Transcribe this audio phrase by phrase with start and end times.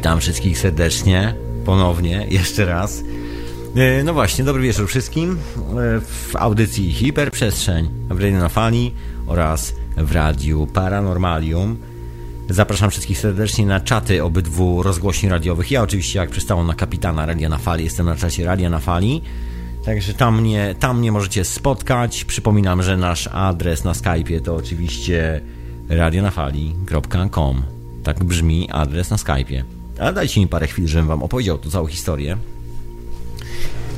[0.00, 3.02] Witam wszystkich serdecznie, ponownie, jeszcze raz.
[3.76, 5.36] E, no właśnie, dobry wieczór wszystkim e,
[6.00, 8.94] w audycji Hiperprzestrzeń w Radio na Fali
[9.26, 11.76] oraz w Radiu Paranormalium.
[12.48, 15.70] Zapraszam wszystkich serdecznie na czaty obydwu rozgłośni radiowych.
[15.70, 19.22] Ja oczywiście, jak przystało na kapitana Radia na Fali, jestem na czacie Radia na Fali.
[19.84, 22.24] Także tam mnie, tam mnie możecie spotkać.
[22.24, 25.40] Przypominam, że nasz adres na Skype'ie to oczywiście
[25.88, 27.62] radionafali.com.
[28.04, 29.79] Tak brzmi adres na Skype'ie.
[30.00, 32.36] A dajcie mi parę chwil, żebym wam opowiedział tu całą historię.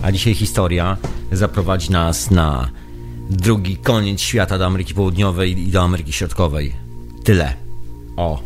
[0.02, 0.96] A dzisiaj historia
[1.32, 2.70] zaprowadzi nas na
[3.30, 6.74] drugi koniec świata do Ameryki Południowej i do Ameryki Środkowej.
[7.24, 7.54] Tyle.
[8.16, 8.40] O.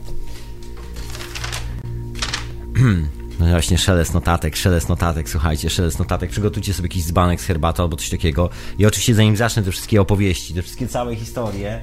[3.40, 6.30] No właśnie, szelest notatek, szelest notatek, słuchajcie, szelest notatek.
[6.30, 8.50] Przygotujcie sobie jakiś dzbanek z herbatą albo coś takiego.
[8.78, 11.80] I oczywiście, zanim zacznę te wszystkie opowieści, te wszystkie całe historie,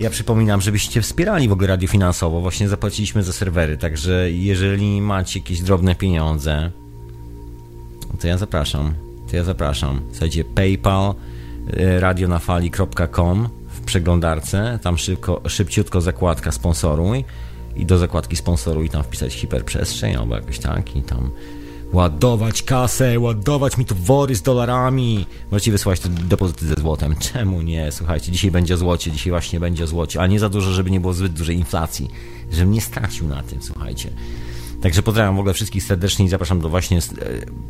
[0.00, 2.40] ja przypominam, żebyście wspierali w ogóle radio finansowo.
[2.40, 6.70] Właśnie zapłaciliśmy za serwery, także jeżeli macie jakieś drobne pieniądze,
[8.20, 8.94] to ja zapraszam.
[9.30, 10.00] To ja zapraszam.
[10.10, 11.14] Słuchajcie, PayPal,
[11.76, 17.24] e, radionafali.com w przeglądarce, tam szybko, szybciutko zakładka sponsoruj
[17.76, 21.30] i do zakładki sponsoruj tam wpisać hiperprzestrzeń albo jakoś tak i tam
[21.94, 25.26] ładować kasę, ładować mi tu wory z dolarami.
[25.50, 27.16] Możecie wysłać te depozyty ze złotem.
[27.32, 27.92] Czemu nie?
[27.92, 31.12] Słuchajcie, dzisiaj będzie złocie, dzisiaj właśnie będzie złocie, a nie za dużo, żeby nie było
[31.12, 32.10] zbyt dużej inflacji,
[32.52, 34.10] żebym nie stracił na tym, słuchajcie.
[34.82, 37.00] Także pozdrawiam w ogóle wszystkich serdecznie i zapraszam do właśnie, e,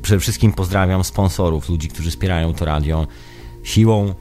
[0.02, 3.06] przede wszystkim pozdrawiam sponsorów, ludzi, którzy wspierają to radio
[3.62, 4.14] siłą,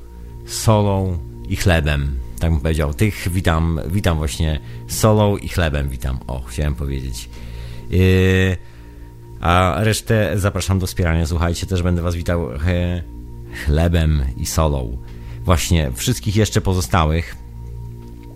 [0.45, 1.17] solą
[1.49, 2.15] i chlebem.
[2.39, 2.93] Tak bym powiedział.
[2.93, 6.19] Tych witam, witam właśnie solą i chlebem, witam.
[6.27, 7.29] O, chciałem powiedzieć.
[7.89, 8.57] Yy,
[9.43, 11.25] a resztę zapraszam do wspierania.
[11.25, 13.03] Słuchajcie, też będę Was witał he,
[13.65, 14.97] chlebem i solą.
[15.45, 17.35] Właśnie wszystkich jeszcze pozostałych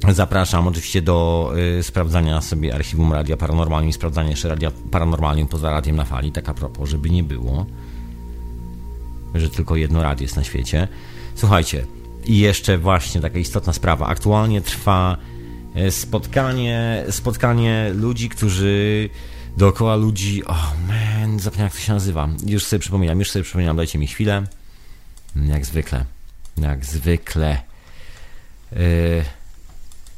[0.10, 5.72] zapraszam oczywiście do y, sprawdzania sobie archiwum Radia Paranormalium i sprawdzania jeszcze Radia Paranormalium poza
[5.72, 7.66] radiem na fali, tak a propos, żeby nie było,
[9.36, 10.88] że tylko jedno radio jest na świecie.
[11.36, 11.86] Słuchajcie,
[12.26, 14.08] i jeszcze właśnie taka istotna sprawa.
[14.08, 15.18] Aktualnie trwa
[15.78, 19.10] y, spotkanie, spotkanie ludzi, którzy
[19.58, 20.46] dookoła ludzi.
[20.46, 22.30] Oh man, zapomniałem jak to się nazywa.
[22.46, 24.44] Już sobie przypominam, już sobie przypominam, dajcie mi chwilę.
[25.36, 26.06] Jak zwykle.
[26.58, 27.62] Jak zwykle.
[28.72, 28.80] Yy,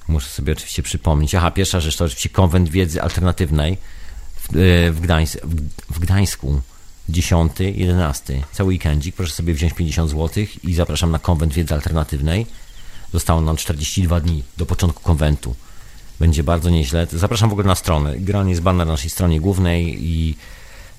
[0.08, 1.36] muszę sobie oczywiście przypomnieć.
[1.36, 3.78] Aha, pierwsza rzecz to oczywiście konwent wiedzy alternatywnej
[4.36, 5.38] w, yy, w, Gdańs
[5.90, 6.62] w Gdańsku.
[7.10, 8.44] 10, 11.
[8.52, 9.16] Cały weekendzik.
[9.16, 12.46] Proszę sobie wziąć 50 zł i zapraszam na konwent wiedzy alternatywnej.
[13.14, 15.56] Zostało nam 42 dni do początku konwentu
[16.20, 17.08] będzie bardzo nieźle.
[17.12, 18.14] Zapraszam w ogóle na stronę.
[18.18, 20.38] Generalnie jest banner na naszej stronie głównej i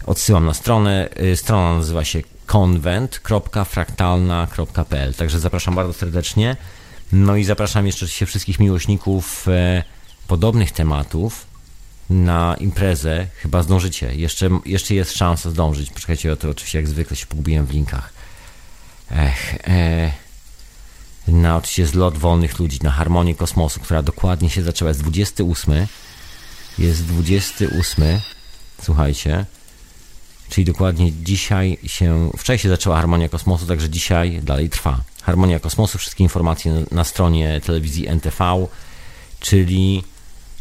[0.07, 1.09] odsyłam na stronę.
[1.23, 6.57] Y, strona nazywa się konwent.fraktalna.pl Także zapraszam bardzo serdecznie.
[7.13, 9.83] No i zapraszam jeszcze się wszystkich miłośników e,
[10.27, 11.47] podobnych tematów
[12.11, 13.27] na imprezę.
[13.37, 14.15] Chyba zdążycie.
[14.15, 15.91] Jeszcze, jeszcze jest szansa zdążyć.
[15.91, 18.13] Poczekajcie, to oczywiście jak zwykle się pogubiłem w linkach.
[19.11, 20.13] Ech, e,
[21.29, 24.89] na oczywiście zlot wolnych ludzi, na harmonię kosmosu, która dokładnie się zaczęła.
[24.89, 25.87] Jest 28.
[26.79, 28.05] Jest 28.
[28.83, 29.47] Słuchajcie.
[30.49, 32.31] Czyli dokładnie dzisiaj się.
[32.39, 35.01] Wczoraj się zaczęła harmonia kosmosu, także dzisiaj dalej trwa.
[35.23, 38.67] Harmonia kosmosu, wszystkie informacje na, na stronie telewizji NTV,
[39.41, 40.05] czyli,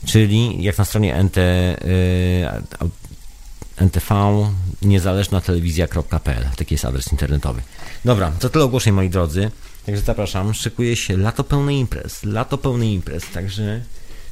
[0.06, 1.75] czyli jak na stronie NT, y,
[3.78, 4.16] NTV,
[4.81, 6.46] niezależna telewizja.pl.
[6.56, 7.62] Taki jest adres internetowy.
[8.06, 9.52] Dobra, to tyle ogłoszeń, moi drodzy.
[9.89, 13.81] Także zapraszam, szykuje się lato pełne imprez, lato pełne imprez, także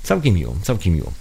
[0.04, 1.12] całkiem miło, całkiem miło.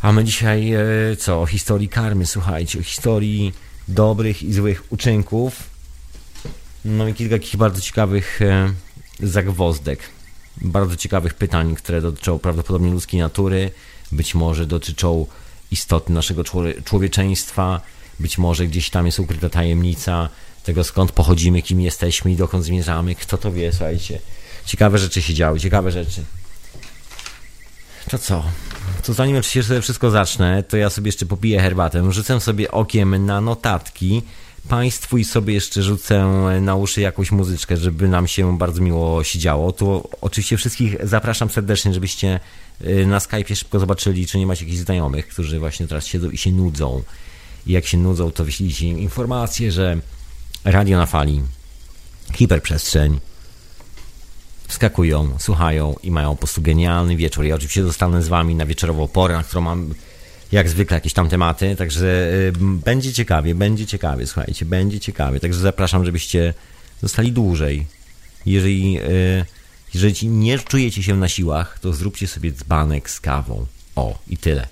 [0.00, 0.80] A my dzisiaj e,
[1.18, 1.42] co?
[1.42, 3.52] O historii karmy, słuchajcie, o historii
[3.88, 5.62] dobrych i złych uczynków.
[6.84, 8.72] No i kilka takich bardzo ciekawych e,
[9.20, 10.00] zagwozdek,
[10.56, 13.70] bardzo ciekawych pytań, które dotyczą prawdopodobnie ludzkiej natury,
[14.12, 15.26] być może dotyczą
[15.70, 16.44] istoty naszego
[16.84, 17.80] człowieczeństwa,
[18.20, 20.28] być może gdzieś tam jest ukryta tajemnica
[20.66, 24.20] tego skąd pochodzimy, kim jesteśmy i dokąd zmierzamy, kto to wie, słuchajcie.
[24.64, 26.24] Ciekawe rzeczy się działy, ciekawe rzeczy.
[28.10, 28.44] To co?
[29.02, 33.26] To zanim oczywiście sobie wszystko zacznę, to ja sobie jeszcze popiję herbatę, rzucę sobie okiem
[33.26, 34.22] na notatki,
[34.68, 36.26] Państwu i sobie jeszcze rzucę
[36.60, 39.72] na uszy jakąś muzyczkę, żeby nam się bardzo miło siedziało.
[39.72, 42.40] Tu oczywiście wszystkich zapraszam serdecznie, żebyście
[42.80, 46.38] y, na Skype'ie szybko zobaczyli, czy nie macie jakichś znajomych, którzy właśnie teraz siedzą i
[46.38, 47.02] się nudzą.
[47.66, 50.00] I jak się nudzą, to wyślijcie im informację, że
[50.66, 51.42] radio na fali,
[52.34, 53.20] hiperprzestrzeń,
[54.68, 57.44] wskakują, słuchają i mają po prostu genialny wieczór.
[57.44, 59.94] Ja oczywiście zostanę z wami na wieczorową porę, na którą mam
[60.52, 65.40] jak zwykle jakieś tam tematy, także y, będzie ciekawie, będzie ciekawie, słuchajcie, będzie ciekawie.
[65.40, 66.54] Także zapraszam, żebyście
[67.02, 67.86] zostali dłużej.
[68.46, 69.44] Jeżeli, y,
[69.94, 73.66] jeżeli nie czujecie się na siłach, to zróbcie sobie dzbanek z kawą.
[73.96, 74.68] O, i tyle.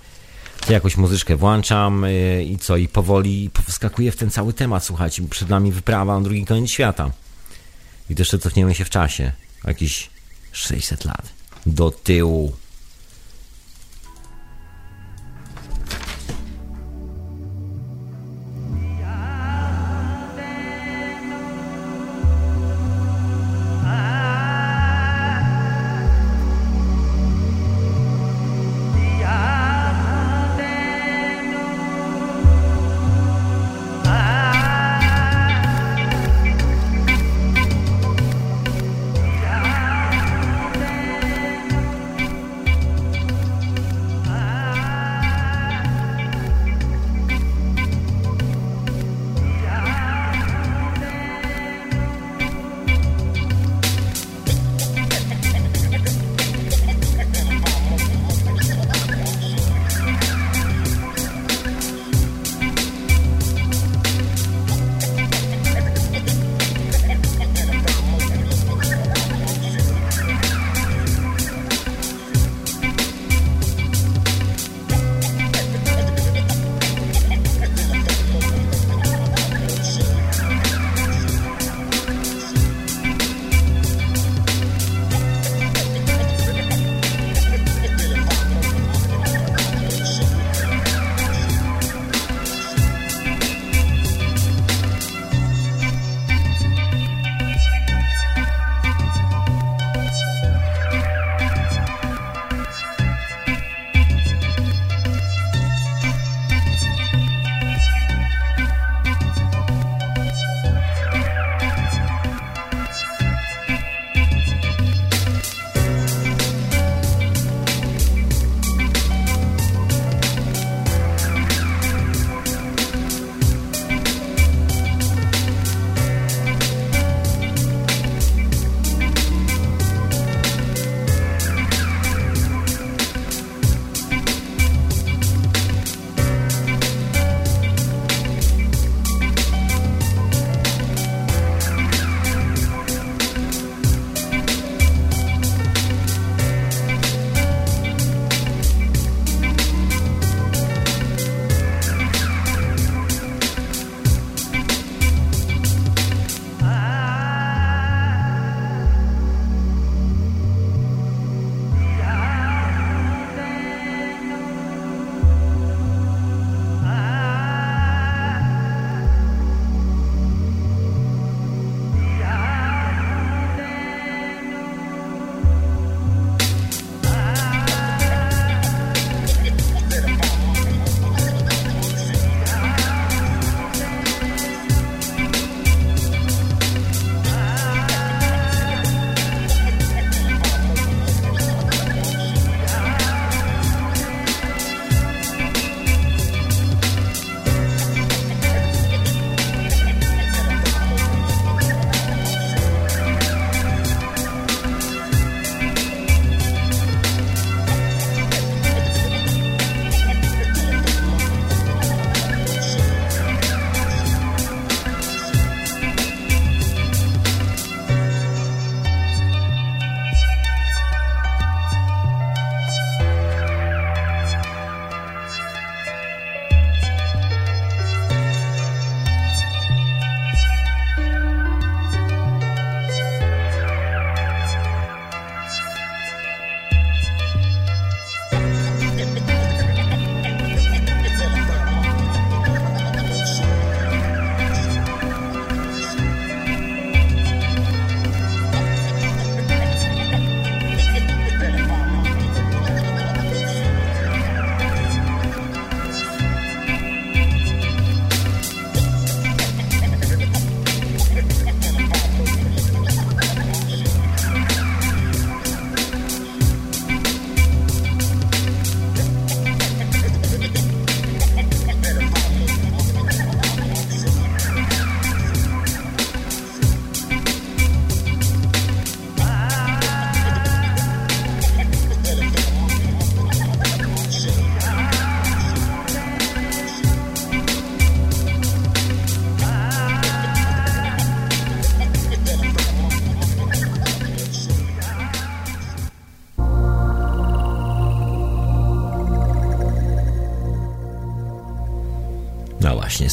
[0.66, 5.22] To jakoś muzyczkę włączam yy, i co, i powoli wskakuję w ten cały temat, słuchajcie,
[5.31, 7.11] przed nami wyprawa na drugi koniec świata.
[8.11, 9.32] I jeszcze cofniemy się w czasie,
[9.64, 10.11] jakieś
[10.52, 11.28] 600 lat
[11.66, 12.52] do tyłu.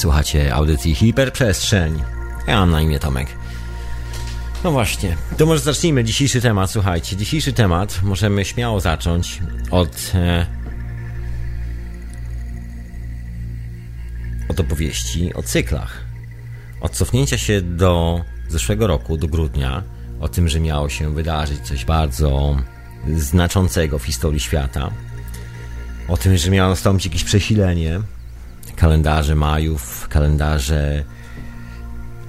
[0.01, 2.03] Słuchacie audycji Hiperprzestrzeń.
[2.47, 3.27] Ja mam na imię Tomek.
[4.63, 6.71] No właśnie, to może zacznijmy dzisiejszy temat.
[6.71, 9.39] Słuchajcie, dzisiejszy temat możemy śmiało zacząć
[9.71, 10.11] od.
[10.15, 10.45] E,
[14.49, 16.05] od opowieści o cyklach.
[16.81, 19.83] Od cofnięcia się do zeszłego roku, do grudnia,
[20.19, 22.57] o tym, że miało się wydarzyć coś bardzo
[23.17, 24.91] znaczącego w historii świata.
[26.07, 28.01] O tym, że miało nastąpić jakieś przesilenie
[28.81, 31.03] kalendarze Majów, kalendarze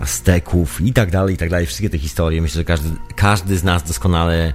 [0.01, 1.67] Azteków i tak dalej, i tak dalej.
[1.67, 2.43] Wszystkie te historie.
[2.43, 4.55] Myślę, że każdy, każdy z nas doskonale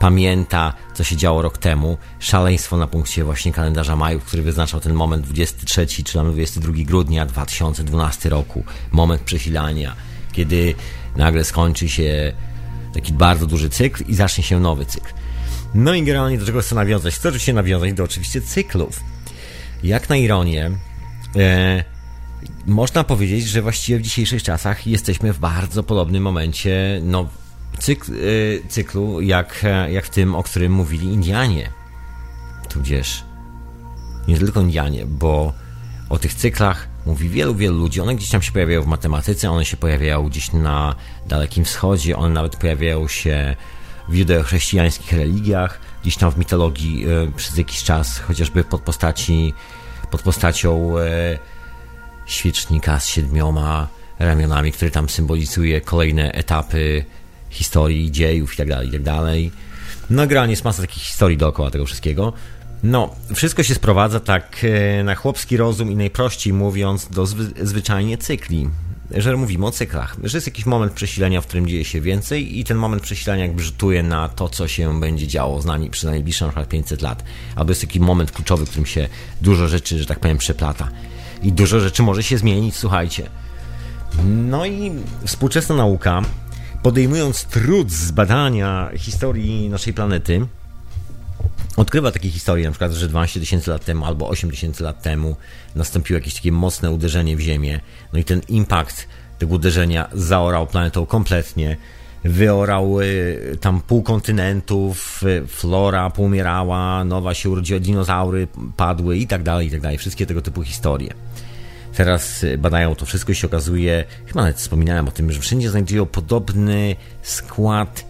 [0.00, 1.98] pamięta, co się działo rok temu.
[2.18, 7.26] Szaleństwo na punkcie właśnie kalendarza Majów, który wyznaczał ten moment 23 czy nawet 22 grudnia
[7.26, 8.64] 2012 roku.
[8.92, 9.96] Moment przesilania,
[10.32, 10.74] kiedy
[11.16, 12.32] nagle skończy się
[12.94, 15.12] taki bardzo duży cykl i zacznie się nowy cykl.
[15.74, 17.14] No i generalnie do czego chcę nawiązać?
[17.14, 19.00] Chcę oczywiście nawiązać do oczywiście cyklów.
[19.82, 20.70] Jak na ironię,
[21.36, 21.84] e,
[22.66, 27.28] można powiedzieć, że właściwie w dzisiejszych czasach jesteśmy w bardzo podobnym momencie no,
[27.78, 31.70] cykl, e, cyklu, jak, jak w tym, o którym mówili Indianie.
[32.68, 33.24] Tudzież
[34.28, 35.52] nie tylko Indianie, bo
[36.08, 38.00] o tych cyklach mówi wielu, wielu ludzi.
[38.00, 40.94] One gdzieś tam się pojawiają w matematyce, one się pojawiają gdzieś na
[41.26, 43.56] Dalekim Wschodzie, one nawet pojawiają się
[44.08, 49.54] w judeochrześcijańskich religiach, gdzieś tam w mitologii e, przez jakiś czas, chociażby pod postaci
[50.10, 51.38] pod postacią e,
[52.26, 53.88] świecznika z siedmioma
[54.18, 57.04] ramionami, który tam symbolizuje kolejne etapy
[57.50, 59.04] historii, dziejów itd., tak itd.
[59.04, 59.68] Tak
[60.10, 62.32] no, generalnie jest masa takich historii dookoła tego wszystkiego.
[62.82, 68.18] No, wszystko się sprowadza tak e, na chłopski rozum i najprościej mówiąc do zwy, zwyczajnie
[68.18, 68.68] cykli
[69.10, 72.64] że mówimy o cyklach, że jest jakiś moment przesilenia, w którym dzieje się więcej i
[72.64, 76.44] ten moment przesilenia jakby rzutuje na to, co się będzie działo z nami przez najbliższe
[76.44, 77.24] na przykład 500 lat.
[77.56, 79.08] Albo jest taki moment kluczowy, w którym się
[79.40, 80.88] dużo rzeczy, że tak powiem, przeplata.
[81.42, 83.30] I dużo rzeczy może się zmienić, słuchajcie.
[84.24, 84.92] No i
[85.26, 86.22] współczesna nauka,
[86.82, 90.46] podejmując trud zbadania historii naszej planety,
[91.80, 95.36] odkrywa takie historie, na przykład, że 12 tysięcy lat temu albo 8 tysięcy lat temu
[95.74, 97.80] nastąpiło jakieś takie mocne uderzenie w Ziemię,
[98.12, 99.08] no i ten impact
[99.38, 101.76] tego uderzenia zaorał planetą kompletnie,
[102.24, 109.42] wyorał y, tam pół kontynentów, y, flora poumierała, nowa się urodziła, dinozaury padły i tak
[109.42, 109.98] dalej, i tak dalej.
[109.98, 111.14] Wszystkie tego typu historie.
[111.96, 115.70] Teraz y, badają to wszystko i się okazuje, chyba nawet wspominałem o tym, że wszędzie
[115.70, 118.07] znajdują podobny skład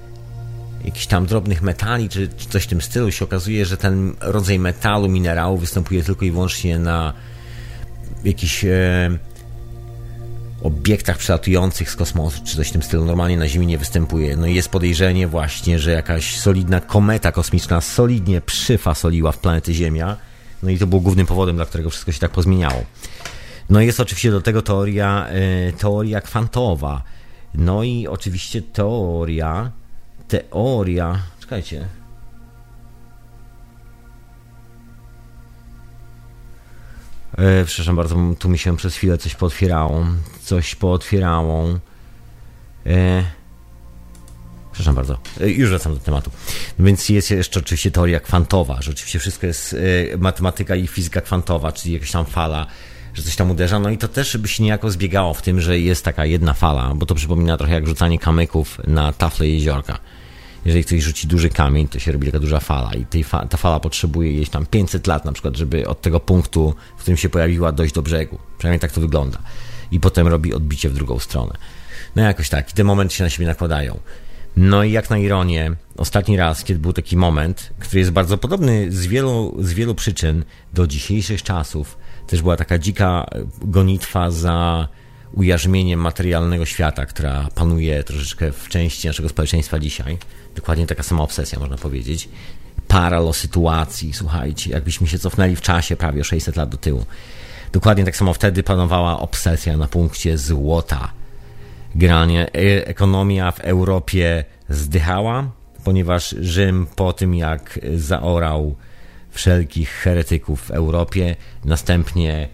[0.85, 4.59] jakichś tam drobnych metali, czy, czy coś w tym stylu, się okazuje, że ten rodzaj
[4.59, 7.13] metalu, minerału występuje tylko i wyłącznie na
[8.25, 9.19] jakichś e,
[10.63, 13.05] obiektach przelatujących z kosmosu, czy coś w tym stylu.
[13.05, 14.37] Normalnie na Ziemi nie występuje.
[14.37, 20.17] No i jest podejrzenie właśnie, że jakaś solidna kometa kosmiczna solidnie przyfasoliła w planetę Ziemia.
[20.63, 22.85] No i to był głównym powodem, dla którego wszystko się tak pozmieniało.
[23.71, 27.03] No i jest oczywiście do tego teoria, e, teoria kwantowa.
[27.55, 29.73] No i oczywiście teoria
[30.29, 31.19] teoria.
[31.41, 31.89] Czekajcie.
[37.39, 40.07] E, przepraszam bardzo, tu mi się przez chwilę coś pootwierało.
[40.43, 41.65] Coś pootwierało.
[42.87, 43.25] E,
[44.73, 46.31] przepraszam bardzo, e, już wracam do tematu.
[46.79, 49.77] Więc jest jeszcze oczywiście teoria kwantowa, że oczywiście wszystko jest
[50.15, 52.67] e, matematyka i fizyka kwantowa, czyli jakaś tam fala
[53.15, 53.79] że coś tam uderza.
[53.79, 56.95] No i to też by się niejako zbiegało w tym, że jest taka jedna fala,
[56.95, 59.99] bo to przypomina trochę jak rzucanie kamyków na tafle jeziorka
[60.65, 63.57] jeżeli ktoś rzuci duży kamień, to się robi taka duża fala i tej fa ta
[63.57, 67.29] fala potrzebuje jeść tam 500 lat na przykład, żeby od tego punktu, w którym się
[67.29, 68.39] pojawiła, dojść do brzegu.
[68.59, 69.39] Przynajmniej tak to wygląda.
[69.91, 71.55] I potem robi odbicie w drugą stronę.
[72.17, 72.71] No jakoś tak.
[72.71, 74.01] I te momenty się na siebie nakładają.
[74.57, 78.93] No i jak na ironię, ostatni raz, kiedy był taki moment, który jest bardzo podobny
[78.93, 83.27] z wielu, z wielu przyczyn do dzisiejszych czasów, też była taka dzika
[83.63, 84.89] gonitwa za
[85.33, 90.19] ujarzmieniem materialnego świata, która panuje troszeczkę w części naszego społeczeństwa dzisiaj.
[90.55, 92.29] Dokładnie taka sama obsesja, można powiedzieć.
[92.89, 97.07] Paralo sytuacji, słuchajcie, jakbyśmy się cofnęli w czasie prawie 600 lat do tyłu.
[97.73, 101.13] Dokładnie tak samo wtedy panowała obsesja na punkcie złota.
[101.95, 105.51] Generalnie e, ekonomia w Europie zdychała,
[105.85, 108.77] ponieważ Rzym po tym jak zaorał
[109.31, 112.49] wszelkich heretyków w Europie, następnie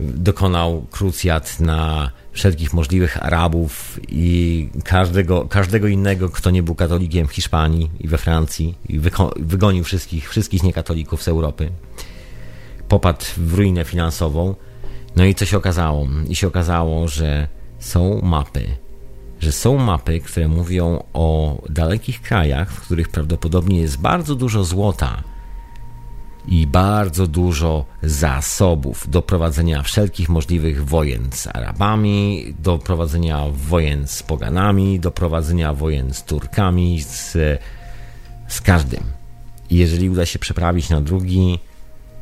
[0.00, 7.32] dokonał krucjat na wszelkich możliwych Arabów i każdego, każdego innego, kto nie był katolikiem w
[7.32, 9.00] Hiszpanii i we Francji i
[9.36, 11.70] wygonił wszystkich, wszystkich niekatolików z Europy.
[12.88, 14.54] Popadł w ruinę finansową.
[15.16, 16.08] No i co się okazało?
[16.28, 18.66] I się okazało, że są mapy,
[19.40, 25.22] że są mapy, które mówią o dalekich krajach, w których prawdopodobnie jest bardzo dużo złota.
[26.48, 34.22] I bardzo dużo zasobów do prowadzenia wszelkich możliwych wojen z Arabami, do prowadzenia wojen z
[34.22, 37.32] Poganami, do prowadzenia wojen z Turkami, z,
[38.48, 39.02] z każdym.
[39.70, 41.58] I jeżeli uda się przeprawić na drugi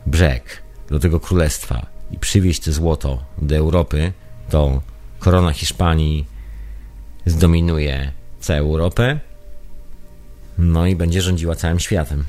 [0.07, 4.13] brzeg do tego królestwa i przywieźć to złoto do Europy,
[4.51, 4.83] to
[5.19, 6.27] korona Hiszpanii
[7.27, 9.21] zdominuje całą Europę,
[10.59, 12.25] no i będzie rządziła całym światem.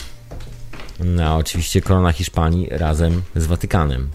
[0.99, 4.09] No, oczywiście korona Hiszpanii razem z Watykanem.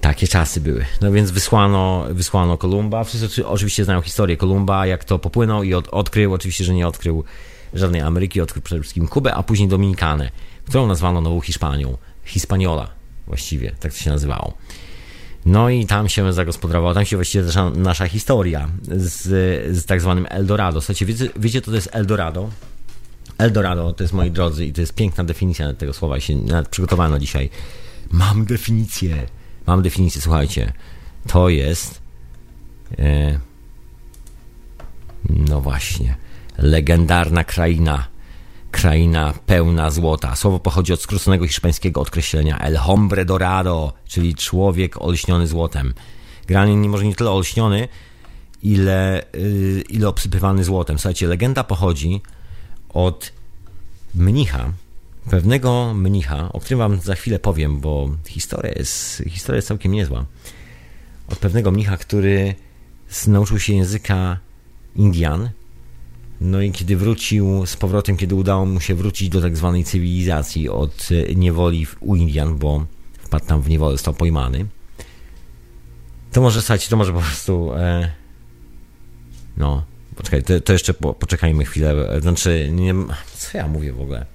[0.00, 0.84] Takie czasy były.
[1.00, 3.04] No więc wysłano, wysłano Kolumba.
[3.04, 6.34] Wszyscy oczywiście znają historię Kolumba, jak to popłynął i od, odkrył.
[6.34, 7.24] Oczywiście, że nie odkrył
[7.74, 10.30] żadnej Ameryki, odkrył przede wszystkim Kubę, a później Dominikanę,
[10.68, 11.98] którą nazwano Nową Hiszpanią.
[12.24, 12.88] Hispaniola
[13.26, 14.54] właściwie, tak to się nazywało.
[15.46, 19.22] No i tam się zagospodarowało, tam się właściwie nasza, nasza historia z,
[19.76, 20.80] z tak zwanym Eldorado.
[20.80, 22.50] Słuchajcie, wiecie, wiecie, to jest Eldorado?
[23.38, 27.18] Eldorado to jest, moi drodzy, i to jest piękna definicja tego słowa, się nawet przygotowano
[27.18, 27.50] dzisiaj.
[28.10, 29.26] Mam definicję.
[29.66, 30.72] Mam definicję, słuchajcie.
[31.28, 32.00] To jest.
[32.98, 33.38] E,
[35.30, 36.16] no właśnie.
[36.58, 38.08] Legendarna kraina.
[38.70, 40.36] Kraina pełna złota.
[40.36, 45.94] Słowo pochodzi od skróconego hiszpańskiego określenia El hombre dorado, czyli człowiek olśniony złotem.
[46.46, 47.88] Granie nie może nie tyle olśniony,
[48.62, 50.98] ile, yy, ile obsypywany złotem.
[50.98, 52.20] Słuchajcie, legenda pochodzi
[52.88, 53.32] od
[54.14, 54.72] mnicha,
[55.30, 60.24] pewnego mnicha, o którym wam za chwilę powiem, bo historia jest, historia jest całkiem niezła.
[61.28, 62.54] Od pewnego mnicha, który
[63.26, 64.38] nauczył się języka
[64.96, 65.50] Indian,
[66.40, 70.68] no i kiedy wrócił z powrotem, kiedy udało mu się wrócić do tak zwanej cywilizacji
[70.68, 72.86] od niewoli u Indian, bo
[73.18, 74.66] wpadł tam w niewolę, został pojmany,
[76.36, 77.72] to może, słuchajcie, to może po prostu...
[77.74, 78.12] E,
[79.56, 79.82] no,
[80.16, 82.20] Poczekaj, to, to jeszcze po, poczekajmy chwilę.
[82.20, 82.94] Znaczy, nie,
[83.36, 84.26] co ja mówię w ogóle?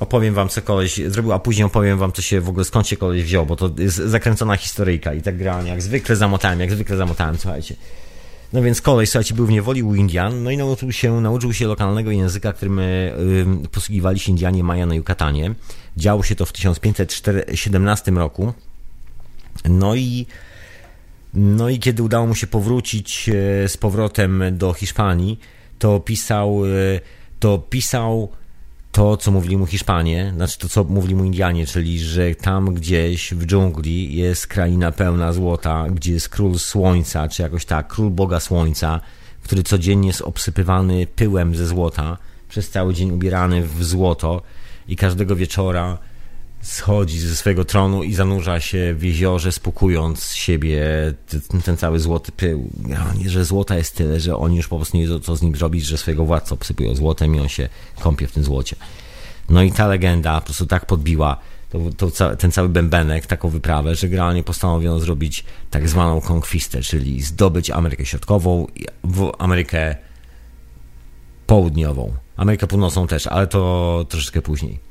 [0.00, 2.96] Opowiem wam, co koleś zrobił, a później opowiem wam, co się w ogóle skąd się
[2.96, 6.96] koleś wziął, bo to jest zakręcona historyjka i tak grałem, jak zwykle zamotałem, jak zwykle
[6.96, 7.76] zamotałem, słuchajcie.
[8.52, 11.66] No więc koleś, słuchajcie, był w niewoli u Indian, no i nauczył się, nauczył się
[11.66, 13.14] lokalnego języka, którym y,
[13.72, 15.54] posługiwali się Indianie Maja na Yucatanie.
[15.96, 18.52] Działo się to w 1517 roku.
[19.64, 20.26] No i
[21.34, 25.40] no i kiedy udało mu się powrócić e, z powrotem do Hiszpanii,
[25.78, 26.68] to pisał, e,
[27.38, 28.28] to pisał
[28.92, 33.34] to, co mówili mu Hiszpanie, znaczy to, co mówili mu Indianie, czyli że tam gdzieś
[33.34, 38.40] w dżungli jest kraina pełna złota, gdzie jest król słońca, czy jakoś tak, król Boga
[38.40, 39.00] Słońca,
[39.42, 44.42] który codziennie jest obsypywany pyłem ze złota, przez cały dzień ubierany w złoto
[44.88, 45.98] i każdego wieczora
[46.66, 50.82] schodzi ze swojego tronu i zanurza się w jeziorze, spukując siebie
[51.48, 52.70] ten, ten cały złoty pył.
[53.26, 55.84] Że złota jest tyle, że oni już po prostu nie wiedzą, co z nim zrobić,
[55.84, 57.68] że swojego władcę obsypują złotem i on się
[58.00, 58.76] kąpie w tym złocie.
[59.50, 61.40] No i ta legenda po prostu tak podbiła
[61.96, 67.22] to, to, ten cały bębenek, taką wyprawę, że generalnie postanowiono zrobić tak zwaną konkwistę, czyli
[67.22, 68.66] zdobyć Amerykę Środkową,
[69.38, 69.96] Amerykę
[71.46, 72.14] Południową.
[72.36, 74.85] Amerykę Północną też, ale to troszeczkę później.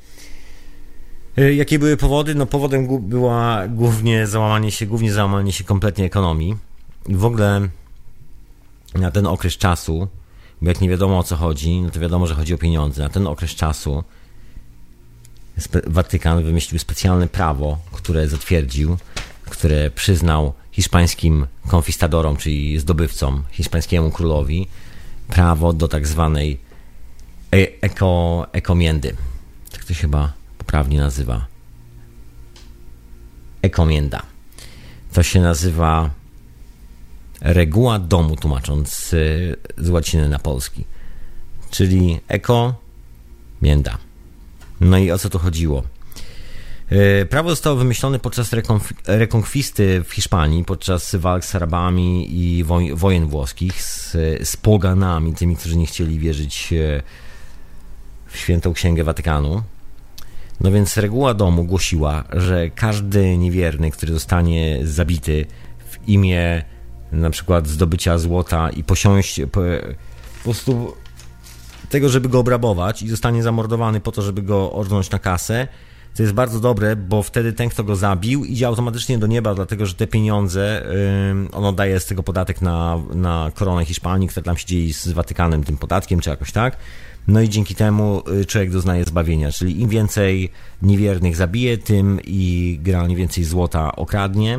[1.36, 2.34] E, jakie były powody?
[2.34, 6.56] No powodem była głównie załamanie się, głównie załamanie się kompletnie ekonomii.
[7.08, 7.68] W ogóle
[8.94, 10.08] na ten okres czasu,
[10.62, 13.02] bo jak nie wiadomo o co chodzi, no to wiadomo, że chodzi o pieniądze.
[13.02, 14.04] Na ten okres czasu
[15.86, 18.96] Watykan wymyślił specjalne prawo, które zatwierdził,
[19.44, 24.68] które przyznał hiszpańskim konfistadorom, czyli zdobywcom, hiszpańskiemu królowi,
[25.28, 26.60] prawo do tak zwanej
[27.52, 29.16] e, eko, ekomiendy.
[29.72, 30.32] Tak to się chyba
[30.66, 31.46] poprawnie nazywa
[33.62, 34.22] ekomienda.
[35.12, 36.10] To się nazywa
[37.40, 40.84] reguła domu, tłumacząc y, z łaciny na polski.
[41.70, 42.74] Czyli eko,
[43.62, 43.98] mienda.
[44.80, 45.82] No i o co tu chodziło?
[46.92, 48.50] Y, prawo zostało wymyślone podczas
[49.06, 54.12] rekonkwisty w Hiszpanii, podczas walk z Arabami i wojen włoskich z,
[54.48, 57.02] z poganami, tymi, którzy nie chcieli wierzyć y,
[58.26, 59.62] w świętą księgę Watykanu.
[60.60, 65.46] No więc reguła domu głosiła, że każdy niewierny, który zostanie zabity
[65.90, 66.62] w imię
[67.12, 69.60] na przykład zdobycia złota i posiąść po,
[70.38, 70.92] po prostu
[71.88, 75.68] tego, żeby go obrabować i zostanie zamordowany po to, żeby go orznąć na kasę,
[76.16, 79.86] to jest bardzo dobre, bo wtedy ten, kto go zabił, idzie automatycznie do nieba, dlatego
[79.86, 80.86] że te pieniądze,
[81.42, 85.08] yy, on oddaje z tego podatek na, na koronę Hiszpanii, która tam się dzieje z
[85.08, 86.76] Watykanem, tym podatkiem, czy jakoś tak.
[87.28, 90.50] No i dzięki temu y, człowiek doznaje zbawienia, czyli im więcej
[90.82, 94.58] niewiernych zabije, tym i generalnie więcej złota okradnie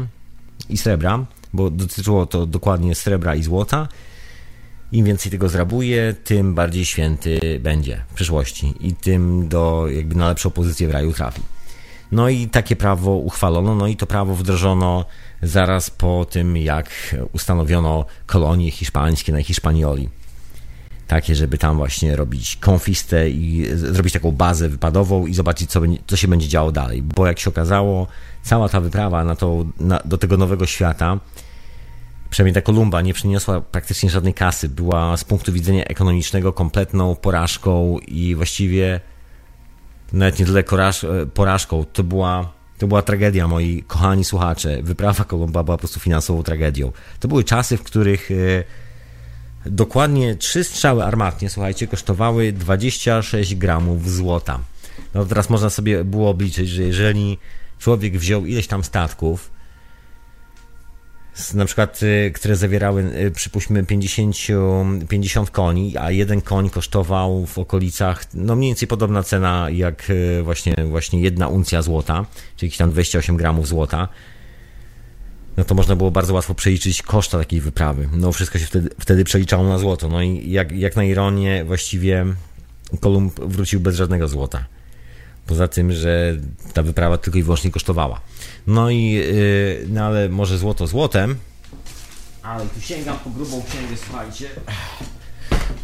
[0.69, 3.87] i srebra, bo dotyczyło to dokładnie srebra i złota.
[4.91, 10.27] im więcej tego zrabuje, tym bardziej święty będzie w przyszłości i tym do, jakby na
[10.27, 11.41] lepszą pozycję w raju trafi.
[12.11, 15.05] No i takie prawo uchwalono, no i to prawo wdrożono
[15.41, 20.09] zaraz po tym, jak ustanowiono kolonie hiszpańskie na Hiszpanioli.
[21.07, 26.17] Takie, żeby tam właśnie robić konfistę i zrobić taką bazę wypadową i zobaczyć, co, co
[26.17, 27.01] się będzie działo dalej.
[27.01, 28.07] Bo jak się okazało,
[28.43, 31.19] cała ta wyprawa na to, na, do tego nowego świata
[32.29, 34.69] przynajmniej ta Kolumba nie przyniosła praktycznie żadnej kasy.
[34.69, 38.99] Była z punktu widzenia ekonomicznego kompletną porażką i właściwie
[40.13, 40.63] nawet nie tyle
[41.33, 44.83] porażką, to była, to była tragedia, moi kochani słuchacze.
[44.83, 46.91] Wyprawa Kolumba była po prostu finansową tragedią.
[47.19, 48.63] To były czasy, w których e,
[49.69, 54.59] dokładnie trzy strzały armatnie, słuchajcie, kosztowały 26 gramów złota.
[55.13, 57.37] No teraz można sobie było obliczyć, że jeżeli
[57.79, 59.57] człowiek wziął ileś tam statków,
[61.53, 64.35] na przykład, y, które zawierały, y, przypuśćmy, 50,
[65.09, 70.43] 50 koni, a jeden koń kosztował w okolicach, no mniej więcej podobna cena jak y,
[70.43, 72.25] właśnie, właśnie jedna uncja złota,
[72.55, 74.07] czyli jakieś tam 28 gramów złota,
[75.57, 78.09] no to można było bardzo łatwo przeliczyć koszta takiej wyprawy.
[78.13, 80.09] No wszystko się wtedy, wtedy przeliczało na złoto.
[80.09, 82.25] No i jak, jak na ironię właściwie
[83.01, 84.65] Kolumb wrócił bez żadnego złota.
[85.47, 86.37] Poza tym, że
[86.73, 88.21] ta wyprawa tylko i wyłącznie kosztowała.
[88.67, 91.35] No i, yy, no ale może złoto złotem,
[92.43, 94.49] ale tu sięgam po grubą księgę, słuchajcie.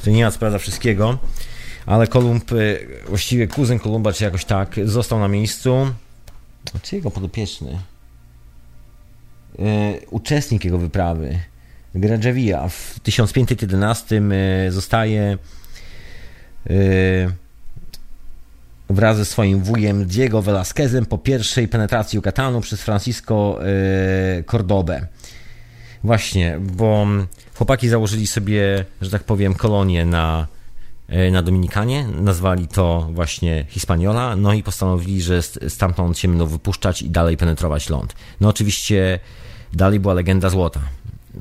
[0.03, 1.17] To nie ma sprawdza wszystkiego,
[1.85, 5.87] ale Kolumb, yy, właściwie kuzyn Kolumba, czy jakoś tak, został na miejscu.
[6.81, 7.79] Czy jego podopieczny?
[9.59, 9.65] Yy,
[10.09, 11.39] uczestnik jego wyprawy,
[11.95, 15.37] Gradżewija, w 1511 yy, zostaje
[16.69, 17.31] yy,
[18.89, 25.07] wraz ze swoim wujem Diego Velasquezem po pierwszej penetracji Yucatanu przez Francisco e, Cordobę.
[26.03, 27.07] Właśnie, bo
[27.55, 30.62] chłopaki założyli sobie, że tak powiem, kolonię na, e,
[31.31, 37.09] na Dominikanie, nazwali to właśnie Hispaniola, no i postanowili, że stamtąd się będą wypuszczać i
[37.09, 38.15] dalej penetrować ląd.
[38.41, 39.19] No oczywiście
[39.73, 40.79] dalej była legenda złota.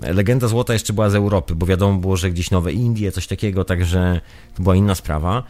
[0.02, 3.64] Legenda złota jeszcze była z Europy, bo wiadomo było, że gdzieś Nowe Indie, coś takiego,
[3.64, 4.20] także
[4.54, 5.42] to była inna sprawa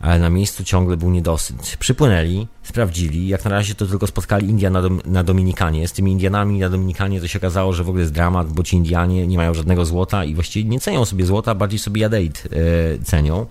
[0.00, 1.76] ale na miejscu ciągle był niedosyt.
[1.78, 5.88] Przypłynęli, sprawdzili, jak na razie to tylko spotkali India na, Dom na Dominikanie.
[5.88, 8.76] Z tymi Indianami na Dominikanie to się okazało, że w ogóle jest dramat, bo ci
[8.76, 13.04] Indianie nie mają żadnego złota i właściwie nie cenią sobie złota, bardziej sobie jadeit e,
[13.04, 13.46] cenią.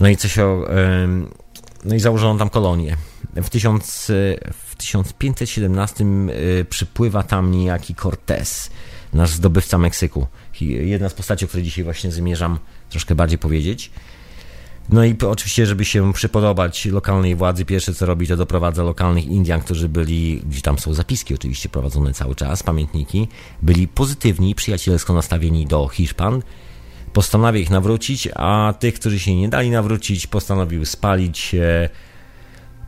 [0.00, 0.42] No i co się...
[0.68, 1.08] E,
[1.84, 2.96] no i założono tam kolonię.
[3.36, 4.12] W, tysiąc,
[4.52, 8.70] w 1517 e, przypływa tam niejaki Cortez,
[9.12, 10.26] nasz zdobywca Meksyku.
[10.60, 12.58] Jedna z postaci, o której dzisiaj właśnie zamierzam
[12.90, 13.90] troszkę bardziej powiedzieć.
[14.88, 19.60] No i oczywiście, żeby się przypodobać lokalnej władzy, pierwsze co robi, to doprowadza lokalnych Indian,
[19.60, 23.28] którzy byli, gdzie tam są zapiski oczywiście prowadzone cały czas, pamiętniki,
[23.62, 26.42] byli pozytywni, przyjacielsko nastawieni do Hiszpan,
[27.12, 31.54] postanawia ich nawrócić, a tych, którzy się nie dali nawrócić, postanowił spalić,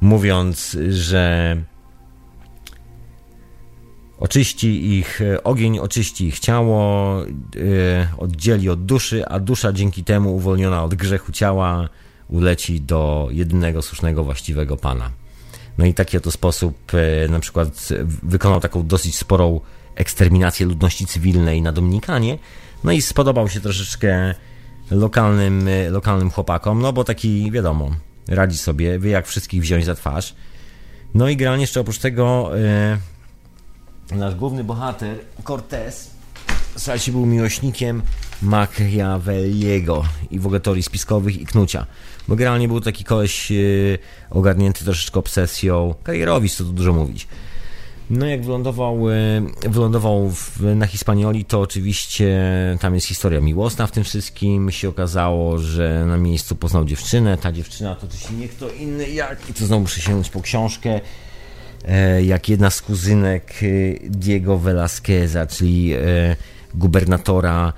[0.01, 1.57] mówiąc, że
[4.21, 7.21] Oczyści ich e, ogień, oczyści ich ciało,
[7.55, 7.65] yy,
[8.19, 11.89] oddzieli od duszy, a dusza dzięki temu uwolniona od grzechu ciała
[12.29, 15.11] uleci do jedynego słusznego, właściwego Pana.
[15.79, 17.89] No i taki oto sposób yy, na przykład
[18.23, 19.61] wykonał taką dosyć sporą
[19.95, 22.39] eksterminację ludności cywilnej na Dominikanie,
[22.85, 24.35] no i spodobał się troszeczkę
[24.91, 27.91] lokalnym, yy, lokalnym chłopakom, no bo taki, wiadomo,
[28.29, 30.35] radzi sobie, wie jak wszystkich wziąć za twarz.
[31.15, 32.51] No i generalnie jeszcze oprócz tego
[34.13, 36.11] nasz główny bohater, Cortez,
[36.77, 38.03] słuchajcie, był miłośnikiem
[38.43, 41.87] Machiavelliego i w ogóle teorii spiskowych i knucia.
[42.29, 43.99] Bo generalnie był taki koleś yy,
[44.31, 47.29] ogarnięty troszeczkę obsesją, karierowicz, co tu dużo mówić.
[48.11, 52.41] No jak wylądował, yy, wylądował w, na Hispanioli, to oczywiście
[52.81, 54.71] tam jest historia miłosna w tym wszystkim.
[54.71, 57.39] Się okazało, że na miejscu poznał dziewczynę.
[57.39, 59.51] Ta dziewczyna to też nie kto inny jak...
[59.51, 61.01] I to znowu muszę sięgnąć po książkę E,
[62.23, 63.67] jak jedna z kuzynek e,
[64.11, 66.37] Diego Velasqueza, czyli e,
[66.75, 67.73] gubernatora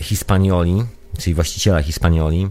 [0.00, 0.82] Hispanioli,
[1.18, 2.48] czyli właściciela Hispanioli.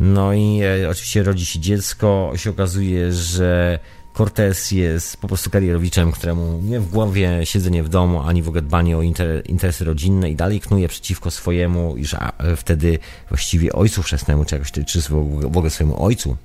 [0.00, 0.60] No i
[0.90, 2.32] oczywiście rodzi się dziecko.
[2.36, 3.78] Się okazuje, że
[4.16, 8.62] Cortez jest po prostu karierowiczem, któremu nie w głowie siedzenie w domu, ani w ogóle
[8.62, 12.16] dbanie o inter, interesy rodzinne i dalej knuje przeciwko swojemu, iż
[12.56, 16.36] wtedy właściwie ojcu chrzestnemu, czy jakoś, czy w ogóle swojemu ojcu,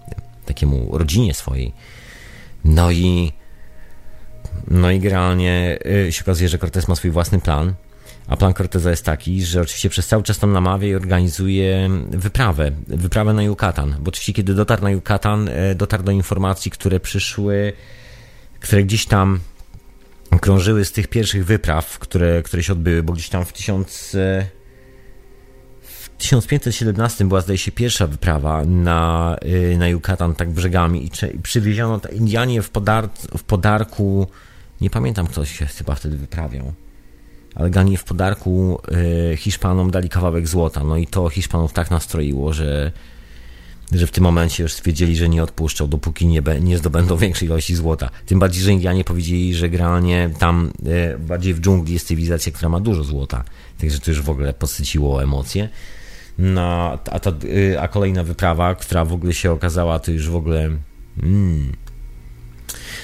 [0.45, 1.73] takiemu rodzinie swojej
[2.65, 3.31] no i
[4.67, 7.73] no i generalnie y, się okazuje, że Cortez ma swój własny plan,
[8.27, 12.71] a plan Corteza jest taki, że oczywiście przez cały czas tam namawia i organizuje wyprawę,
[12.87, 17.73] wyprawę na Yucatan, bo oczywiście kiedy dotarł na Yucatan, y, dotarł do informacji, które przyszły,
[18.59, 19.39] które gdzieś tam
[20.41, 24.15] krążyły z tych pierwszych wypraw, które, które się odbyły, bo gdzieś tam w 1000
[26.15, 31.39] W 1517 była, zdaje się, pierwsza wyprawa na, y, na Yucatan tak brzegami i, i
[31.39, 34.27] przywieziono Indianie w, podar, w podarku,
[34.81, 36.73] nie pamiętam kto się chyba wtedy wyprawiał,
[37.55, 38.79] ale ganie w podarku
[39.33, 40.83] y, Hiszpanom dali kawałek złota.
[40.83, 42.91] No i to Hiszpanów tak nastroiło, że,
[43.91, 47.75] że w tym momencie już stwierdzili, że nie odpuszczą, dopóki nie, nie zdobędą większej ilości
[47.75, 48.09] złota.
[48.25, 50.71] Tym bardziej, że Indianie powiedzieli, że generalnie tam
[51.15, 53.43] y, bardziej w dżungli jest cywilizacja, która ma dużo złota.
[53.79, 55.69] Także to już w ogóle podsyciło emocje.
[56.37, 60.35] No, a, ta, y, a kolejna wyprawa, która w ogóle się okazała, to już w
[60.35, 60.69] ogóle.
[61.23, 61.73] Mm.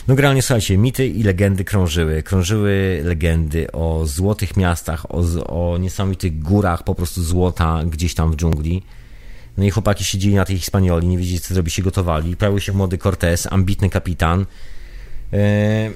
[0.07, 2.23] No, generalnie słuchajcie, mity i legendy krążyły.
[2.23, 8.35] Krążyły legendy o złotych miastach, o, o niesamowitych górach po prostu złota gdzieś tam w
[8.35, 8.83] dżungli.
[9.57, 12.35] No i chłopaki siedzieli na tej Hispanioli, nie wiedzieli co zrobić, się gotowali.
[12.35, 14.45] Pojawił się młody Cortez, ambitny kapitan.
[15.33, 15.91] Eee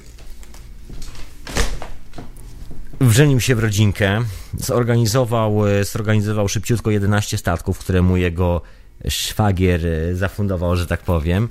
[3.00, 4.20] wrzenił się w rodzinkę,
[4.58, 8.62] zorganizował, e, zorganizował szybciutko 11 statków, które mu jego
[9.08, 11.48] szwagier e, zafundował, że tak powiem,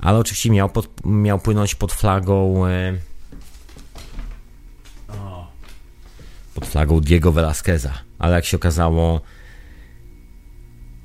[0.00, 2.94] ale oczywiście miał, pod, miał płynąć pod flagą e,
[6.54, 9.20] pod flagą Diego Velasqueza, ale jak się okazało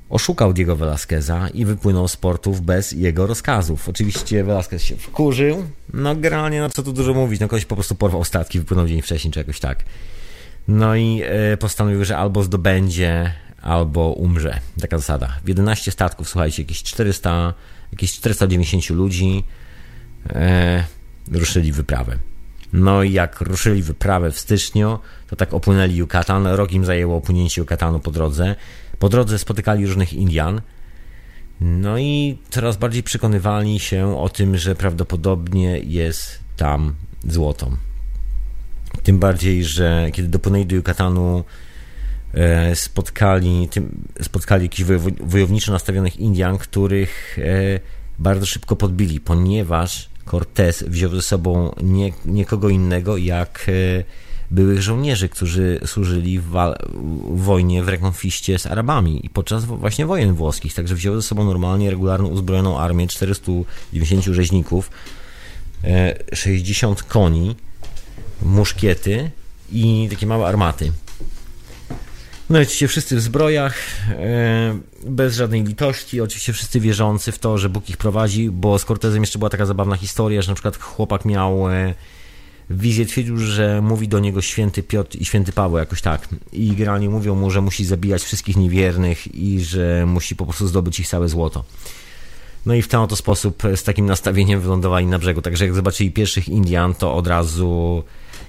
[0.10, 3.90] oszukał Diego Velasqueza i wypłynął z portów bez jego rozkazów.
[3.90, 7.96] Oczywiście Velasquez się wkurzył, no generalnie, no co tu dużo mówić, no ktoś po prostu
[7.96, 9.84] porwał statki, wypłynął dzień wcześniej, czy jakoś tak.
[10.68, 14.60] No i e, postanowił, że albo zdobędzie, albo umrze.
[14.82, 15.40] Taka zasada.
[15.44, 17.54] W 11 statków, słuchajcie, jakieś 400,
[17.92, 19.44] jakieś 490 ludzi
[20.30, 20.84] e,
[21.32, 22.18] ruszyli wyprawę.
[22.74, 26.48] No i jak ruszyli wyprawę w styczniu, to tak opłynęli Yucatan.
[26.48, 28.56] Rok im zajęło opłynięcie Yucatanu po drodze.
[29.00, 30.62] Po drodze spotykali różnych Indian.
[31.62, 36.96] No i coraz bardziej przekonywali się o tym, że prawdopodobnie jest tam
[37.28, 37.72] złoto.
[39.04, 41.44] Tym bardziej, że kiedy dopłynęli do Yucatanu,
[42.34, 47.80] e, spotkali, tym, spotkali jakichś wojowniczo nastawionych Indian, których e,
[48.20, 54.04] bardzo szybko podbili, ponieważ Cortez wziął ze sobą nie, nie kogo innego jak e,
[54.52, 60.34] byłych żołnierzy, którzy służyli w, w wojnie w rekonfiście z Arabami i podczas właśnie wojen
[60.34, 60.74] włoskich.
[60.74, 64.90] Także wzięły ze sobą normalnie regularną uzbrojoną armię 490 rzeźników,
[66.34, 67.56] 60 e, koni,
[68.44, 69.32] muszkiety
[69.72, 70.92] i takie małe armaty.
[72.50, 73.76] No oczywiście wszyscy w zbrojach,
[74.10, 78.86] e, bez żadnej litości, oczywiście wszyscy wierzący w to, że Bóg ich prowadzi, bo z
[78.86, 81.94] Cortezem jeszcze była taka zabawna historia, że na przykład chłopak miał e,
[82.70, 86.28] wizję twierdził, że mówi do niego święty Piotr i święty Paweł jakoś tak.
[86.54, 91.00] I generalnie mówią mu, że musi zabijać wszystkich niewiernych i że musi po prostu zdobyć
[91.00, 91.64] ich całe złoto.
[92.66, 95.42] No i w ten oto sposób z takim nastawieniem wylądowali na brzegu.
[95.42, 98.04] Także jak zobaczyli pierwszych Indian, to od razu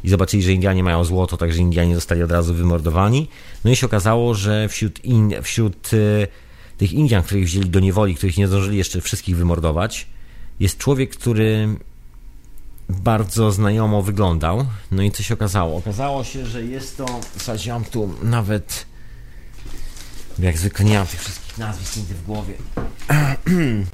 [0.05, 3.29] i zobaczyli, że Indianie mają złoto, także Indianie zostali od razu wymordowani.
[3.65, 6.29] No i się okazało, że wśród, in, wśród y,
[6.77, 10.07] tych Indian, których wzięli do niewoli, których nie zdążyli jeszcze wszystkich wymordować,
[10.61, 11.69] jest człowiek, który
[12.89, 14.67] bardzo znajomo wyglądał.
[14.91, 15.77] No i co się okazało?
[15.77, 17.21] Okazało się, że jest to.
[17.69, 18.87] Mam tu nawet.
[20.39, 22.55] Jak zwykle nie mam tych wszystkich nazwisk nigdy w głowie.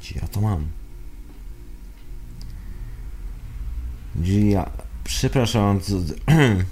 [0.00, 0.79] Gdzie ja to mam?
[4.24, 4.70] Ja.
[5.04, 5.80] Przepraszam.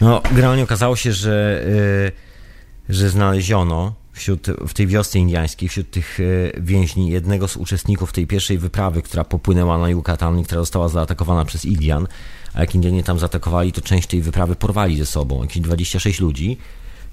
[0.00, 1.64] No, generalnie okazało się, że,
[2.88, 8.12] yy, że znaleziono wśród, w tej wiosce indiańskiej, wśród tych e, więźni, jednego z uczestników
[8.12, 12.06] tej pierwszej wyprawy, która popłynęła na Yucatan i która została zaatakowana przez Indian.
[12.54, 16.58] A jak Indianie tam zaatakowali, to część tej wyprawy porwali ze sobą, jakieś 26 ludzi.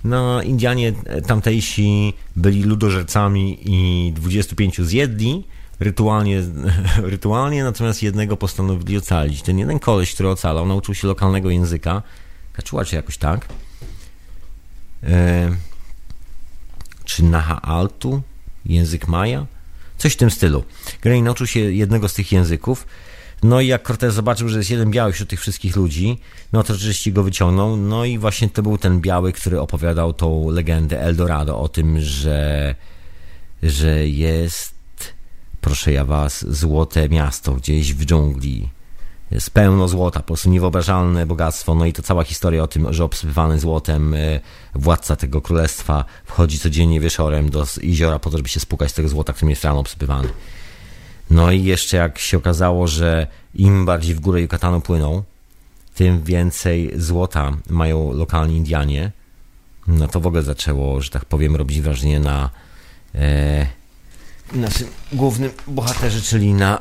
[0.03, 5.43] No, Indianie e, tamtejsi byli ludożercami i 25 zjedli
[5.79, 6.41] rytualnie,
[7.13, 9.41] rytualnie, natomiast jednego postanowili ocalić.
[9.41, 12.01] Ten jeden koleś, który ocalał, nauczył się lokalnego języka,
[12.53, 13.45] kaczuła czy jakoś tak.
[15.03, 15.55] E,
[17.05, 18.21] czy Naha Altu,
[18.65, 19.45] język Maja,
[19.97, 20.63] coś w tym stylu.
[21.01, 22.87] Gray nauczył się jednego z tych języków,
[23.43, 26.19] no i jak Cortez zobaczył, że jest jeden biały wśród tych wszystkich ludzi,
[26.53, 30.49] no to rzeczywiście go wyciągnął, no i właśnie to był ten biały, który opowiadał tą
[30.49, 32.75] legendę Eldorado o tym, że,
[33.63, 34.74] że jest,
[35.65, 38.69] proszę ja was, złote miasto gdzieś w dżungli,
[39.31, 41.75] jest pełno złota, po prostu niewyobrażalne bogactwo.
[41.75, 44.39] No i to cała historia o tym, że obsypywany złotem e,
[44.75, 49.09] władca tego królestwa wchodzi codziennie wieczorem do jeziora po to, żeby się spukać z tego
[49.09, 50.29] złota, którym jest rano obsypywany.
[51.29, 55.23] No i jeszcze jak się okazało, że im bardziej w górę Yucatanu płyną,
[55.95, 59.11] tym więcej złota mają lokalni Indianie,
[59.87, 62.49] no to w ogóle zaczęło, że tak powiem, robić wrażenie na
[63.15, 63.84] e,
[64.53, 66.79] naszym głównym bohaterze, czyli na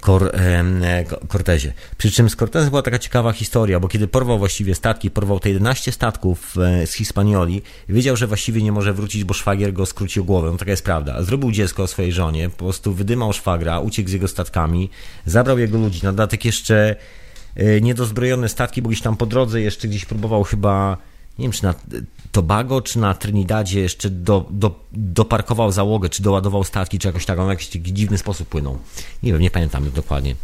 [0.00, 1.72] Cor, e, Cortezie.
[1.98, 5.48] Przy czym z Cortezem była taka ciekawa historia, bo kiedy porwał właściwie statki, porwał te
[5.48, 10.24] 11 statków e, z Hispanioli, wiedział, że właściwie nie może wrócić, bo szwagier go skrócił
[10.24, 10.50] głowę.
[10.52, 11.22] No taka jest prawda.
[11.22, 14.90] Zrobił dziecko swojej żonie, po prostu wydymał szwagra, uciekł z jego statkami,
[15.26, 16.00] zabrał jego ludzi.
[16.02, 16.96] Na dodatek jeszcze
[17.56, 20.98] e, niedozbrojone statki, bo gdzieś tam po drodze jeszcze gdzieś próbował chyba
[21.38, 21.74] nie wiem, czy na
[22.32, 27.38] Tobago, czy na Trinidadzie jeszcze do, do, doparkował załogę, czy doładował statki, czy jakoś tak,
[27.38, 28.78] on w jakiś dziwny sposób płynął.
[29.22, 30.34] Nie wiem, nie pamiętam dokładnie.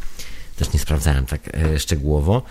[0.57, 2.43] Też nie sprawdzałem tak e, szczegółowo.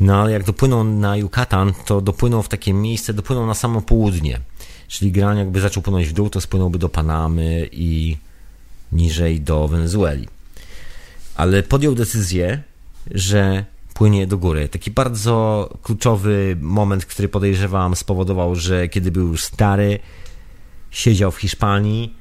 [0.00, 4.40] No ale jak dopłynął na Yucatan, to dopłynął w takie miejsce, dopłynął na samo południe.
[4.88, 8.16] Czyli Gran jakby zaczął płynąć w dół, to spłynąłby do Panamy i
[8.92, 10.28] niżej do Wenezueli.
[11.34, 12.62] Ale podjął decyzję,
[13.10, 13.64] że
[14.00, 14.68] płynie do góry.
[14.68, 19.98] Taki bardzo kluczowy moment, który podejrzewam spowodował, że kiedy był już stary,
[20.90, 22.14] siedział w Hiszpanii,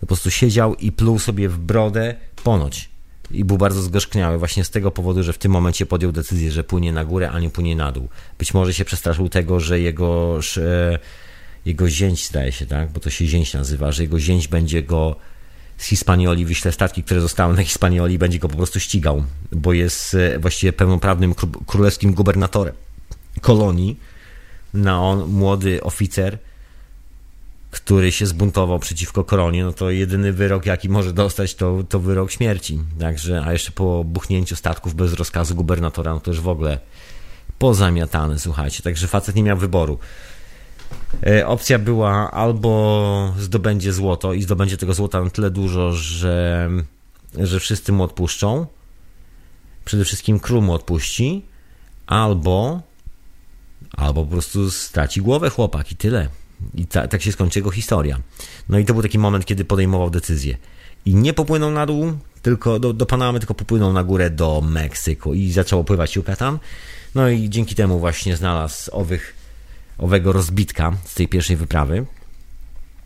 [0.00, 2.14] po prostu siedział i pluł sobie w brodę
[2.44, 2.88] ponoć.
[3.30, 6.64] I był bardzo zgorzkniały właśnie z tego powodu, że w tym momencie podjął decyzję, że
[6.64, 8.08] płynie na górę, a nie płynie na dół.
[8.38, 10.98] Być może się przestraszył tego, że jego, że
[11.64, 15.16] jego zięć, zdaje się, tak, bo to się zięć nazywa, że jego zięć będzie go
[15.82, 20.14] z Hispanioli wyśle statki, które zostały na Hispanioli będzie go po prostu ścigał, bo jest
[20.14, 21.34] e, właściwie pełnoprawnym
[21.66, 22.74] królewskim gubernatorem
[23.40, 24.00] kolonii.
[24.74, 26.38] No on, młody oficer,
[27.70, 32.30] który się zbuntował przeciwko koronie, no to jedyny wyrok, jaki może dostać, to, to wyrok
[32.30, 32.80] śmierci.
[33.00, 36.78] Także, a jeszcze po buchnięciu statków bez rozkazu gubernatora, no to już w ogóle
[37.58, 38.82] pozamiatane, słuchajcie.
[38.82, 39.98] Także facet nie miał wyboru.
[41.26, 46.70] E, opcja była albo zdobędzie złoto i zdobędzie tego złota na tyle dużo, że,
[47.38, 48.66] że wszyscy mu odpuszczą.
[49.84, 51.44] Przede wszystkim król mu odpuści,
[52.06, 52.82] albo
[53.92, 56.28] albo po prostu straci głowę chłopak i tyle.
[56.74, 58.20] I ta, tak się skończy jego historia.
[58.68, 60.56] No i to był taki moment, kiedy podejmował decyzję.
[61.04, 65.34] I nie popłynął na dół, tylko do, do Panamy, tylko popłynął na górę do Meksyku
[65.34, 66.58] i zaczął pływać Yucatan.
[67.14, 69.34] No i dzięki temu właśnie znalazł owych
[69.98, 72.06] owego rozbitka z tej pierwszej wyprawy.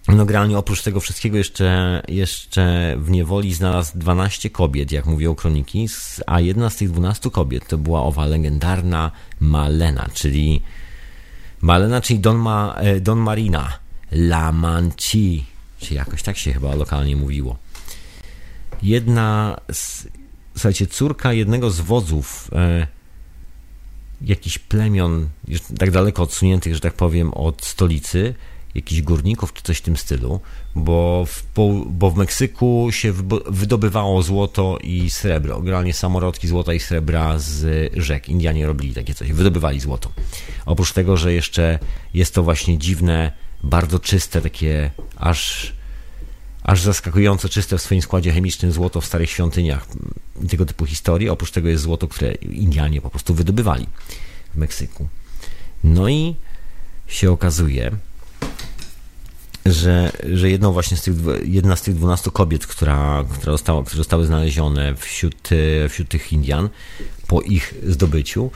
[0.09, 5.88] No generalnie oprócz tego wszystkiego jeszcze, jeszcze w niewoli znalazł 12 kobiet, jak mówią kroniki,
[6.27, 10.62] a jedna z tych 12 kobiet to była owa legendarna Malena, czyli
[11.61, 13.79] Malena, czyli Don, Ma, e, Don Marina
[14.12, 15.44] La Manchi,
[15.79, 17.57] czy jakoś tak się chyba lokalnie mówiło.
[18.83, 20.09] Jedna z,
[20.55, 22.87] słuchajcie, córka jednego z wodzów e,
[24.20, 25.29] jakichś plemion
[25.79, 28.35] tak daleko odsuniętych, że tak powiem, od stolicy,
[28.74, 30.40] jakichś górników czy coś w tym stylu,
[30.74, 31.42] bo w,
[31.87, 33.12] bo w Meksyku się
[33.46, 35.61] wydobywało złoto i srebro.
[35.61, 38.29] Generalnie samorodki złota i srebra z rzek.
[38.29, 40.12] Indianie robili takie coś, wydobywali złoto.
[40.66, 41.79] Oprócz tego, że jeszcze
[42.14, 45.72] jest to właśnie dziwne, bardzo czyste, takie aż
[46.66, 49.87] aż zaskakująco czyste w swoim składzie chemicznym złoto w starych świątyniach
[50.42, 51.29] i tego typu historii.
[51.29, 53.87] Oprócz tego jest złoto, które Indianie po prostu wydobywali
[54.55, 55.09] w Meksyku.
[55.85, 56.35] No i
[57.07, 57.90] się okazuje,
[59.66, 63.98] że, że jedną właśnie z tych, jedna z tych 12 kobiet, która, która została, które
[63.98, 65.48] zostały znalezione wśród,
[65.88, 66.68] wśród tych Indian
[67.26, 68.50] po ich zdobyciu,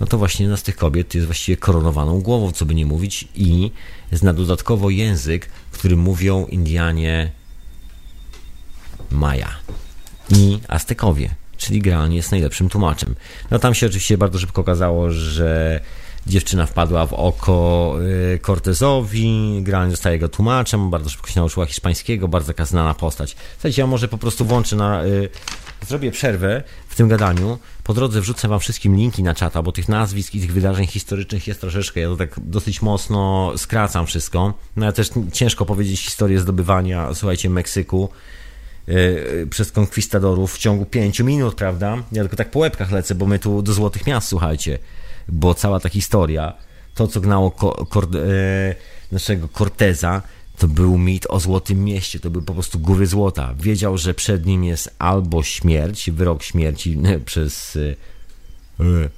[0.00, 3.28] no to właśnie jedna z tych kobiet jest właściwie koronowaną głową, co by nie mówić,
[3.34, 3.70] i
[4.12, 7.32] zna dodatkowo język, którym mówią Indianie
[9.14, 9.50] Maja
[10.30, 13.14] i Aztekowie, czyli generalnie jest najlepszym tłumaczem.
[13.50, 15.80] No tam się oczywiście bardzo szybko okazało, że
[16.26, 17.94] dziewczyna wpadła w oko
[18.34, 23.36] y, Cortezowi, generalnie zostaje jego tłumaczem, bardzo szybko się nauczyła hiszpańskiego, bardzo taka znana postać.
[23.52, 25.04] Słuchajcie, ja może po prostu włączę na...
[25.04, 25.28] Y,
[25.88, 27.58] zrobię przerwę w tym gadaniu.
[27.84, 31.46] Po drodze wrzucę wam wszystkim linki na czata, bo tych nazwisk i tych wydarzeń historycznych
[31.46, 32.00] jest troszeczkę.
[32.00, 34.54] Ja to tak dosyć mocno skracam wszystko.
[34.76, 38.08] No ale też ciężko powiedzieć historię zdobywania, słuchajcie, Meksyku
[39.50, 42.02] przez konkwistadorów w ciągu pięciu minut, prawda?
[42.12, 44.78] Ja tylko tak po łebkach lecę, bo my tu do Złotych Miast, słuchajcie,
[45.28, 46.54] bo cała ta historia,
[46.94, 48.74] to co gnało ko, kor, e,
[49.12, 50.22] naszego Corteza,
[50.58, 53.54] to był mit o Złotym Mieście, to były po prostu góry złota.
[53.58, 57.94] Wiedział, że przed nim jest albo śmierć, wyrok śmierci przez e,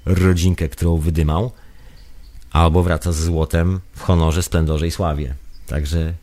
[0.07, 1.53] rodzinkę, którą wydymał,
[2.53, 5.35] albo wraca z złotem w honorze, splendorze i sławie.
[5.67, 6.15] Także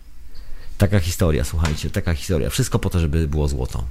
[0.77, 2.49] Taka historia, słuchajcie, taka historia.
[2.49, 3.83] Wszystko po to, żeby było złoto.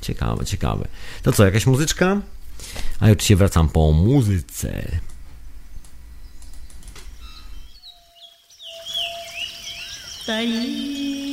[0.00, 0.88] Ciekawe, ciekawe.
[1.22, 2.20] To co, jakaś muzyczka?
[3.00, 5.00] A już się wracam po muzyce.
[10.26, 11.27] Bye.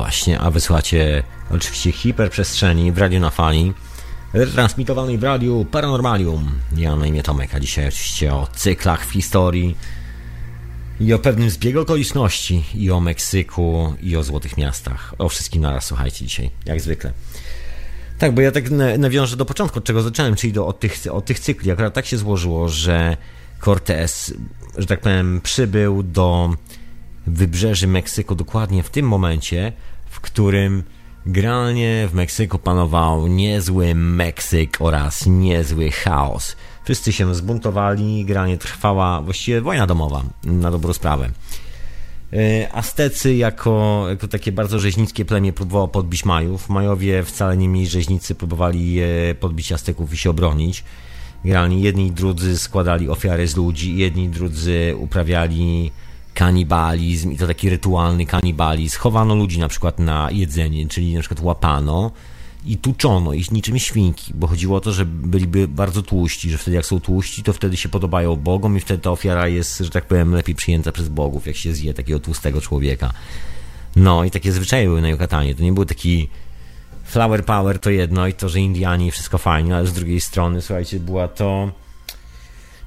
[0.00, 3.72] Właśnie, a wysłuchacie oczywiście hiperprzestrzeni w radiu na fali,
[4.52, 6.50] transmitowanej w radiu Paranormalium.
[6.76, 9.76] Ja na imię Tomek, a dzisiaj oczywiście o cyklach w historii
[11.00, 15.14] i o pewnym zbiegu okoliczności, i o Meksyku, i o Złotych Miastach.
[15.18, 17.12] O wszystkim naraz słuchajcie dzisiaj, jak zwykle.
[18.18, 18.64] Tak, bo ja tak
[18.98, 21.70] nawiążę do początku, od czego zacząłem, czyli do, od, tych, od tych cykli.
[21.70, 23.16] Akurat tak się złożyło, że
[23.60, 24.34] Cortés,
[24.78, 26.54] że tak powiem, przybył do
[27.26, 29.72] wybrzeży Meksyku dokładnie w tym momencie,
[30.06, 30.82] w którym
[31.26, 36.56] generalnie w Meksyku panował niezły Meksyk oraz niezły chaos.
[36.84, 41.30] Wszyscy się zbuntowali, generalnie trwała właściwie wojna domowa, na dobrą sprawę.
[42.32, 46.68] E, Aztecy jako, jako takie bardzo rzeźnickie plemię próbowało podbić Majów.
[46.68, 49.00] Majowie wcale nie mniej rzeźnicy próbowali
[49.40, 50.84] podbić Azteków i się obronić.
[51.44, 55.92] Generalnie jedni i drudzy składali ofiary z ludzi, jedni i drudzy uprawiali
[56.34, 58.98] kanibalizm i to taki rytualny kanibalizm.
[58.98, 62.10] Chowano ludzi na przykład na jedzenie, czyli na przykład łapano
[62.66, 66.76] i tuczono ich niczym świnki, bo chodziło o to, że byliby bardzo tłuści, że wtedy
[66.76, 70.04] jak są tłuści, to wtedy się podobają Bogom i wtedy ta ofiara jest, że tak
[70.04, 73.12] powiem, lepiej przyjęta przez Bogów, jak się zje takiego tłustego człowieka.
[73.96, 75.54] No i takie zwyczaje były na Jukatanie.
[75.54, 76.28] To nie był taki
[77.04, 81.00] flower power to jedno i to, że Indianie wszystko fajnie, ale z drugiej strony, słuchajcie,
[81.00, 81.70] była to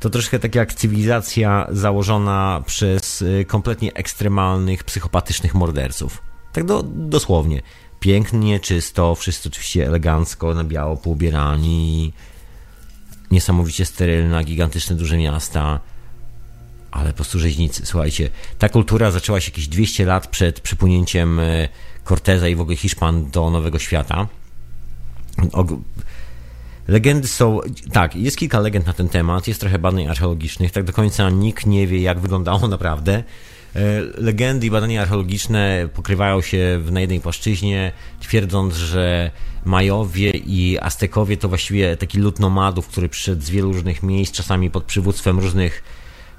[0.04, 6.22] to troszkę tak jak cywilizacja założona przez y, kompletnie ekstremalnych, psychopatycznych morderców.
[6.54, 7.62] Tak do, dosłownie.
[8.00, 12.14] Pięknie, czysto, wszyscy oczywiście elegancko, na biało poubierani,
[13.32, 15.80] niesamowicie sterylna, gigantyczne, duże miasta,
[16.92, 17.86] ale po prostu rzeźnicy.
[17.86, 18.30] Słuchajcie,
[18.60, 21.70] ta kultura zaczęła się jakieś 200 lat przed przypłynięciem y,
[22.06, 24.28] Corteza i w ogóle Hiszpan do Nowego Świata.
[26.88, 27.60] Legendy są.
[27.92, 30.72] Tak, jest kilka legend na ten temat, jest trochę badań archeologicznych.
[30.72, 33.24] Tak do końca nikt nie wie, jak wyglądało naprawdę.
[33.76, 39.32] E, legendy i badania archeologiczne pokrywają się na jednej płaszczyźnie, twierdząc, że
[39.66, 44.70] Majowie i Aztekowie to właściwie taki lud nomadów, który przyszedł z wielu różnych miejsc, czasami
[44.70, 45.84] pod przywództwem różnych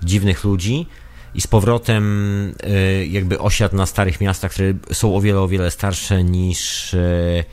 [0.03, 0.87] dziwnych ludzi
[1.35, 5.71] i z powrotem e, jakby osiadł na starych miastach, które są o wiele, o wiele
[5.71, 7.45] starsze niż e,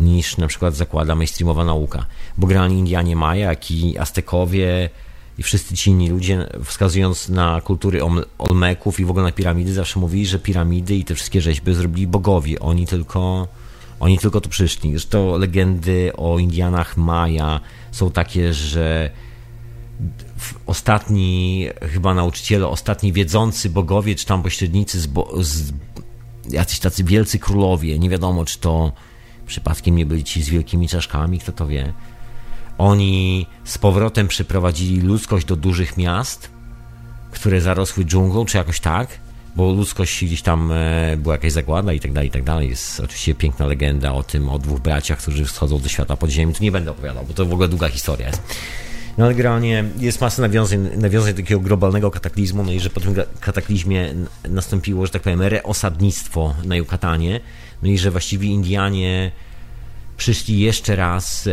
[0.00, 2.06] niż na przykład zakłada mainstreamowa nauka.
[2.38, 4.90] Bo generalnie Indianie Maja, jak i Aztekowie
[5.38, 8.00] i wszyscy ci inni ludzie, wskazując na kultury
[8.38, 12.06] Olmeków i w ogóle na piramidy, zawsze mówili, że piramidy i te wszystkie rzeźby zrobili
[12.06, 12.60] bogowie.
[12.60, 13.48] Oni tylko,
[14.00, 14.90] oni tylko tu przyszli.
[14.90, 17.60] Zresztą legendy o Indianach Maja
[17.92, 19.10] są takie, że
[20.66, 25.72] ostatni chyba nauczyciele, ostatni wiedzący bogowie, czy tam pośrednicy z, bo, z
[26.50, 28.92] jacyś tacy wielcy królowie, nie wiadomo czy to
[29.50, 31.92] Przypadkiem nie byli ci z wielkimi czaszkami, kto to wie.
[32.78, 36.50] Oni z powrotem przyprowadzili ludzkość do dużych miast,
[37.30, 39.08] które zarosły dżunglą, czy jakoś tak,
[39.56, 42.68] bo ludzkość gdzieś tam e, była jakaś zagłada i tak dalej, i tak dalej.
[42.68, 46.54] Jest oczywiście piękna legenda o tym, o dwóch braciach, którzy schodzą do świata podziemi.
[46.54, 48.42] Tu nie będę opowiadał, bo to w ogóle długa historia jest.
[49.18, 53.14] No ale generalnie jest masa nawiązań, nawiązań takiego globalnego kataklizmu, no i że po tym
[53.40, 54.14] kataklizmie
[54.48, 57.40] nastąpiło, że tak powiem, reosadnictwo na Jukatanie,
[57.82, 59.32] no i że właściwie Indianie
[60.16, 61.50] przyszli jeszcze raz, e,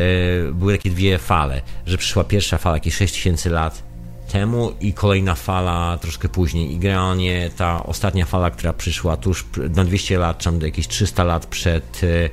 [0.51, 3.84] były takie dwie fale, że przyszła pierwsza fala jakieś 6000 lat
[4.32, 6.73] temu i kolejna fala troszkę później.
[6.73, 11.45] I generalnie ta ostatnia fala, która przyszła tuż na 200 lat, czy jakieś 300 lat
[11.45, 12.30] przed, e,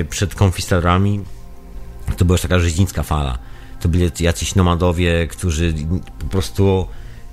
[0.00, 1.20] e, przed konkwistadorami,
[2.16, 3.38] to była już taka rzeźnicka fala.
[3.80, 5.74] To byli jacyś nomadowie, którzy
[6.18, 6.86] po prostu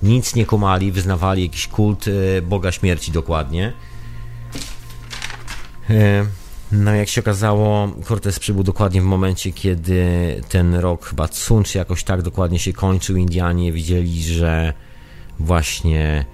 [0.03, 2.05] nic nie kumali, wyznawali jakiś kult
[2.43, 3.73] Boga Śmierci dokładnie.
[5.91, 6.25] E,
[6.71, 10.05] no, jak się okazało, Cortez przybył dokładnie w momencie, kiedy
[10.49, 13.15] ten rok chyba Tsun, czy jakoś tak dokładnie się kończył.
[13.15, 14.73] Indianie widzieli, że
[15.39, 16.25] właśnie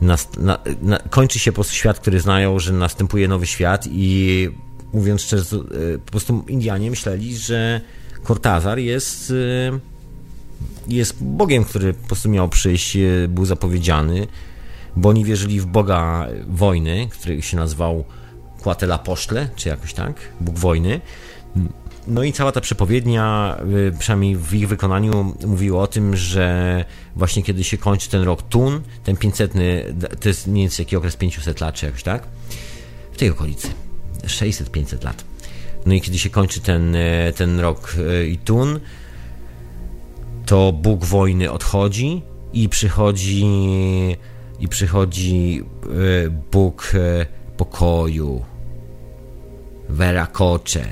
[0.00, 4.48] nas, na, na, kończy się po prostu świat, który znają, że następuje nowy świat i
[4.92, 7.80] mówiąc szczerze, e, po prostu Indianie myśleli, że
[8.26, 9.96] Cortazar jest e,
[10.88, 12.96] jest Bogiem, który po prostu miał przyjść,
[13.28, 14.26] był zapowiedziany,
[14.96, 18.04] bo oni wierzyli w Boga wojny, który się nazywał
[18.66, 21.00] Quatela Poszle, czy jakoś tak, Bóg wojny.
[22.06, 23.56] No i cała ta przepowiednia,
[23.88, 26.84] y, przynajmniej w ich wykonaniu, mówiła o tym, że
[27.16, 29.52] właśnie kiedy się kończy ten rok Tun, ten 500,
[30.20, 32.22] to jest mniej więcej jaki okres 500 lat, czy jakoś tak,
[33.12, 33.68] w tej okolicy,
[34.22, 35.24] 600-500 lat.
[35.86, 38.80] No i kiedy się kończy ten, y, ten rok y, i Tun,
[40.46, 43.46] to Bóg wojny odchodzi i przychodzi
[44.60, 45.62] i przychodzi
[46.52, 46.92] Bóg
[47.56, 48.44] pokoju,
[49.88, 50.86] Veracoce.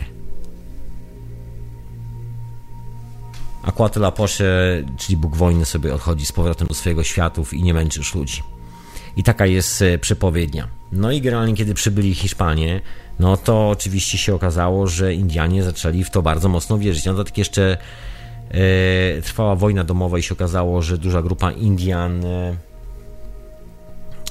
[3.62, 8.01] A Quatlaposze, czyli Bóg wojny, sobie odchodzi z powrotem do swojego światów i nie męczy
[8.01, 8.42] już ludzi.
[9.16, 10.68] I taka jest e, przepowiednia.
[10.92, 12.80] No i generalnie, kiedy przybyli Hiszpanie,
[13.18, 17.05] no to oczywiście się okazało, że Indianie zaczęli w to bardzo mocno wierzyć.
[17.05, 17.76] No to tak jeszcze
[18.51, 22.57] e, trwała wojna domowa i się okazało, że duża grupa Indian e,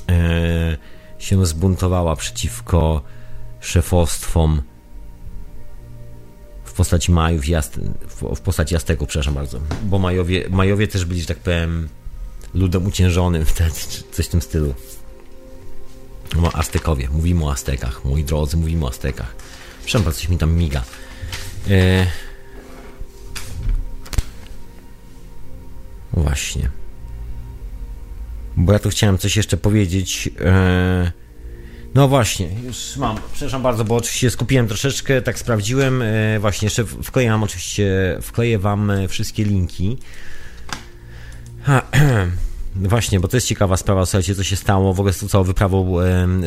[0.09, 0.77] e,
[1.19, 3.01] się zbuntowała przeciwko
[3.63, 4.61] szefostwom
[6.63, 11.27] w postaci Majów, Jast, w, postaci Azteków, przepraszam bardzo, bo Majowie, Majowie też byli, że
[11.27, 11.89] tak powiem,
[12.53, 13.71] ludem uciężonym wtedy,
[14.11, 14.73] coś w tym stylu.
[16.41, 19.35] No, Aztekowie, mówimy o Aztekach, moi drodzy, mówimy o Aztekach.
[19.85, 20.83] Przepraszam coś mi tam miga.
[21.69, 22.07] E...
[26.13, 26.69] Właśnie.
[28.57, 30.29] Bo ja tu chciałem coś jeszcze powiedzieć.
[30.39, 31.22] E...
[31.95, 33.17] No właśnie, już mam.
[33.33, 36.01] Przepraszam bardzo, bo oczywiście skupiłem troszeczkę, tak sprawdziłem.
[36.01, 39.97] E, właśnie jeszcze wkleję wam oczywiście, wkleję wam e, wszystkie linki.
[41.63, 41.81] Ha,
[42.75, 45.43] właśnie, bo to jest ciekawa sprawa, słuchajcie, co się stało w ogóle z tą całą
[45.43, 45.95] wyprawą,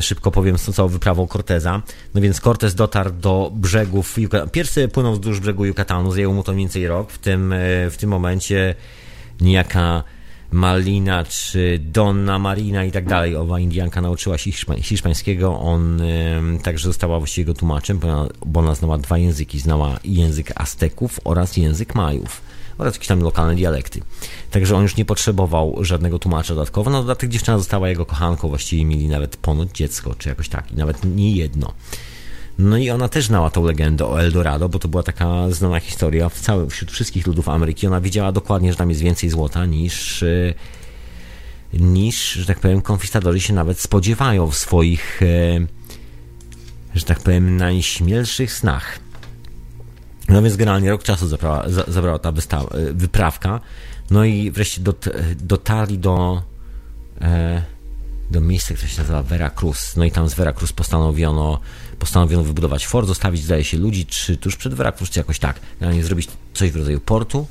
[0.01, 1.83] szybko powiem, z tą całą wyprawą Corteza.
[2.15, 4.17] No więc Cortez dotarł do brzegów,
[4.53, 7.13] pierwszy płynął wzdłuż brzegu Yucatanu, zajęło mu to mniej więcej rok.
[7.13, 7.57] W tym, e,
[7.91, 8.75] w tym momencie
[9.41, 10.05] niejaka
[10.51, 13.37] Malina czy Donna Marina i tak dalej.
[13.37, 14.51] Owa Indianka nauczyła się
[14.83, 16.03] hiszpańskiego, on
[16.63, 18.01] także została właściwie jego tłumaczem,
[18.47, 19.59] bo ona znała dwa języki.
[19.59, 22.41] Znała język Azteków oraz język Majów
[22.79, 24.01] oraz jakieś tam lokalne dialekty.
[24.51, 26.91] Także on już nie potrzebował żadnego tłumacza dodatkowo.
[26.91, 30.77] Na dodatek dziewczyna została jego kochanką, właściwie mieli nawet ponoć dziecko, czy jakoś tak, i
[30.77, 31.73] nawet nie jedno.
[32.59, 36.29] No i ona też znała tą legendę o Eldorado, bo to była taka znana historia
[36.29, 37.87] w całym, wśród wszystkich ludów Ameryki.
[37.87, 40.55] Ona wiedziała dokładnie, że tam jest więcej złota niż, e,
[41.73, 45.27] niż że tak powiem, konfistadorzy się nawet spodziewają w swoich, e,
[46.95, 48.99] że tak powiem, najśmielszych snach.
[50.29, 53.61] No więc generalnie rok czasu zabrała, zabrała ta wystawa, e, wyprawka.
[54.11, 56.43] No i wreszcie dot, dotarli do,
[58.31, 59.97] do miejsca, które się nazywa Veracruz.
[59.97, 61.61] No i tam z Veracruz postanowiono
[61.99, 65.61] postanowiono wybudować fort, zostawić, zdaje się, ludzi, czy tuż przed Veracruz, czy jakoś tak.
[65.81, 67.47] Generalnie zrobić coś w rodzaju portu,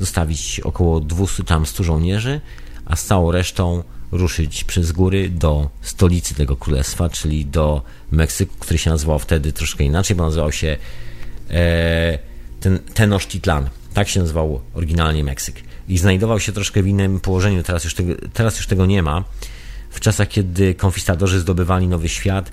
[0.00, 2.40] zostawić około 200 tam 100 żołnierzy,
[2.86, 3.82] a z całą resztą
[4.12, 9.84] ruszyć przez góry do stolicy tego królestwa, czyli do Meksyku, który się nazywał wtedy troszkę
[9.84, 10.76] inaczej, bo nazywał się
[11.50, 12.18] e,
[12.60, 13.68] ten, Tenochtitlan.
[13.94, 15.62] Tak się nazywał oryginalnie Meksyk.
[15.88, 19.24] I znajdował się troszkę w innym położeniu, teraz już tego, teraz już tego nie ma.
[19.90, 22.52] W czasach, kiedy konfistadorzy zdobywali Nowy Świat,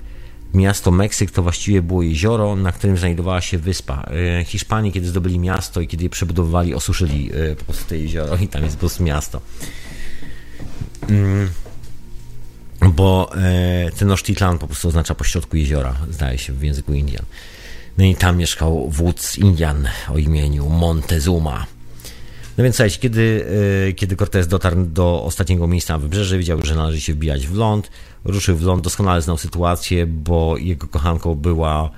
[0.54, 4.10] miasto Meksyk to właściwie było jezioro, na którym znajdowała się wyspa.
[4.40, 8.36] E, Hiszpanie, kiedy zdobyli miasto i kiedy je przebudowywali, osuszyli e, po prostu to jezioro
[8.36, 9.40] i tam jest po prostu miasto.
[11.08, 11.48] Mm.
[12.88, 17.24] Bo e, Tenochtitlan po prostu oznacza pośrodku jeziora, zdaje się w języku Indian.
[17.98, 21.66] No i tam mieszkał wódz Indian o imieniu Montezuma.
[22.58, 23.46] No więc słuchajcie, kiedy,
[23.96, 27.90] kiedy Cortez dotarł do ostatniego miejsca na wybrzeże, wiedział, że należy się wbijać w ląd,
[28.24, 31.90] ruszył w ląd, doskonale znał sytuację, bo jego kochanką była,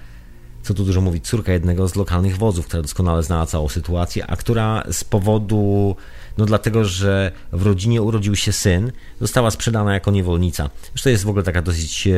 [0.63, 4.37] co tu dużo mówić, córka jednego z lokalnych wodzów, która doskonale znała całą sytuację, a
[4.37, 5.97] która z powodu,
[6.39, 10.71] no dlatego, że w rodzinie urodził się syn, została sprzedana jako niewolnica.
[10.93, 12.13] Zresztą jest w ogóle taka dosyć, e,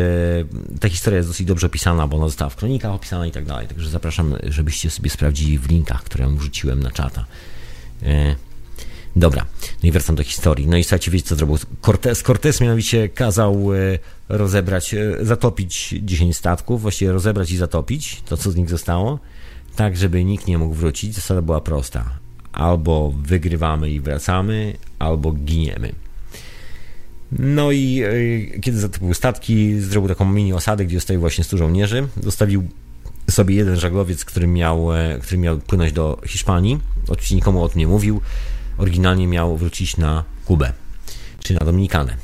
[0.81, 3.69] ta historia jest dosyć dobrze opisana, bo ona została w kronikach opisana i tak dalej,
[3.69, 7.25] także zapraszam, żebyście sobie sprawdzili w linkach, które wrzuciłem na czata.
[8.03, 8.37] E,
[9.17, 9.47] Dobra,
[9.83, 10.67] no i wracam do historii.
[10.67, 12.23] No i słuchajcie, wiecie co zrobił Cortez?
[12.23, 18.51] Cortez mianowicie kazał e, rozebrać, e, zatopić 10 statków, właściwie rozebrać i zatopić to, co
[18.51, 19.19] z nich zostało,
[19.77, 21.15] tak, żeby nikt nie mógł wrócić.
[21.15, 22.19] Zasada była prosta.
[22.53, 25.93] Albo wygrywamy i wracamy, albo giniemy.
[27.33, 28.05] No i
[28.63, 32.09] kiedy zatopił statki, zrobił taką mini osadę, gdzie zostawił właśnie 100 żołnierzy.
[32.23, 32.69] Zostawił
[33.31, 34.89] sobie jeden żaglowiec, który miał,
[35.23, 36.79] który miał płynąć do Hiszpanii.
[37.09, 38.21] Oczywiście nikomu o tym nie mówił
[38.79, 40.73] oryginalnie miał wrócić na Kubę,
[41.41, 42.17] czy na Dominikanę.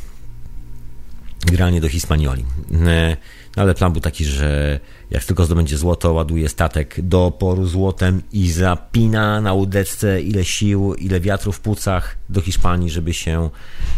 [1.47, 2.45] Granie do Hispanioli.
[2.87, 3.17] E,
[3.57, 4.81] no ale plan był taki, że
[5.11, 10.95] jak tylko zdobędzie złoto, ładuje statek do oporu złotem i zapina na łódeczce ile sił,
[10.95, 13.51] ile wiatru w płucach do Hiszpanii, żeby się,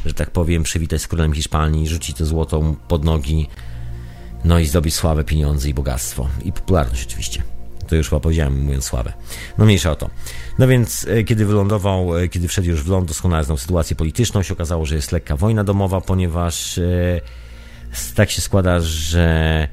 [0.06, 3.48] że tak powiem, przywitać z królem Hiszpanii, rzucić to złoto pod nogi,
[4.44, 6.28] no i zdobyć sławę, pieniądze i bogactwo.
[6.44, 7.42] I popularność oczywiście.
[7.88, 9.12] To już chyba powiedziałem, mówiąc sławę.
[9.58, 10.10] No mniejsza o to.
[10.58, 14.42] No więc e, kiedy wylądował, e, kiedy wszedł już w ląd, doskonale znał sytuację polityczną,
[14.42, 17.20] się okazało, że jest lekka wojna domowa, ponieważ e,
[18.14, 19.68] tak się składa, że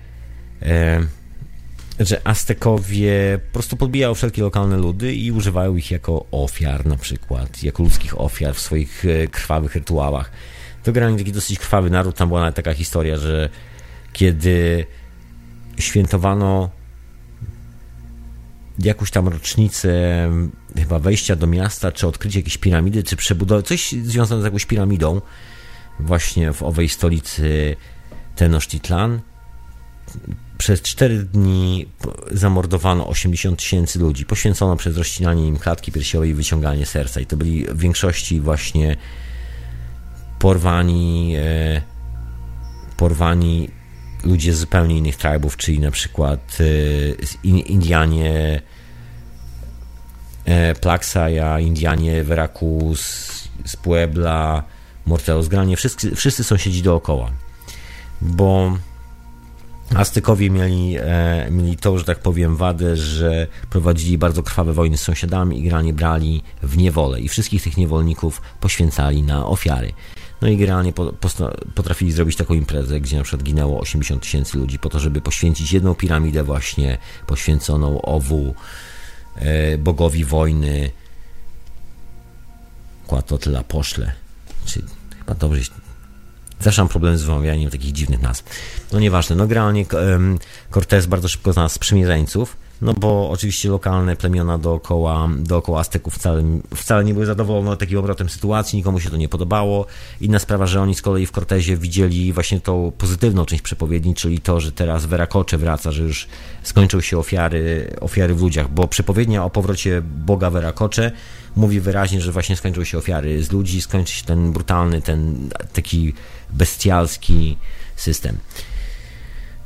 [2.00, 7.64] że Aztekowie po prostu podbijają wszelkie lokalne ludy i używają ich jako ofiar na przykład,
[7.64, 10.32] jako ludzkich ofiar w swoich krwawych rytuałach.
[10.84, 13.50] To generalnie taki dosyć krwawy naród, tam była nawet taka historia, że
[14.14, 14.86] kiedy
[15.80, 16.70] świętowano
[18.80, 19.91] jakąś tam rocznicę
[20.76, 25.22] chyba wejścia do miasta, czy odkrycie jakiejś piramidy, czy przebudowy, coś związane z jakąś piramidą,
[25.99, 27.76] właśnie w owej stolicy
[28.36, 29.20] Tenochtitlan.
[30.57, 31.88] Przez 4 dni
[32.32, 34.26] zamordowano 80 tysięcy ludzi.
[34.26, 37.20] Poświęcono przez rozcinanie im klatki piersiowej i wyciąganie serca.
[37.20, 38.97] I to byli w większości właśnie
[40.39, 41.82] porwani, e,
[42.97, 43.70] porwani
[44.24, 48.62] ludzie z zupełnie innych tribów, czyli na przykład e, Indianie
[50.46, 53.02] e, Plaxaja, Indianie Veracruz,
[53.66, 54.64] z Puebla,
[55.06, 57.32] Morteros, Granie, wszyscy, wszyscy sąsiedzi dookoła.
[58.22, 58.78] Bo
[59.96, 65.02] Aztekowie mieli, e, mieli to, że tak powiem, wadę, że prowadzili bardzo krwawe wojny z
[65.02, 69.94] sąsiadami i granie brali w niewolę i wszystkich tych niewolników poświęcali na ofiary.
[70.42, 70.94] No i generalnie
[71.76, 75.74] potrafili zrobić taką imprezę, gdzie na przykład ginęło 80 tysięcy ludzi po to, żeby poświęcić
[75.74, 78.56] jedną piramidę właśnie poświęconą owu
[79.36, 80.92] e, bogowi wojny
[83.39, 84.12] tyle poszle.
[84.66, 84.82] Czy
[85.20, 85.62] chyba dobrze
[86.62, 88.44] Zawsze mam problem z wymawianiem takich dziwnych nazw.
[88.92, 89.86] No nieważne, no generalnie
[90.74, 96.44] Cortez bardzo szybko znalazł sprzymierzeńców, no bo oczywiście lokalne plemiona dookoła, dookoła Azteków wcale,
[96.76, 99.86] wcale nie były zadowolone takim obrotem sytuacji, nikomu się to nie podobało.
[100.22, 104.40] Inna sprawa, że oni z kolei w Cortezie widzieli właśnie tą pozytywną część przepowiedni, czyli
[104.40, 106.28] to, że teraz Veracocze wraca, że już
[106.64, 111.12] skończą się ofiary, ofiary w ludziach, bo przepowiednia o powrocie Boga Veracocze
[111.56, 116.14] mówi wyraźnie, że właśnie skończą się ofiary z ludzi, skończy się ten brutalny, ten taki
[116.50, 117.58] bestialski
[117.96, 118.38] system.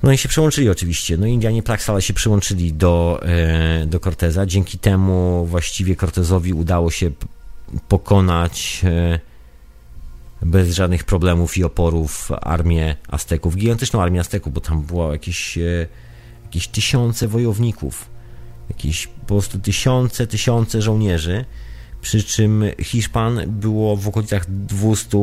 [0.06, 1.18] No i się przyłączyli oczywiście.
[1.18, 4.45] No Indianie Plaxala się przyłączyli do, e, do Corteza.
[4.45, 7.12] Dzięki temu właściwie Cortezowi udało się
[7.88, 9.20] pokonać e,
[10.41, 13.56] bez żadnych problemów i oporów armię Azteków.
[13.56, 15.88] Gigantyczną armię Azteków, bo tam było jakieś, e,
[16.43, 18.10] jakieś tysiące wojowników.
[18.70, 21.45] Jakieś po prostu tysiące, tysiące żołnierzy.
[22.01, 25.18] Przy czym Hiszpan było w okolicach 200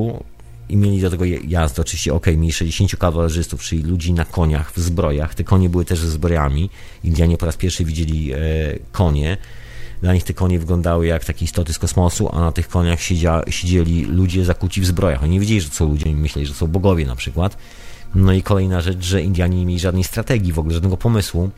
[0.73, 1.83] i mieli do tego jazdę.
[1.83, 5.35] Oczywiście, ok, mieli 60 kawalerzystów, czyli ludzi na koniach, w zbrojach.
[5.35, 6.71] Te konie były też zbrojami.
[7.05, 8.39] Indianie po raz pierwszy widzieli e,
[8.93, 9.37] konie.
[10.03, 13.43] Dla nich te konie wyglądały jak takie istoty z kosmosu, a na tych koniach siedzia,
[13.51, 15.23] siedzieli ludzie zakuci w zbrojach.
[15.23, 17.57] Oni nie wiedzieli, że są ludzie, oni myśleli, że są bogowie na przykład.
[18.15, 21.51] No i kolejna rzecz, że Indianie nie mieli żadnej strategii, w ogóle żadnego pomysłu.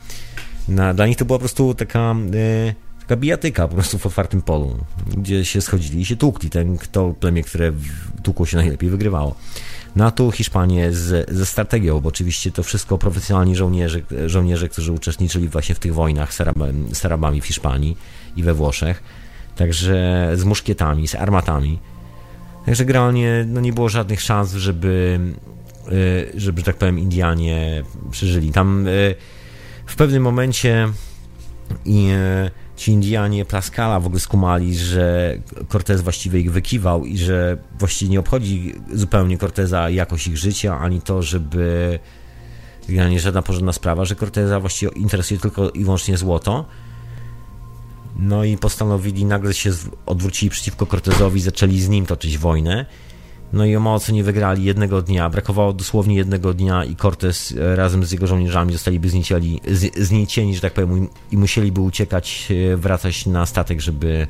[0.68, 2.14] Na, dla nich to była po prostu taka...
[2.34, 4.76] E, taka bijatyka po prostu w otwartym polu,
[5.16, 6.50] gdzie się schodzili i się tłukli.
[6.50, 7.72] Ten, kto plemię, które
[8.22, 9.34] tłukło się najlepiej, wygrywało.
[9.96, 15.48] Na tu Hiszpanię z, ze strategią, bo oczywiście to wszystko profesjonalni żołnierze, żołnierze którzy uczestniczyli
[15.48, 16.57] właśnie w tych wojnach z, Arab,
[16.92, 17.96] z Arabami w Hiszpanii
[18.36, 19.02] i we Włoszech.
[19.57, 21.78] Także z muszkietami, z armatami.
[22.66, 25.20] Także generalnie no, nie było żadnych szans, żeby,
[25.92, 28.52] y, żeby, że tak powiem, Indianie przeżyli.
[28.52, 29.14] Tam y,
[29.86, 30.88] w pewnym momencie
[31.84, 35.37] i y, ci Indianie Plaskala w ogóle skumali, że
[35.68, 41.01] Cortez właściwie ich wykiwał i że właściwie nie obchodzi zupełnie Corteza jakość ich życia, ani
[41.01, 41.99] to, żeby
[42.89, 46.64] nie żadna porządna sprawa, że Corteza właściwie interesuje tylko i wyłącznie złoto.
[48.16, 49.70] No i postanowili, nagle się
[50.07, 52.87] odwrócili przeciwko Cortezowi, zaczęli z nim toczyć wojnę.
[53.55, 55.30] No i o mało co nie wygrali jednego dnia.
[55.30, 59.61] Brakowało dosłownie jednego dnia i Cortez e, razem z jego żołnierzami zostaliby zniecieni,
[59.96, 64.26] zniecieni że tak powiem, i musieliby uciekać, e, wracać na statek, żeby,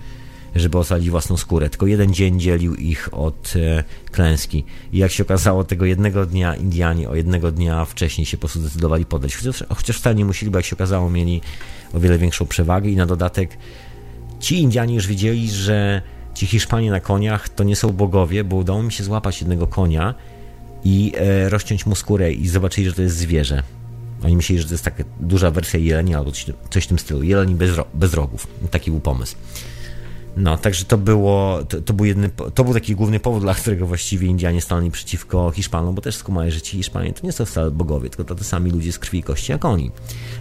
[0.54, 1.70] żeby ocalić własną skórę.
[1.70, 4.64] Tylko jeden dzień dzielił ich od e, klęski.
[4.92, 8.60] I jak się okazało, tego jednego dnia Indianie o jednego dnia wcześniej się po prostu
[8.60, 9.36] zdecydowali podać.
[9.36, 11.40] Chociaż, chociaż wcale nie musieli, bo jak się okazało, mieli
[11.94, 13.58] o wiele większą przewagę i na dodatek
[14.40, 16.02] ci Indianie już wiedzieli, że
[16.34, 20.14] ci Hiszpanie na koniach to nie są bogowie, bo udało mi się złapać jednego konia
[20.84, 23.62] i e, rozciąć mu skórę i zobaczyli, że to jest zwierzę.
[24.24, 26.30] Oni myśleli, że to jest taka duża wersja jelenia albo
[26.70, 27.22] coś, w tym stylu.
[27.22, 28.46] Jeleni bez, bez rogów.
[28.70, 29.36] Taki był pomysł.
[30.36, 33.86] No, także to było, to, to, był jedny, to był taki główny powód, dla którego
[33.86, 37.70] właściwie Indianie stanęli przeciwko Hiszpanom, bo też skumali, że ci Hiszpanie to nie są wcale
[37.70, 39.90] bogowie, tylko to, sami ludzie z krwi i kości jak oni.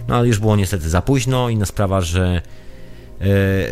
[0.08, 1.48] No, ale już było niestety za późno.
[1.48, 2.42] Inna sprawa, że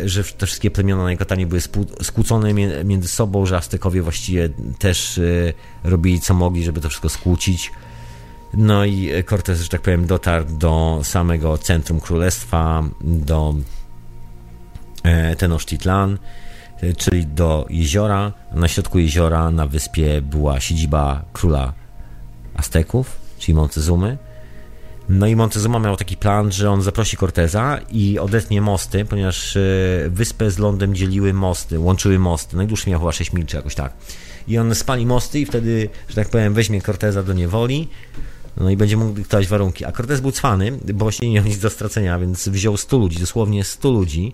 [0.05, 1.61] że te wszystkie plemiona na Jukatanie były
[2.01, 2.53] skłócone
[2.85, 4.49] między sobą, że Aztekowie właściwie
[4.79, 7.71] też e, robili co mogli, żeby to wszystko skłócić.
[8.53, 13.55] No i Cortez, że tak powiem, dotarł do samego centrum królestwa, do
[15.03, 16.17] e, Tenochtitlan,
[16.97, 18.33] czyli do jeziora.
[18.53, 21.73] Na środku jeziora na wyspie była siedziba króla
[22.55, 24.17] Azteków, czyli Montezumy.
[25.09, 29.59] No i Montezuma miał taki plan, że on zaprosi Corteza i odetnie mosty, ponieważ e,
[30.09, 32.57] wyspę z lądem dzieliły mosty, łączyły mosty.
[32.57, 33.93] Najdłuższy miał chyba 6 mil czy jakoś tak.
[34.47, 37.87] I on spali mosty i wtedy, że tak powiem, weźmie Corteza do niewoli.
[38.57, 39.85] No i będzie mógł dyktować warunki.
[39.85, 43.19] A Cortez był cwany, bo właśnie nie miał nic do stracenia, więc wziął 100 ludzi,
[43.19, 44.33] dosłownie 100 ludzi.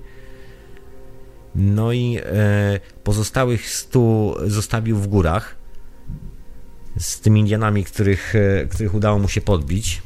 [1.55, 5.55] No i e, pozostałych 100 zostawił w górach
[6.99, 10.01] z tymi Indianami, których, e, których udało mu się podbić.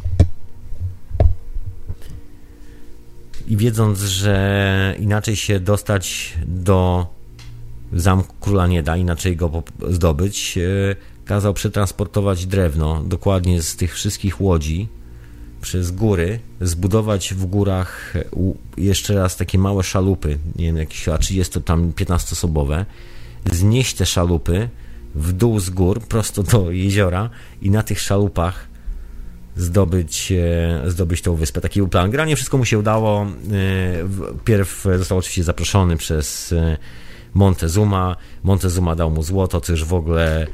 [3.47, 7.07] I wiedząc, że inaczej się dostać do
[7.93, 14.41] zamku króla nie da, inaczej go zdobyć, e, kazał przetransportować drewno dokładnie z tych wszystkich
[14.41, 14.87] łodzi
[15.61, 18.13] przez góry, zbudować w górach
[18.77, 22.85] jeszcze raz takie małe szalupy, nie wiem, jakieś 30 tam 15-osobowe,
[23.51, 24.69] znieść te szalupy
[25.15, 27.29] w dół z gór, prosto do jeziora
[27.61, 28.72] i na tych szalupach
[29.55, 31.61] zdobyć, e, zdobyć tą wyspę.
[31.61, 32.11] Taki był plan.
[32.11, 33.21] Granie wszystko mu się udało.
[33.21, 33.27] E,
[34.45, 36.77] pierw został oczywiście zaproszony przez e,
[37.33, 38.15] Montezuma.
[38.43, 40.47] Montezuma dał mu złoto, co już w ogóle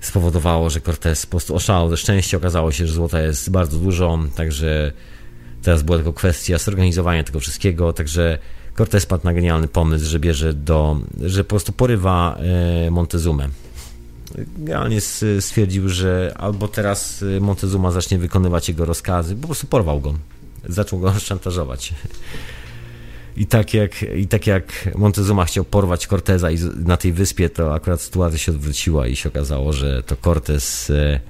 [0.00, 2.36] spowodowało, że Cortez po prostu oszalał ze szczęścia.
[2.36, 4.92] Okazało się, że złota jest bardzo dużo, także
[5.62, 8.38] teraz była tylko kwestia zorganizowania tego wszystkiego, także
[8.76, 12.38] Cortez padł na genialny pomysł, że bierze do, że po prostu porywa
[12.90, 13.48] Montezumę.
[14.38, 15.00] Generalnie
[15.40, 20.14] stwierdził, że albo teraz e, Montezuma zacznie wykonywać jego rozkazy, po prostu porwał go.
[20.68, 21.94] Zaczął go szantażować.
[23.36, 27.74] I tak jak, i tak jak Montezuma chciał porwać Corteza i na tej wyspie, to
[27.74, 31.20] akurat sytuacja się odwróciła i się okazało, że to Cortez, e,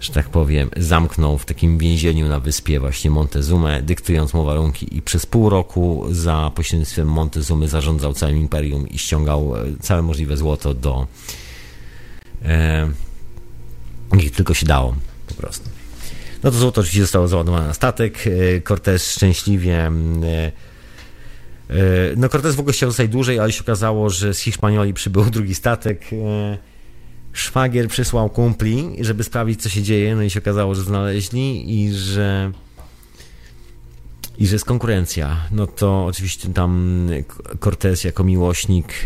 [0.00, 5.02] że tak powiem, zamknął w takim więzieniu na wyspie właśnie Montezumę, dyktując mu warunki i
[5.02, 10.74] przez pół roku za pośrednictwem Montezumy zarządzał całym imperium i ściągał e, całe możliwe złoto
[10.74, 11.06] do
[12.44, 12.90] e,
[14.36, 14.94] tylko się dało
[15.26, 15.70] po prostu.
[16.42, 18.24] No to złoto oczywiście zostało załadowane na statek.
[18.26, 20.52] E, Cortez szczęśliwie e,
[22.16, 25.54] no Cortez w ogóle chciał zostać dłużej, ale się okazało, że z Hiszpanioli przybył drugi
[25.54, 26.02] statek.
[26.12, 26.58] E,
[27.32, 31.94] szwagier przysłał kumpli, żeby sprawdzić, co się dzieje, no i się okazało, że znaleźli i
[31.94, 32.52] że
[34.38, 35.36] i że jest konkurencja.
[35.50, 37.06] No to oczywiście tam
[37.60, 39.04] Cortez jako miłośnik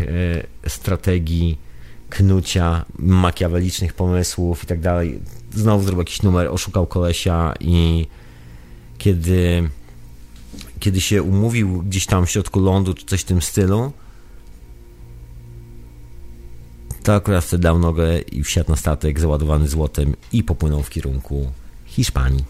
[0.66, 1.58] strategii
[2.12, 5.20] knucia, makiawelicznych pomysłów i tak dalej,
[5.54, 8.06] znowu zrobił jakiś numer, oszukał kolesia i
[8.98, 9.68] kiedy
[10.80, 13.92] kiedy się umówił gdzieś tam w środku lądu, czy coś w tym stylu,
[17.02, 21.52] to akurat wtedy dał nogę i wsiadł na statek załadowany złotem i popłynął w kierunku
[21.86, 22.44] Hiszpanii.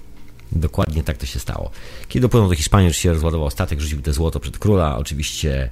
[0.52, 1.70] Dokładnie tak to się stało.
[2.08, 4.98] Kiedy dopłynął do Hiszpanii, już się rozładował statek, rzucił te złoto przed króla.
[4.98, 5.70] Oczywiście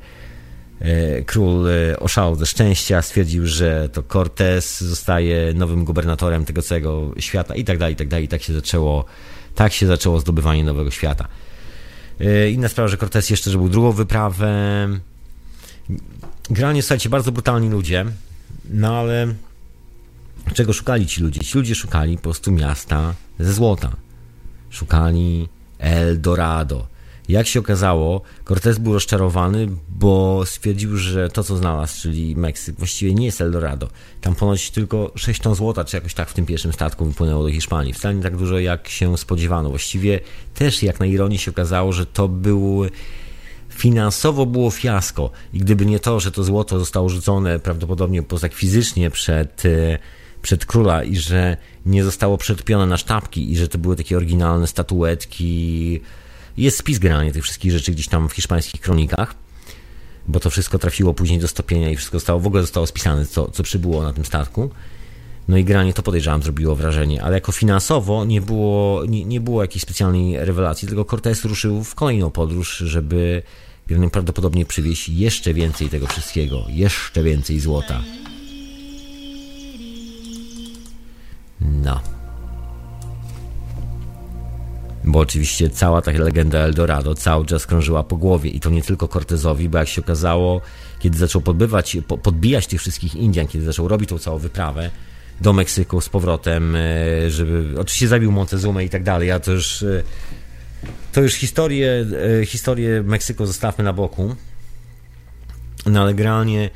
[1.27, 7.55] król e, oszalał ze szczęścia, stwierdził, że to Cortez zostaje nowym gubernatorem tego całego świata
[7.55, 8.25] i tak dalej, i tak dalej.
[8.25, 9.05] I tak się zaczęło,
[9.55, 11.29] tak się zaczęło zdobywanie nowego świata.
[12.21, 14.89] E, inna sprawa, że Cortez jeszcze zrobił drugą wyprawę.
[16.51, 18.05] Generalnie, słuchajcie, bardzo brutalni ludzie,
[18.71, 19.35] no ale
[20.55, 21.41] czego szukali ci ludzie?
[21.41, 23.97] Ci ludzie szukali po prostu miasta ze złota.
[24.71, 26.90] Szukali El Dorado.
[27.31, 33.15] Jak się okazało, Cortez był rozczarowany, bo stwierdził, że to, co znalazł, czyli Meksyk, właściwie
[33.15, 33.89] nie jest Eldorado.
[34.21, 37.51] Tam ponoć tylko 6 ton złota, czy jakoś tak w tym pierwszym statku wypłynęło do
[37.51, 37.93] Hiszpanii.
[37.93, 39.71] Wcale nie tak dużo, jak się spodziewano.
[39.71, 40.21] Właściwie
[40.55, 42.85] też, jak na ironię się okazało, że to był
[43.69, 49.11] finansowo było fiasko i gdyby nie to, że to złoto zostało rzucone prawdopodobnie poza fizycznie
[49.11, 49.99] przed, e,
[50.43, 51.57] przed króla i że
[51.87, 56.01] nie zostało przetpione na sztabki i że to były takie oryginalne statuetki
[56.61, 59.35] jest spis generalnie tych wszystkich rzeczy gdzieś tam w hiszpańskich kronikach,
[60.29, 63.51] bo to wszystko trafiło później do stopienia i wszystko zostało, w ogóle zostało spisane, co,
[63.51, 64.71] co przybyło na tym statku.
[65.49, 69.63] No i generalnie to podejrzewam zrobiło wrażenie, ale jako finansowo nie było, nie, nie było
[69.63, 73.43] jakiejś specjalnej rewelacji, tylko Cortez ruszył w kolejną podróż, żeby
[74.13, 78.03] prawdopodobnie przywieźć jeszcze więcej tego wszystkiego, jeszcze więcej złota.
[81.61, 82.20] No
[85.05, 89.09] bo oczywiście cała ta legenda Eldorado cały czas krążyła po głowie i to nie tylko
[89.09, 90.61] Cortezowi, bo jak się okazało,
[90.99, 94.91] kiedy zaczął podbywać, podbijać tych wszystkich Indian, kiedy zaczął robić tą całą wyprawę
[95.41, 99.83] do Meksyku z powrotem, e, żeby oczywiście zabił Montezumę i tak dalej, a to już
[99.83, 100.03] e,
[101.13, 102.07] to już historię,
[102.41, 104.37] e, historię Meksyku zostawmy na boku.
[105.87, 106.71] No ale generalnie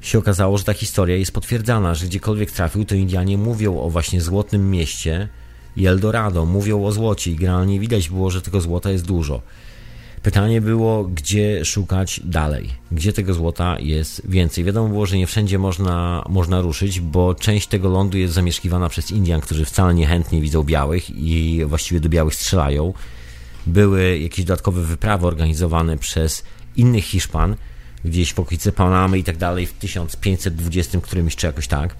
[0.00, 4.20] się okazało, że ta historia jest potwierdzana, że gdziekolwiek trafił, to Indianie mówią o właśnie
[4.20, 5.28] złotym mieście,
[5.76, 6.44] i Eldorado.
[6.44, 9.42] Mówią o złocie i generalnie widać było, że tego złota jest dużo.
[10.22, 14.64] Pytanie było, gdzie szukać dalej, gdzie tego złota jest więcej.
[14.64, 19.10] Wiadomo było, że nie wszędzie można, można ruszyć, bo część tego lądu jest zamieszkiwana przez
[19.10, 22.92] Indian, którzy wcale niechętnie widzą białych i właściwie do białych strzelają.
[23.66, 26.44] Były jakieś dodatkowe wyprawy organizowane przez
[26.76, 27.56] innych Hiszpan,
[28.04, 31.94] gdzieś w okolicy Panamy i tak dalej w 1520 którymś czy jakoś tak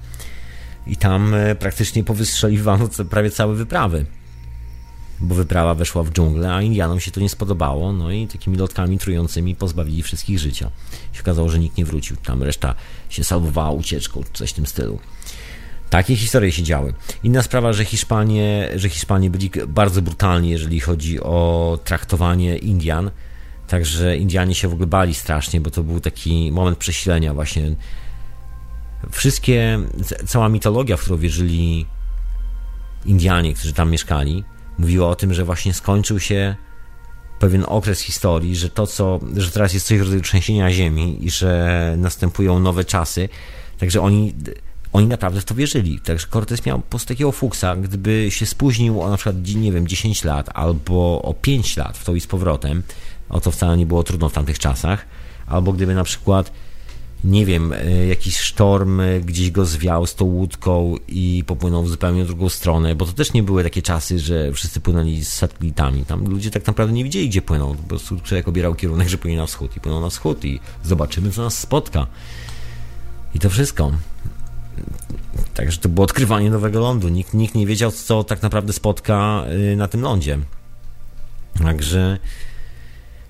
[0.87, 4.07] i tam e, praktycznie powystrzeliwano prawie całe wyprawy.
[5.21, 8.99] Bo wyprawa weszła w dżunglę, a Indianom się to nie spodobało, no i takimi lotkami
[8.99, 10.71] trującymi pozbawili wszystkich życia.
[11.13, 12.75] Się okazało, że nikt nie wrócił, tam reszta
[13.09, 14.99] się salwowała ucieczką, coś w tym stylu.
[15.93, 16.95] Takie historie się działy.
[17.23, 23.11] Inna sprawa, że Hiszpanie, że Hiszpanie byli bardzo brutalni, jeżeli chodzi o traktowanie Indian.
[23.69, 27.75] Także Indianie się w ogóle bali strasznie, bo to był taki moment przesilenia właśnie.
[29.11, 29.79] Wszystkie,
[30.27, 31.87] cała mitologia, w którą wierzyli
[33.05, 34.45] Indianie, którzy tam mieszkali,
[34.79, 36.57] mówiła o tym, że właśnie skończył się
[37.39, 41.31] pewien okres historii, że to, co, że teraz jest coś w rodzaju trzęsienia ziemi i
[41.31, 43.29] że następują nowe czasy.
[43.79, 44.35] Także oni
[44.93, 46.01] oni naprawdę w to wierzyli.
[46.01, 49.89] Także Cortez miał po prostu takiego fuksa, gdyby się spóźnił o na przykład, nie wiem,
[49.89, 52.83] 10 lat albo o 5 lat w to i z powrotem,
[53.29, 55.07] o to wcale nie było trudno w tamtych czasach,
[55.47, 56.53] albo gdyby na przykład
[57.25, 61.91] nie wiem, e, jakiś sztorm e, gdzieś go zwiał z tą łódką i popłynął w
[61.91, 66.05] zupełnie drugą stronę, bo to też nie były takie czasy, że wszyscy płynęli z satelitami.
[66.05, 67.77] Tam ludzie tak naprawdę nie wiedzieli, gdzie płyną.
[67.77, 71.31] Po prostu człowiek obierał kierunek, że płynie na wschód i płynął na wschód i zobaczymy,
[71.31, 72.07] co nas spotka.
[73.35, 73.93] I to wszystko.
[75.55, 77.09] Także to było odkrywanie nowego lądu.
[77.09, 80.39] Nikt, nikt nie wiedział, co tak naprawdę spotka y, na tym lądzie.
[81.63, 82.19] Także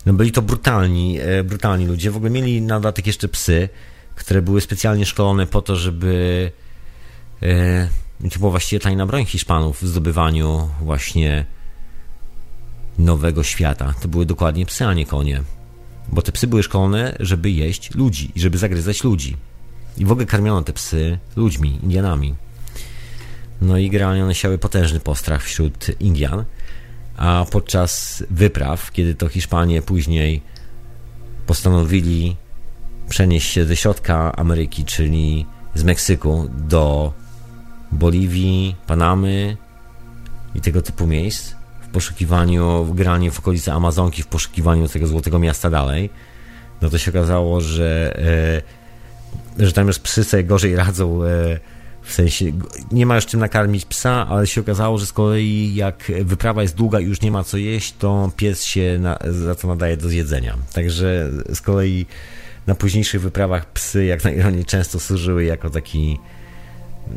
[0.07, 2.11] no byli to brutalni, e, brutalni ludzie.
[2.11, 3.69] W ogóle mieli na dodatek jeszcze psy,
[4.15, 6.51] które były specjalnie szkolone po to, żeby
[7.43, 7.89] e,
[8.31, 11.45] to była właściwie tajna broń Hiszpanów w zdobywaniu właśnie
[12.99, 13.95] nowego świata.
[14.03, 15.43] To były dokładnie psy, a nie konie.
[16.09, 19.37] Bo te psy były szkolone, żeby jeść ludzi i żeby zagryzać ludzi.
[19.99, 22.35] I w ogóle karmiono te psy ludźmi, Indianami.
[23.61, 26.45] No i generalnie one siały potężny postrach wśród Indian,
[27.23, 30.43] a podczas wypraw, kiedy to Hiszpanie później
[31.47, 32.37] postanowili
[33.09, 37.12] przenieść się ze środka Ameryki, czyli z Meksyku do
[37.93, 39.57] Boliwii, Panamy
[40.55, 45.39] i tego typu miejsc, w poszukiwaniu, w graniu w okolicy Amazonki, w poszukiwaniu tego złotego
[45.39, 46.11] miasta dalej,
[46.81, 48.18] no to się okazało, że
[49.59, 51.29] e, że tam już psy sobie gorzej radzą, e,
[52.03, 52.53] w sensie
[52.93, 56.77] nie ma już czym nakarmić psa, ale się okazało, że z kolei jak wyprawa jest
[56.77, 60.09] długa i już nie ma co jeść, to pies się na, za to nadaje do
[60.09, 60.57] zjedzenia.
[60.73, 62.07] Także z kolei
[62.67, 66.19] na późniejszych wyprawach psy jak najbardziej często służyły jako taki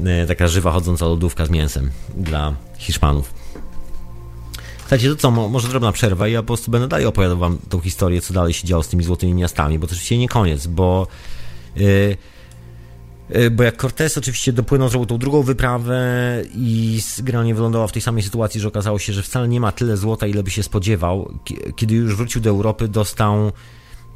[0.06, 3.34] e, taka żywa chodząca lodówka z mięsem dla Hiszpanów.
[4.80, 7.80] Słuchajcie, to co, może drobna przerwa i ja po prostu będę dalej opowiadał wam tą
[7.80, 11.08] historię, co dalej się działo z tymi złotymi miastami, bo to oczywiście nie koniec, bo
[11.78, 12.18] Y, y,
[13.52, 15.98] bo jak Cortez oczywiście dopłynął, zrobił tą drugą wyprawę
[16.56, 19.98] i generalnie wylądował w tej samej sytuacji, że okazało się, że wcale nie ma tyle
[19.98, 21.34] złota, ile by się spodziewał.
[21.76, 23.52] Kiedy już wrócił do Europy, dostał,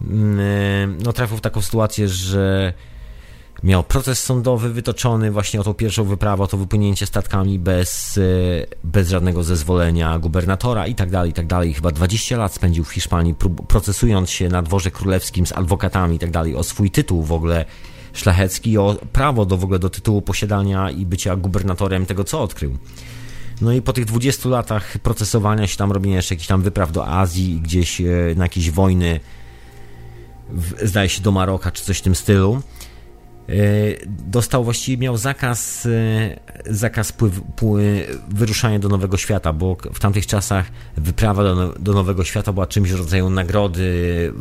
[0.02, 2.74] mm, y, no trafił w taką sytuację, że
[3.64, 8.20] miał proces sądowy wytoczony właśnie o tą pierwszą wyprawę, o to wypłynięcie statkami bez,
[8.84, 11.74] bez żadnego zezwolenia gubernatora i tak dalej, i tak dalej.
[11.74, 13.36] Chyba 20 lat spędził w Hiszpanii,
[13.68, 17.66] procesując się na dworze królewskim z adwokatami i tak dalej o swój tytuł w ogóle
[18.14, 22.78] szlachecki, o prawo do w ogóle do tytułu posiadania i bycia gubernatorem tego, co odkrył.
[23.62, 27.08] No i po tych 20 latach procesowania się tam, robienia jeszcze jakichś tam wypraw do
[27.08, 28.06] Azji, gdzieś e,
[28.36, 29.20] na jakieś wojny,
[30.84, 32.62] zdaje się do Maroka czy coś w tym stylu,
[33.50, 33.54] E,
[34.08, 36.40] dostał właściwie, miał zakaz, e,
[36.74, 40.66] zakaz pływ, pływ, wyruszania do Nowego Świata, bo w tamtych czasach
[40.98, 43.84] wyprawa do, do Nowego Świata była czymś w rodzaju nagrody,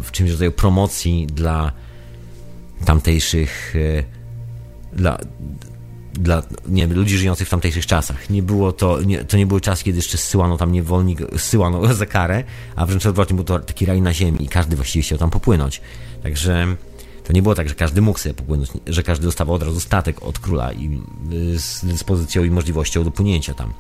[0.03, 1.73] w czymś w rodzaju promocji dla
[2.85, 5.19] tamtejszych e, dla,
[6.13, 8.31] dla nie ludzi żyjących w tamtejszych czasach.
[8.31, 12.07] Nie było to, nie, to nie były czasy, kiedy jeszcze zsyłano tam niewolnik, zsyłano za
[12.07, 12.45] karę,
[12.77, 15.81] a wręcz odwrotnie był to taki raj na ziemi i każdy właściwie chciał tam popłynąć.
[16.23, 16.77] Także
[17.29, 20.23] to nie było tak, że każdy mógł sobie popłynąć, że każdy dostawał od razu statek
[20.23, 21.01] od króla i
[21.33, 23.73] y, z dyspozycją i możliwością dopłynięcia tam.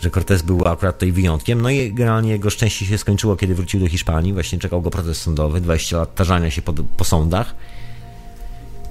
[0.00, 1.62] Że Cortez był akurat tutaj wyjątkiem.
[1.62, 4.32] No i generalnie jego szczęście się skończyło, kiedy wrócił do Hiszpanii.
[4.32, 7.54] Właśnie czekał go proces sądowy, 20 lat tarzania się po, po sądach.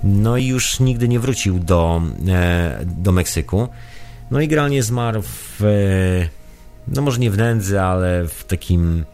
[0.04, 3.68] No i już nigdy nie wrócił do, e, do Meksyku.
[4.32, 6.30] No i generalnie zmarł w, e,
[6.88, 9.06] no może nie w nędzy, ale w takim,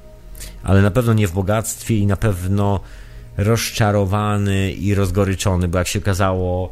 [0.64, 2.80] ale na pewno nie w bogactwie i na pewno
[3.38, 6.72] rozczarowany i rozgoryczony, bo jak się okazało,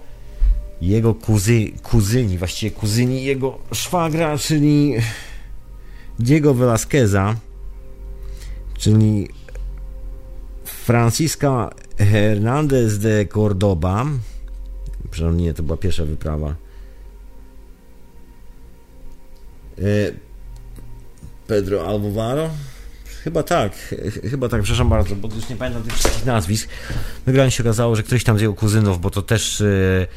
[0.82, 4.95] jego kuzy, kuzyni, właściwie kuzyni jego szwagra, czyli
[6.20, 7.36] Diego Velasqueza,
[8.78, 9.30] czyli
[10.66, 14.05] Francisca Hernandez de Cordoba,
[15.11, 16.55] przynajmniej nie, to była pierwsza wyprawa,
[19.77, 20.11] e,
[21.47, 22.49] Pedro Alvaro,
[23.23, 23.95] Chyba tak,
[24.31, 26.69] chyba tak, przepraszam bardzo, bo już nie pamiętam tych wszystkich nazwisk.
[27.25, 30.07] Nagranie się okazało, że ktoś tam z jego kuzynów, bo to też yy,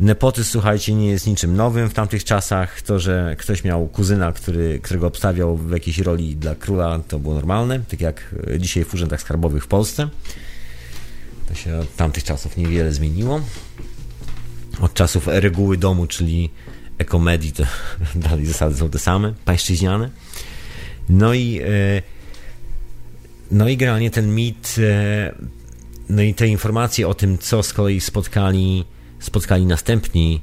[0.00, 2.82] nepotyzm, słuchajcie, nie jest niczym nowym w tamtych czasach.
[2.82, 7.34] To, że ktoś miał kuzyna, który, którego obstawiał w jakiejś roli dla króla, to było
[7.34, 10.08] normalne, tak jak dzisiaj w urzędach skarbowych w Polsce.
[11.48, 13.40] To się od tamtych czasów niewiele zmieniło.
[14.80, 16.50] Od czasów reguły domu, czyli
[16.98, 17.64] ekomedii to
[18.28, 20.10] dalej zasady są te same, pańszczyźniane.
[21.08, 21.60] No i
[23.50, 24.76] no i generalnie ten mit
[26.08, 28.84] no i te informacje o tym, co z kolei spotkali,
[29.18, 30.40] spotkali następni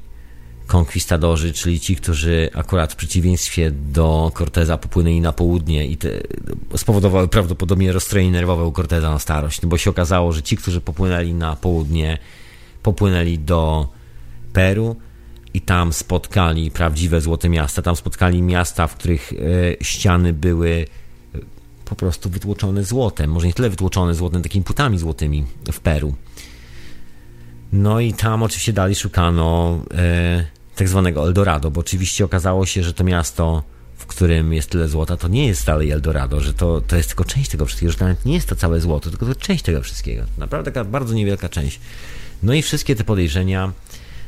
[0.67, 6.09] konkwistadorzy, czyli ci, którzy akurat w przeciwieństwie do Corteza popłynęli na południe i te,
[6.77, 11.33] spowodowały prawdopodobnie rozstrojenie nerwowe u Corteza na starość, bo się okazało, że ci, którzy popłynęli
[11.33, 12.17] na południe,
[12.83, 13.87] popłynęli do
[14.53, 14.95] Peru
[15.53, 20.85] i tam spotkali prawdziwe złote miasta, tam spotkali miasta, w których e, ściany były
[21.85, 23.31] po prostu wytłoczone złotem.
[23.31, 26.15] Może nie tyle wytłoczone złotem, takimi putami złotymi w Peru.
[27.73, 30.45] No i tam oczywiście dalej szukano e,
[30.75, 33.63] tak zwanego Eldorado, bo oczywiście okazało się, że to miasto,
[33.97, 37.25] w którym jest tyle złota, to nie jest dalej Eldorado, że to, to jest tylko
[37.25, 40.23] część tego wszystkiego, że nawet nie jest to całe złoto, tylko to część tego wszystkiego.
[40.37, 41.79] Naprawdę taka bardzo niewielka część.
[42.43, 43.71] No i wszystkie te podejrzenia,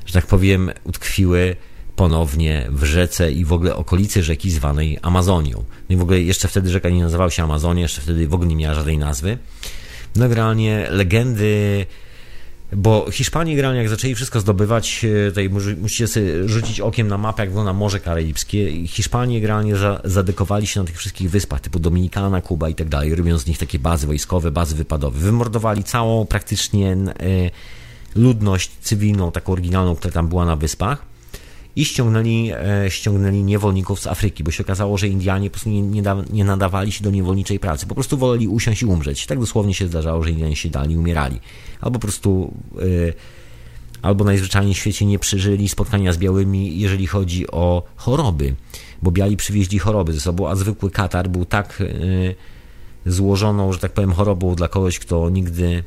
[0.06, 1.56] że tak powiem, utkwiły
[1.96, 5.64] ponownie w rzece i w ogóle okolicy rzeki zwanej Amazonią.
[5.90, 8.50] No i w ogóle jeszcze wtedy rzeka nie nazywała się Amazonia, jeszcze wtedy w ogóle
[8.50, 9.38] nie miała żadnej nazwy.
[10.16, 11.86] No generalnie legendy
[12.74, 15.50] bo Hiszpanii generalnie jak zaczęli wszystko zdobywać, e, tutaj
[15.82, 18.88] musicie sobie rzucić okiem na mapę, jak wygląda Morze Karaibskie.
[18.88, 19.42] Hiszpanie
[19.78, 23.48] za, zadekowali się na tych wszystkich wyspach, typu Dominikana, Kuba i tak dalej, robiąc z
[23.48, 25.20] nich takie bazy wojskowe, bazy wypadowe.
[25.20, 27.06] Wymordowali całą praktycznie e,
[28.16, 31.15] ludność cywilną, taką oryginalną, która tam była na wyspach
[31.76, 32.52] i ściągnęli,
[32.86, 36.18] e, ściągnęli niewolników z Afryki, bo się okazało, że Indianie po prostu nie, nie, da,
[36.30, 37.88] nie nadawali się do niewolniczej pracy.
[37.88, 39.26] Po prostu woleli usiąść i umrzeć.
[39.26, 41.40] Tak dosłownie się zdarzało, że Indianie się dali umierali.
[41.82, 42.54] Albo po prostu...
[42.76, 43.14] Yy,
[44.02, 48.56] albo najzwyczajniej w świecie nie przeżyli spotkania z białymi, jeżeli chodzi o choroby,
[49.02, 52.36] bo biali przywieźli choroby ze sobą, a zwykły katar był tak yy,
[53.06, 55.84] złożoną, że tak powiem, chorobą dla kogoś, kto nigdy,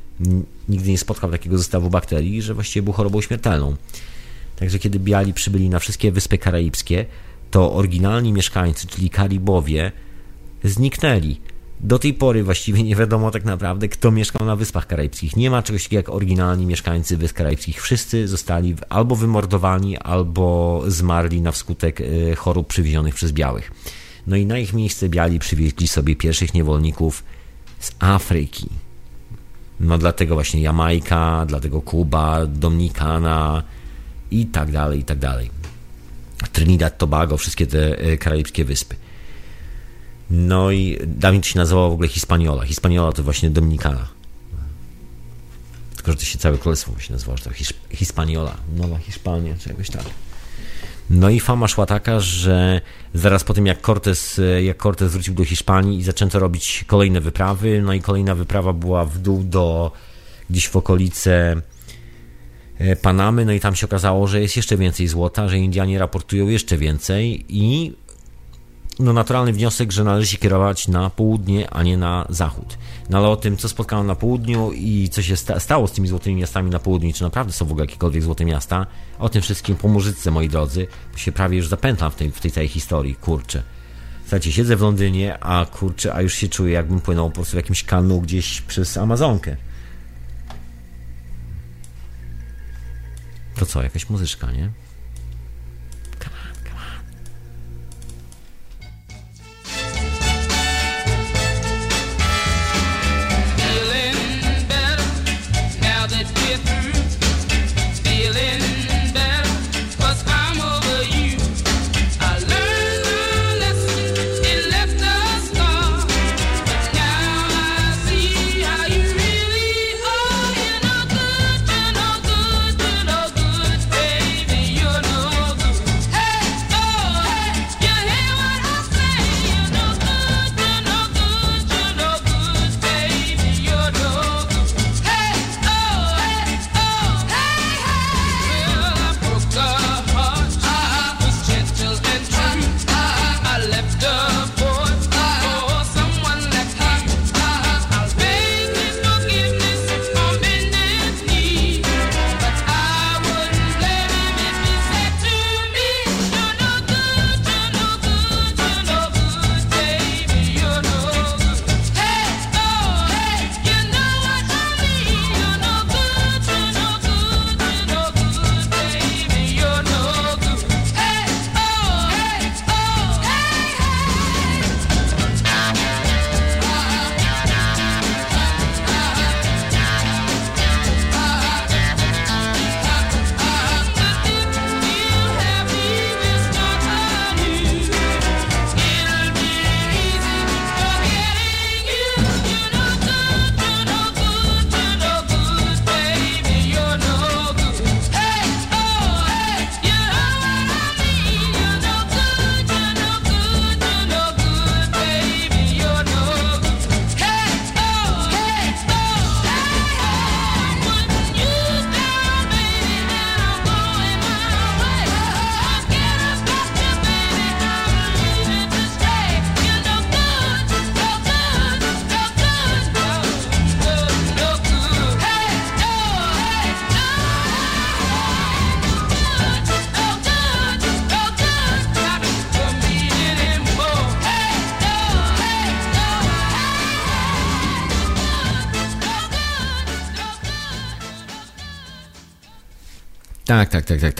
[0.68, 3.76] nigdy nie spotkał takiego zestawu bakterii, że właściwie był chorobą śmiertelną.
[4.58, 7.06] Także kiedy biali przybyli na wszystkie wyspy karaibskie,
[7.50, 9.92] to oryginalni mieszkańcy, czyli Karibowie,
[10.64, 11.40] zniknęli.
[11.80, 15.36] Do tej pory właściwie nie wiadomo tak naprawdę, kto mieszkał na Wyspach Karaibskich.
[15.36, 17.82] Nie ma czegoś takiego jak oryginalni mieszkańcy Wysp Karaibskich.
[17.82, 23.72] Wszyscy zostali albo wymordowani, albo zmarli na wskutek e, chorób przywiezionych przez białych.
[24.26, 27.24] No i na ich miejsce biali przywieźli sobie pierwszych niewolników
[27.80, 28.68] z Afryki.
[29.80, 33.62] No dlatego właśnie Jamajka, dlatego Kuba, Dominikana,
[34.30, 35.50] i tak dalej, i tak dalej.
[36.52, 38.96] Trinidad, Tobago, wszystkie te e, karaibskie wyspy.
[40.30, 42.64] No i dawniej to się nazywało w ogóle Hispaniola.
[42.64, 44.08] Hispaniola to właśnie Dominikana.
[45.96, 47.50] Tylko, że to się całe królestwo się nazywało, że to
[47.90, 50.04] Hispaniola, Nowa Hiszpania, czy jakoś tak.
[51.10, 52.80] No i fama szła taka, że
[53.14, 57.20] zaraz po tym jak Cortez, e, jak Cortez wrócił do Hiszpanii i zaczęto robić kolejne
[57.20, 59.92] wyprawy, no i kolejna wyprawa była w dół do
[60.50, 61.62] gdzieś w okolice
[63.02, 66.76] Panamy, no i tam się okazało, że jest jeszcze więcej złota, że Indianie raportują jeszcze
[66.76, 67.92] więcej i
[68.98, 72.78] no naturalny wniosek, że należy się kierować na południe, a nie na zachód.
[73.10, 76.36] No ale o tym, co spotkało na południu i co się stało z tymi złotymi
[76.36, 78.86] miastami na południu, czy naprawdę są w ogóle jakiekolwiek złote miasta,
[79.18, 82.40] o tym wszystkim po muzyce, moi drodzy, bo się prawie już zapętlam w tej, w
[82.40, 83.62] tej całej historii, kurczę.
[84.22, 87.56] Słuchajcie, siedzę w Londynie, a kurczę, a już się czuję, jakbym płynął po prostu w
[87.56, 89.56] jakimś kanu gdzieś przez Amazonkę.
[93.58, 94.70] To co, jakaś muzyczka, nie?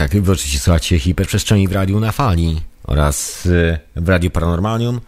[0.09, 0.21] Tak.
[0.21, 5.01] Wy oczywiście słuchacie hiperprzestrzeni w radiu na fali oraz y, w radiu Paranormalium,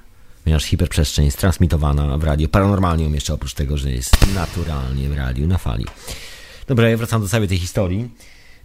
[0.43, 5.47] ponieważ hiperprzestrzeń jest transmitowana w radiu Paranormalium, jeszcze oprócz tego, że jest naturalnie w radiu
[5.47, 5.85] na fali.
[6.67, 8.09] Dobra, ja wracam do całej tej historii.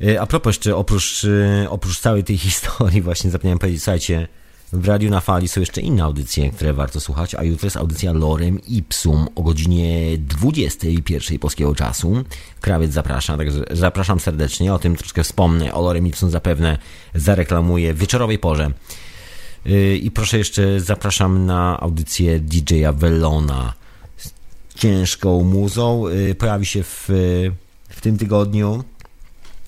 [0.03, 4.29] Y, a propos jeszcze, oprócz, y, oprócz całej tej historii, właśnie zapomniałem powiedzieć, słuchajcie,
[4.73, 8.13] w Radiu na Fali są jeszcze inne audycje, które warto słuchać, a jutro jest audycja
[8.13, 12.25] Lorem Ipsum o godzinie 21 polskiego czasu.
[12.61, 16.79] Krawiec zaprasza, także zapraszam serdecznie, o tym troszkę wspomnę, o Lorem Ipsum zapewne
[17.15, 18.71] zareklamuję w wieczorowej porze.
[19.67, 23.75] Y, I proszę jeszcze, zapraszam na audycję DJ-a Velona
[24.17, 24.33] z
[24.75, 26.05] ciężką muzą.
[26.39, 27.05] Pojawi się w,
[27.89, 28.85] w tym tygodniu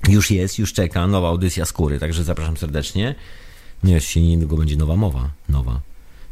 [0.08, 3.14] już jest, już czeka nowa audycja skóry, także zapraszam serdecznie.
[3.82, 5.80] No jeszcze niedługo będzie nowa mowa, nowa.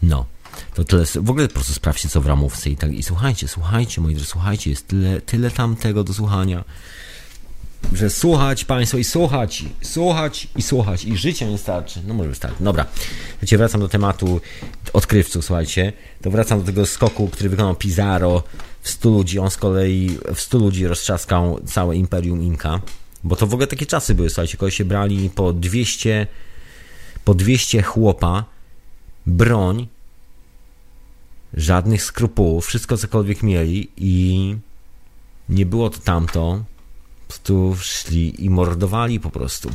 [0.03, 0.27] No.
[0.75, 4.01] To tyle, w ogóle po prostu sprawdźcie co w ramówce i tak, i słuchajcie, słuchajcie,
[4.01, 6.65] moi drodzy, słuchajcie, jest tyle, tyle tam tego do słuchania,
[7.93, 12.01] że słuchać Państwo i słuchać, słuchać i słuchać i życia nie starczy.
[12.07, 12.65] No może wystarczy.
[12.65, 12.87] Dobra,
[13.43, 14.41] wiecie, wracam do tematu
[14.93, 15.93] odkrywców, słuchajcie,
[16.23, 18.43] to wracam do tego skoku, który wykonał Pizarro
[18.83, 22.81] w 100 ludzi, on z kolei w 100 ludzi roztrzaskał całe Imperium Inka.
[23.25, 26.27] Bo to w ogóle takie czasy były, słuchajcie, kogoś się brali po 200,
[27.27, 28.45] po 200 chłopa,
[29.27, 29.89] broń,
[31.55, 34.57] żadnych skrupułów, wszystko cokolwiek mieli i
[35.49, 36.65] nie było to tamto.
[37.29, 39.71] Prostu szli i mordowali po prostu.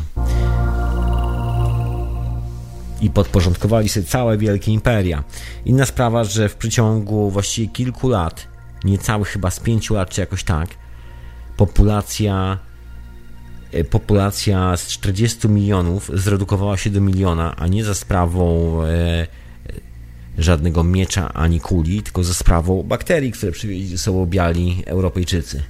[3.01, 5.23] I podporządkowali sobie całe wielkie imperia.
[5.65, 8.47] Inna sprawa, że w przeciągu właściwie kilku lat,
[8.83, 10.69] niecałych chyba z pięciu lat czy jakoś tak,
[11.57, 12.57] populacja
[13.89, 19.27] populacja z 40 milionów zredukowała się do miliona, a nie za sprawą e, e,
[20.37, 25.63] żadnego miecza ani kuli, tylko za sprawą bakterii, które przywieźli ze sobą biali Europejczycy.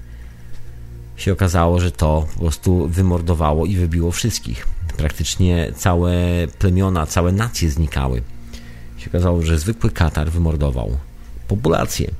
[1.17, 4.67] Się okazało, że to po prostu wymordowało i wybiło wszystkich.
[4.97, 6.13] Praktycznie całe
[6.59, 8.21] plemiona, całe nacje znikały.
[8.97, 10.97] Się okazało, że zwykły Katar wymordował
[11.47, 12.11] populację.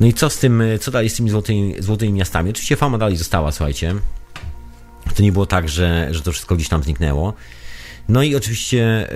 [0.00, 2.50] No i co z tym, co dalej z tymi złotymi, złotymi miastami?
[2.50, 3.94] Oczywiście fama dalej została, słuchajcie.
[5.14, 7.34] To nie było tak, że, że to wszystko gdzieś tam zniknęło.
[8.08, 9.08] No i oczywiście,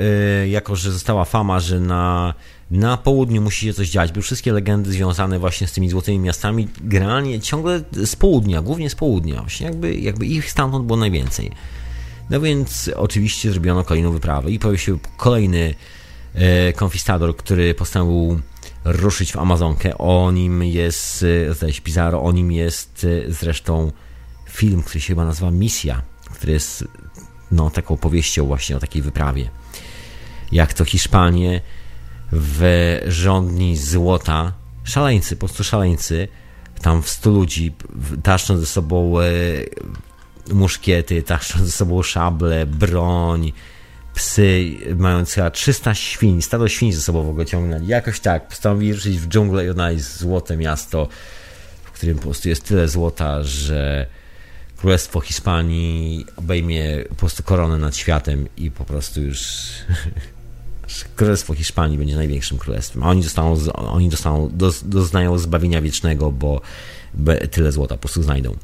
[0.43, 2.35] y, jako że została fama, że na,
[2.71, 6.69] na południu musi się coś dziać, były wszystkie legendy związane właśnie z tymi złotymi miastami,
[6.81, 11.51] generalnie ciągle z południa, głównie z południa, właśnie jakby, jakby ich stamtąd było najwięcej.
[12.31, 15.75] No więc oczywiście zrobiono kolejną wyprawę i pojawił się kolejny
[16.35, 18.41] e, konfistador, który postanowił
[18.85, 19.99] ruszyć w Amazonkę.
[19.99, 23.93] O nim jest, zdaje się Pizarro, o nim jest zresztą
[24.55, 26.03] film, który się chyba nazywa Misja,
[26.35, 26.85] który jest
[27.51, 29.51] no, taką powieścią właśnie o takiej wyprawie.
[30.53, 31.61] Jak to Hiszpanie
[32.33, 32.63] w
[33.07, 34.53] rządni złota,
[34.85, 36.29] szaleńcy, po prostu szaleńcy,
[36.83, 37.75] tam w stu ludzi,
[38.23, 39.25] taszczą ze sobą e,
[40.53, 43.53] muszkiety, taszczą ze sobą szable, broń,
[44.15, 47.87] psy, mając chyba 300 świń, stado świń ze sobą w ogóle ciągnęli.
[47.87, 51.09] Jakoś tak, postanowili ruszyć w dżunglę i odnaleźć złote miasto,
[51.85, 54.07] w którym po prostu jest tyle złota, że
[54.85, 59.41] Królestwo Hiszpanii obejmie po prostu koronę nad światem i po prostu już
[61.17, 63.03] Królestwo Hiszpanii będzie największym królestwem.
[63.03, 64.51] A oni dostaną, oni dostaną,
[64.83, 66.61] doznają zbawienia wiecznego, bo
[67.51, 68.57] tyle złota po prostu znajdą.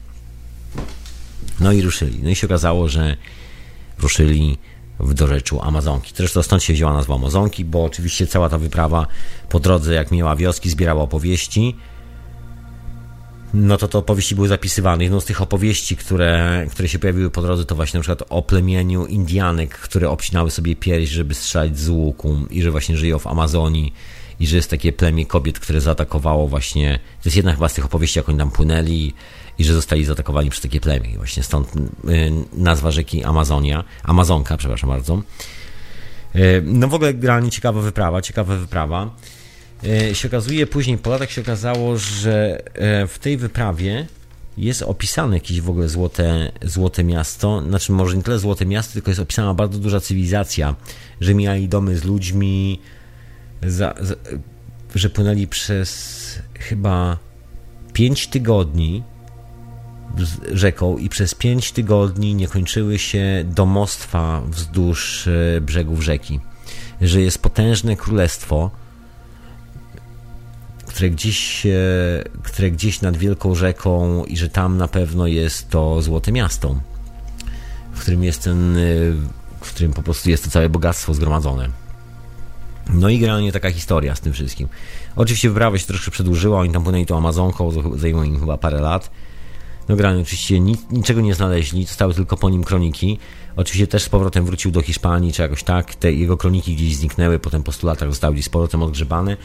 [1.61, 2.23] No i ruszyli.
[2.23, 3.17] No i się okazało, że
[3.99, 4.59] ruszyli
[4.99, 6.13] w dorzeczu Amazonki.
[6.17, 9.07] Zresztą stąd się wzięła nazwa Amazonki, bo oczywiście cała ta wyprawa
[9.49, 11.77] po drodze, jak miała wioski, zbierała opowieści
[13.55, 15.05] no to te opowieści były zapisywane.
[15.05, 18.43] Jedną z tych opowieści, które, które się pojawiły po drodze, to właśnie na przykład o
[18.43, 23.27] plemieniu Indianek, które obcinały sobie pierś, żeby strzelać z łuku i że właśnie żyją w
[23.27, 23.95] Amazonii
[24.41, 27.85] i że jest takie plemię kobiet, które zaatakowało właśnie, to jest jedna chyba z tych
[27.85, 29.13] opowieści, jak oni tam płynęli
[29.59, 31.11] i że zostali zaatakowani przez takie plemię.
[31.11, 31.81] I właśnie stąd y,
[32.53, 35.23] nazwa rzeki Amazonia, Amazonka, przepraszam bardzo.
[36.37, 39.11] Y, no w ogóle generalnie ciekawa wyprawa, ciekawa wyprawa.
[39.85, 44.07] E, się okazuje, później po latach się okazało, że e, w tej wyprawie
[44.57, 49.11] jest opisane jakieś w ogóle złote, złote miasto, znaczy może nie tyle złote miasto, tylko
[49.11, 50.75] jest opisana bardzo duża cywilizacja,
[51.21, 52.81] że mieli domy z ludźmi,
[53.67, 54.15] za, za,
[54.95, 57.19] że płynęli przez chyba
[57.93, 59.03] 5 tygodni
[60.53, 66.41] rzeką i przez 5 tygodni nie kończyły się domostwa wzdłuż e, brzegów rzeki.
[67.01, 68.71] Że jest potężne królestwo,
[71.01, 71.67] które gdzieś,
[72.43, 76.81] które gdzieś nad wielką rzeką i że tam na pewno jest to Złote Miasto,
[77.93, 78.77] w którym jest ten,
[79.61, 81.69] w którym po prostu jest to całe bogactwo zgromadzone.
[82.91, 84.69] No i generalnie taka historia z tym wszystkim.
[85.17, 89.11] Oczywiście wyprawa się troszkę przedłużyła, oni tam płynęli tą Amazonką, zajęło im chyba parę lat.
[89.97, 93.19] No oczywiście nic, niczego nie znaleźli, zostały tylko po nim kroniki.
[93.57, 95.95] Oczywiście też z powrotem wrócił do Hiszpanii, czy jakoś tak.
[95.95, 99.37] Te jego kroniki gdzieś zniknęły, potem po 100 latach zostały gdzieś z powrotem odgrzebane.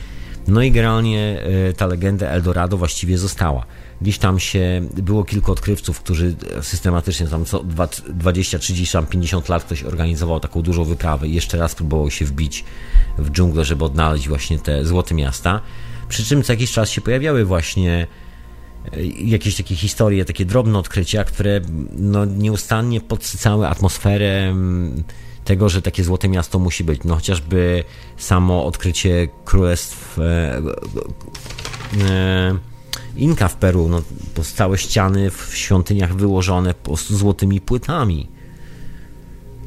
[0.47, 3.65] No i generalnie e, ta legenda Eldorado właściwie została.
[4.01, 7.63] Gdzieś tam się było kilku odkrywców, którzy systematycznie tam co
[8.09, 12.63] 20, 30, 50 lat ktoś organizował taką dużą wyprawę i jeszcze raz próbował się wbić
[13.17, 15.61] w dżunglę, żeby odnaleźć właśnie te złote miasta.
[16.09, 18.07] Przy czym co jakiś czas się pojawiały właśnie
[19.17, 21.61] jakieś takie historie, takie drobne odkrycia, które
[21.97, 25.03] no, nieustannie podsycały atmosferę mm,
[25.45, 27.03] tego, że takie złote miasto musi być.
[27.03, 27.83] No chociażby
[28.17, 30.61] samo odkrycie królestw e,
[32.09, 32.57] e,
[33.15, 34.01] Inka w Peru, no,
[34.55, 38.27] całe ściany w świątyniach wyłożone po prostu złotymi płytami.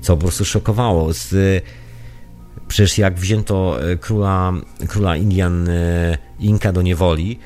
[0.00, 1.12] Co po prostu szokowało.
[1.12, 1.34] Z,
[2.68, 4.52] przecież jak wzięto e, króla,
[4.88, 7.38] króla Indian e, Inka do niewoli,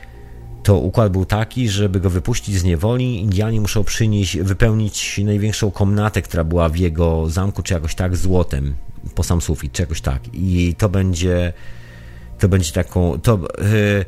[0.62, 6.22] to układ był taki, żeby go wypuścić z niewoli, Indianie muszą przynieść, wypełnić największą komnatę,
[6.22, 8.74] która była w jego zamku, czy jakoś tak, złotem,
[9.14, 10.22] po sam sufit, czy jakoś tak.
[10.32, 11.52] I to będzie,
[12.38, 14.04] to będzie taką, to, yy,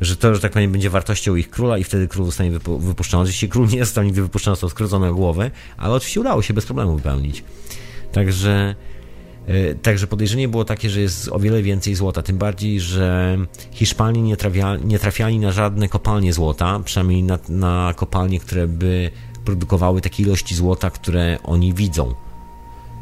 [0.00, 3.22] że to, że tak powiem, będzie wartością ich króla i wtedy król zostanie wypuszczony.
[3.22, 6.96] Oczywiście król nie został nigdy wypuszczony, został skrócony głowę, ale oczywiście udało się bez problemu
[6.96, 7.44] wypełnić.
[8.12, 8.74] Także
[9.82, 13.36] także podejrzenie było takie, że jest o wiele więcej złota, tym bardziej, że
[13.70, 19.10] Hiszpanie nie, trafia, nie trafiali na żadne kopalnie złota, przynajmniej na, na kopalnie, które by
[19.44, 22.14] produkowały takie ilości złota, które oni widzą.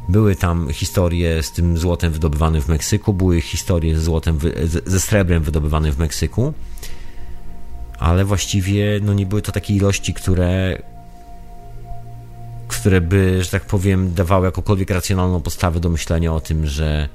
[0.09, 4.39] Były tam historie z tym złotem wydobywanym w Meksyku, były historie ze złotem,
[4.87, 6.53] ze srebrem wydobywanym w Meksyku,
[7.99, 10.83] ale właściwie no nie były to takie ilości, które,
[12.81, 17.09] które by, że tak powiem, dawały jakąkolwiek racjonalną postawę do myślenia o tym, że,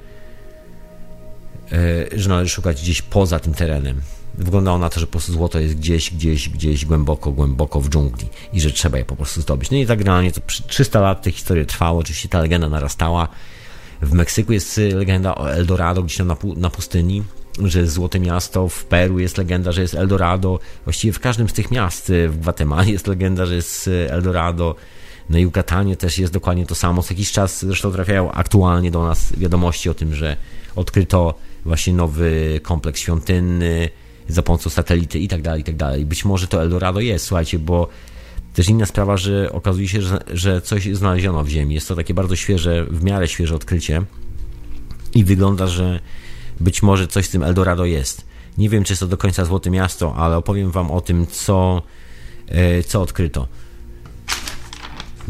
[1.72, 4.00] e, że należy szukać gdzieś poza tym terenem.
[4.34, 8.28] Wyglądało na to, że po prostu złoto jest gdzieś, gdzieś, gdzieś głęboko, głęboko w dżungli
[8.52, 9.70] i że trzeba je po prostu zdobyć.
[9.70, 13.28] No i tak generalnie to 300 lat tej historii trwało, oczywiście ta legenda narastała.
[14.02, 17.22] W Meksyku jest legenda o Eldorado, gdzieś tam na, na pustyni,
[17.64, 21.52] że jest Złote Miasto, w Peru jest legenda, że jest Eldorado, właściwie w każdym z
[21.52, 24.74] tych miast, w Gwatemali jest legenda, że jest Eldorado,
[25.30, 27.02] na Yucatanie też jest dokładnie to samo.
[27.02, 30.36] Co jakiś czas zresztą trafiają aktualnie do nas wiadomości o tym, że
[30.76, 31.34] odkryto
[31.64, 33.88] właśnie nowy kompleks świątynny
[34.28, 36.06] za pomocą satelity i tak dalej, i tak dalej.
[36.06, 37.88] Być może to Eldorado jest, słuchajcie, bo
[38.54, 41.74] też inna sprawa, że okazuje się, że, że coś znaleziono w Ziemi.
[41.74, 44.02] Jest to takie bardzo świeże, w miarę świeże odkrycie
[45.14, 46.00] i wygląda, że
[46.60, 48.24] być może coś z tym Eldorado jest.
[48.58, 51.82] Nie wiem, czy jest to do końca Złote Miasto, ale opowiem Wam o tym, co,
[52.48, 53.48] e, co odkryto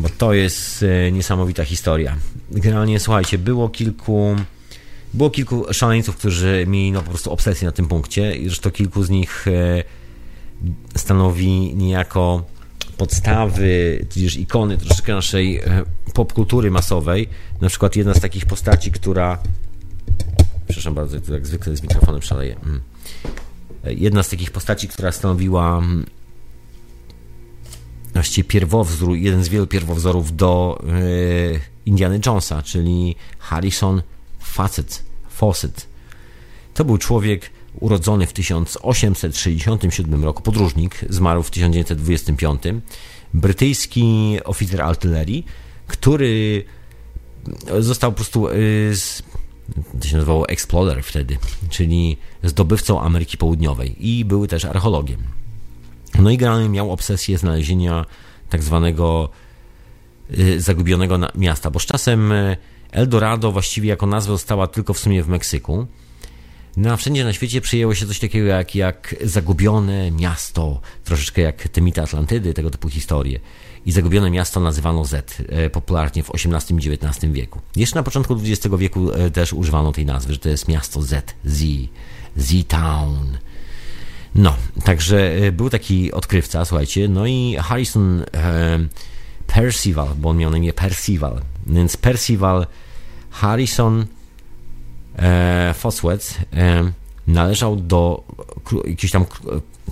[0.01, 2.17] bo to jest e, niesamowita historia.
[2.51, 4.37] Generalnie, słuchajcie, było kilku
[5.15, 9.03] było kilku szaleńców, którzy mieli no, po prostu obsesję na tym punkcie i zresztą kilku
[9.03, 9.85] z nich e,
[10.97, 12.45] stanowi niejako
[12.97, 15.83] podstawy, tudzież ikony troszeczkę naszej e,
[16.15, 17.29] popkultury masowej.
[17.61, 19.39] Na przykład jedna z takich postaci, która
[20.67, 22.57] przepraszam bardzo, jak zwykle z mikrofonem szaleje.
[22.57, 22.81] Mm.
[23.85, 26.07] Jedna z takich postaci, która stanowiła mm,
[28.13, 34.03] właściwie pierwowzór, jeden z wielu pierwowzorów do yy, Indiana Jonesa, czyli Harrison
[34.41, 35.87] Fawcett, Fawcett.
[36.75, 37.51] To był człowiek
[37.81, 42.63] urodzony w 1867 roku, podróżnik, zmarł w 1925,
[43.35, 45.47] brytyjski oficer artylerii,
[45.87, 46.65] który
[47.79, 48.93] został po prostu, yy,
[50.01, 51.39] to się nazywało Explorer wtedy,
[51.71, 55.40] czyli zdobywcą Ameryki Południowej i był też archeologiem.
[56.21, 58.07] No i generalnie miał obsesję znalezienia
[58.49, 59.29] tak zwanego
[60.39, 62.57] y, zagubionego miasta, bo z czasem y,
[62.91, 65.87] Eldorado właściwie jako nazwa została tylko w sumie w Meksyku.
[66.77, 71.69] No a wszędzie na świecie przyjęło się coś takiego jak, jak zagubione miasto, troszeczkę jak
[71.69, 73.41] te mity Atlantydy, tego typu historie.
[73.87, 77.61] I zagubione miasto nazywano Z, y, popularnie w XVIII i XIX wieku.
[77.77, 81.65] Jeszcze na początku XX wieku też używano tej nazwy, że to jest miasto Z, Z,
[82.37, 83.39] Z-Town.
[84.35, 84.55] No,
[84.85, 88.79] także e, był taki odkrywca, słuchajcie, no i Harrison e,
[89.47, 92.67] Percival, bo on miał na imię Percival, więc Percival
[93.31, 94.07] Harrison
[95.19, 96.93] e, Foswet e,
[97.27, 98.25] należał do
[98.85, 99.25] jakiś tam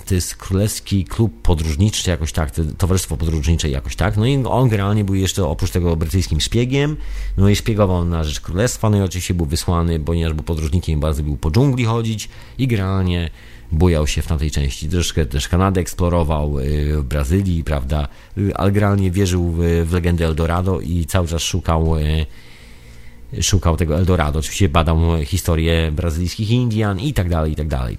[0.05, 4.69] to jest królewski klub podróżniczy, czy jakoś tak, towarzystwo podróżnicze jakoś tak, no i on
[4.69, 6.97] generalnie był jeszcze oprócz tego brytyjskim szpiegiem,
[7.37, 11.23] no i szpiegował na rzecz królestwa, no i oczywiście był wysłany, ponieważ był podróżnikiem, bardzo
[11.23, 13.29] był po dżungli chodzić i generalnie
[13.71, 14.89] bujał się w tamtej części.
[14.89, 19.51] Troszkę też Kanadę eksplorował, y, w Brazylii, prawda, y, ale generalnie wierzył
[19.85, 22.25] w, legendę Eldorado i cały czas szukał y,
[23.41, 24.39] szukał tego Eldorado.
[24.39, 27.97] Oczywiście badał historię brazylijskich Indian i tak dalej, i tak dalej.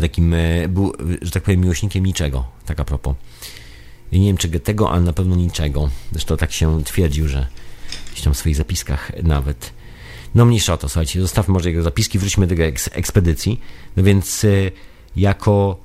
[0.00, 0.92] takim, e, był,
[1.22, 3.16] że tak powiem, miłośnikiem niczego, tak a propos.
[4.12, 5.90] Nie wiem, czy tego, ale na pewno niczego.
[6.12, 7.46] Zresztą tak się twierdził, że
[8.12, 9.75] gdzieś tam w swoich zapiskach nawet.
[10.36, 13.60] No mniejsza o to, słuchajcie, zostawmy może jego zapiski, wróćmy do tego ekspedycji.
[13.96, 14.48] No więc e,
[15.16, 15.80] jako,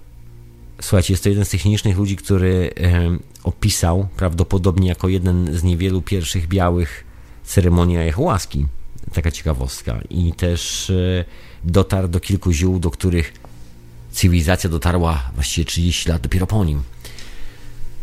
[0.81, 6.01] słuchajcie, jest to jeden z technicznych ludzi, który e, opisał prawdopodobnie jako jeden z niewielu
[6.01, 7.03] pierwszych białych
[7.43, 8.65] ceremonii ayahuaski.
[9.13, 10.01] Taka ciekawostka.
[10.09, 11.25] I też e,
[11.63, 13.33] dotarł do kilku ziół, do których
[14.11, 16.83] cywilizacja dotarła właściwie 30 lat dopiero po nim.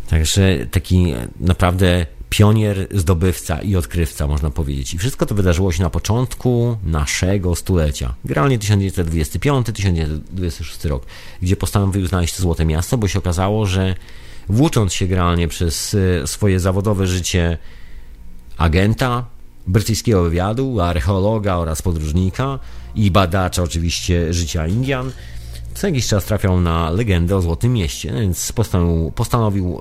[0.08, 4.94] Także taki naprawdę pionier, zdobywca i odkrywca, można powiedzieć.
[4.94, 8.14] I wszystko to wydarzyło się na początku naszego stulecia.
[8.24, 11.06] Generalnie 1925-1926 rok,
[11.42, 13.94] gdzie postanowił znaleźć złote miasto, bo się okazało, że
[14.48, 17.58] włócząc się generalnie przez e, swoje zawodowe życie
[18.56, 19.24] agenta,
[19.66, 22.58] brytyjskiego wywiadu, archeologa oraz podróżnika
[22.94, 25.12] i badacza oczywiście życia Indian,
[25.74, 29.80] co jakiś czas trafiał na legendę o Złotym Mieście, więc postanowił, postanowił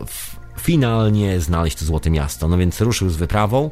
[0.59, 2.47] finalnie znaleźć to Złote Miasto.
[2.47, 3.71] No więc ruszył z wyprawą.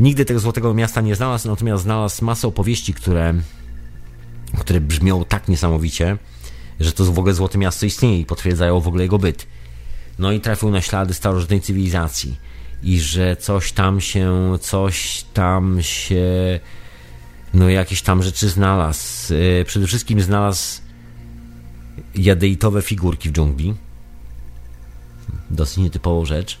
[0.00, 3.34] Nigdy tego Złotego Miasta nie znalazł, natomiast znalazł masę opowieści, które,
[4.58, 6.16] które brzmią tak niesamowicie,
[6.80, 9.46] że to w ogóle Złote Miasto istnieje i potwierdzają w ogóle jego byt.
[10.18, 12.36] No i trafił na ślady starożytnej cywilizacji
[12.82, 16.60] i że coś tam się, coś tam się,
[17.54, 19.34] no jakieś tam rzeczy znalazł.
[19.60, 20.80] E, przede wszystkim znalazł
[22.14, 23.74] jadeitowe figurki w dżungli.
[25.50, 26.58] Dosyć nietypową rzecz.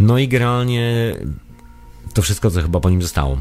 [0.00, 1.14] No i generalnie
[2.14, 3.38] to wszystko, co chyba po nim zostało.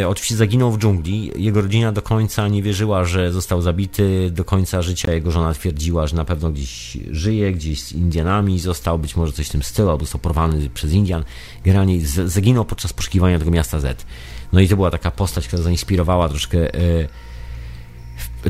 [0.00, 1.30] E, oczywiście zaginął w dżungli.
[1.36, 4.30] Jego rodzina do końca nie wierzyła, że został zabity.
[4.30, 8.98] Do końca życia jego żona twierdziła, że na pewno gdzieś żyje, gdzieś z Indianami został,
[8.98, 11.24] być może coś w tym stylu, albo został porwany przez Indian.
[11.64, 14.06] Generalnie zaginął podczas poszukiwania tego miasta Z.
[14.52, 17.08] No i to była taka postać, która zainspirowała troszkę e,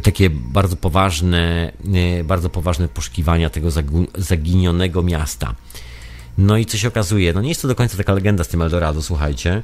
[0.03, 1.73] takie bardzo poważne,
[2.21, 3.69] e, bardzo poważne poszukiwania tego
[4.15, 5.55] zaginionego miasta.
[6.39, 7.33] No i co się okazuje?
[7.33, 9.63] No nie jest to do końca taka legenda z tym Eldorado, słuchajcie,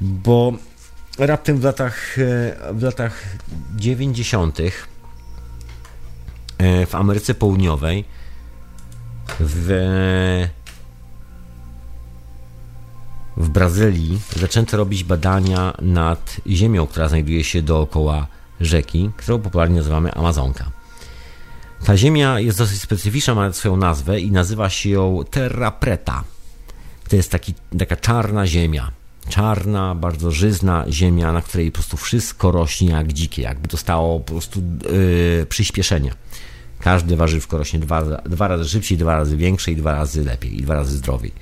[0.00, 0.52] bo
[1.18, 3.22] raptem w latach, e, w latach
[3.76, 4.60] 90.
[6.58, 8.04] E, w Ameryce Południowej
[9.40, 9.68] w,
[13.36, 18.26] w Brazylii zaczęto robić badania nad ziemią, która znajduje się dookoła
[18.60, 20.70] rzeki, którą popularnie nazywamy Amazonka.
[21.84, 26.24] Ta ziemia jest dosyć specyficzna, ma swoją nazwę i nazywa się ją Terra Preta.
[27.08, 28.90] To jest taki, taka czarna ziemia.
[29.28, 34.32] Czarna, bardzo żyzna ziemia, na której po prostu wszystko rośnie jak dzikie, jakby dostało po
[34.32, 34.62] prostu
[35.38, 36.12] yy, przyspieszenie.
[36.80, 40.62] Każde warzywko rośnie dwa, dwa razy szybciej, dwa razy większe i dwa razy lepiej, i
[40.62, 41.32] dwa razy zdrowiej.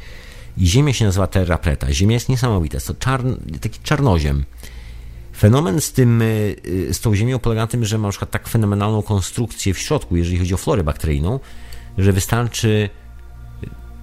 [0.59, 1.93] I ziemia się nazywa Terra Preta.
[1.93, 4.45] Ziemia jest niesamowita, jest to czarn, taki czarnoziem.
[5.37, 8.31] Fenomen z, tym, y, y, z tą ziemią polega na tym, że ma na przykład
[8.31, 11.41] tak fenomenalną konstrukcję w środku, jeżeli chodzi o florę bakteryjną,
[11.99, 12.89] że wystarczy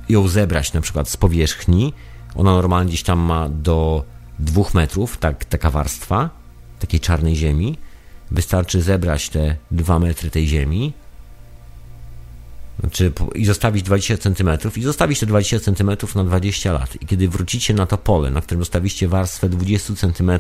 [0.10, 1.94] ją zebrać na przykład z powierzchni.
[2.36, 4.04] Ona normalnie gdzieś tam ma do
[4.40, 6.30] dwóch metrów, tak, taka warstwa
[6.80, 7.78] takiej czarnej ziemi.
[8.32, 10.94] Wystarczy zebrać te dwa metry tej ziemi,
[12.80, 17.02] znaczy, i zostawić 20 cm i zostawić te 20 cm na 20 lat.
[17.02, 20.32] I kiedy wrócicie na to pole, na którym zostawiliście warstwę 20 cm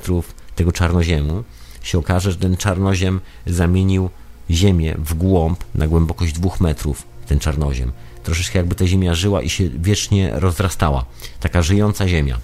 [0.55, 1.43] tego czarnoziemu,
[1.83, 4.09] się okaże, że ten czarnoziem zamienił
[4.51, 7.91] ziemię w głąb na głębokość 2 metrów, ten czarnoziem.
[8.23, 11.05] Troszeczkę jakby ta ziemia żyła i się wiecznie rozrastała.
[11.39, 12.39] Taka żyjąca ziemia.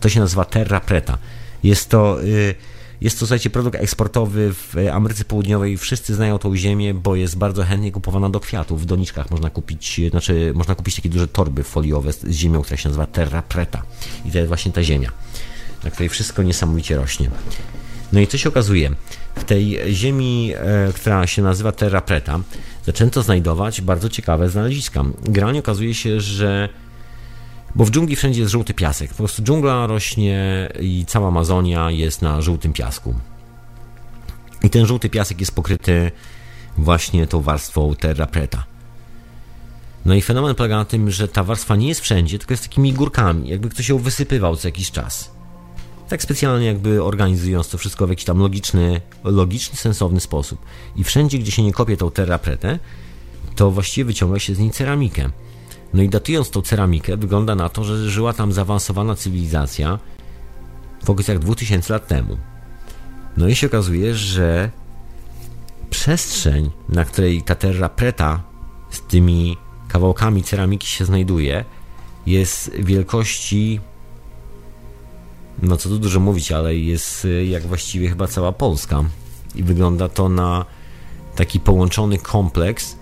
[0.00, 1.18] To się nazywa terra preta.
[1.62, 2.18] Jest to...
[2.22, 2.54] Yy,
[3.02, 5.78] jest to, słuchajcie, produkt eksportowy w Ameryce Południowej.
[5.78, 8.82] Wszyscy znają tą ziemię, bo jest bardzo chętnie kupowana do kwiatów.
[8.82, 12.88] W doniczkach można kupić, znaczy można kupić takie duże torby foliowe z ziemią, która się
[12.88, 13.82] nazywa terra preta.
[14.24, 15.12] I to jest właśnie ta ziemia,
[15.84, 17.30] na której wszystko niesamowicie rośnie.
[18.12, 18.90] No i co się okazuje?
[19.36, 22.40] W tej ziemi, e, która się nazywa terra preta,
[22.86, 25.04] zaczęto znajdować bardzo ciekawe znaleziska.
[25.22, 26.68] Generalnie okazuje się, że
[27.74, 29.10] bo w dżungli wszędzie jest żółty piasek.
[29.10, 33.14] Po prostu dżungla rośnie i cała Amazonia jest na żółtym piasku.
[34.62, 36.10] I ten żółty piasek jest pokryty
[36.78, 38.64] właśnie tą warstwą terra preta.
[40.04, 42.92] No i fenomen polega na tym, że ta warstwa nie jest wszędzie, tylko jest takimi
[42.92, 45.30] górkami, jakby ktoś ją wysypywał co jakiś czas.
[46.08, 50.58] Tak specjalnie jakby organizując to wszystko w jakiś tam logiczny, logiczny, sensowny sposób.
[50.96, 52.78] I wszędzie, gdzie się nie kopie tą terra pretę,
[53.56, 55.30] to właściwie wyciąga się z niej ceramikę.
[55.94, 59.98] No i datując tą ceramikę, wygląda na to, że żyła tam zaawansowana cywilizacja
[61.04, 62.38] w okolicach 2000 lat temu.
[63.36, 64.70] No i się okazuje, że
[65.90, 68.42] przestrzeń, na której ta terra preta
[68.90, 69.56] z tymi
[69.88, 71.64] kawałkami ceramiki się znajduje,
[72.26, 73.80] jest wielkości,
[75.62, 79.04] no co tu dużo mówić, ale jest jak właściwie chyba cała Polska.
[79.54, 80.64] I wygląda to na
[81.36, 82.96] taki połączony kompleks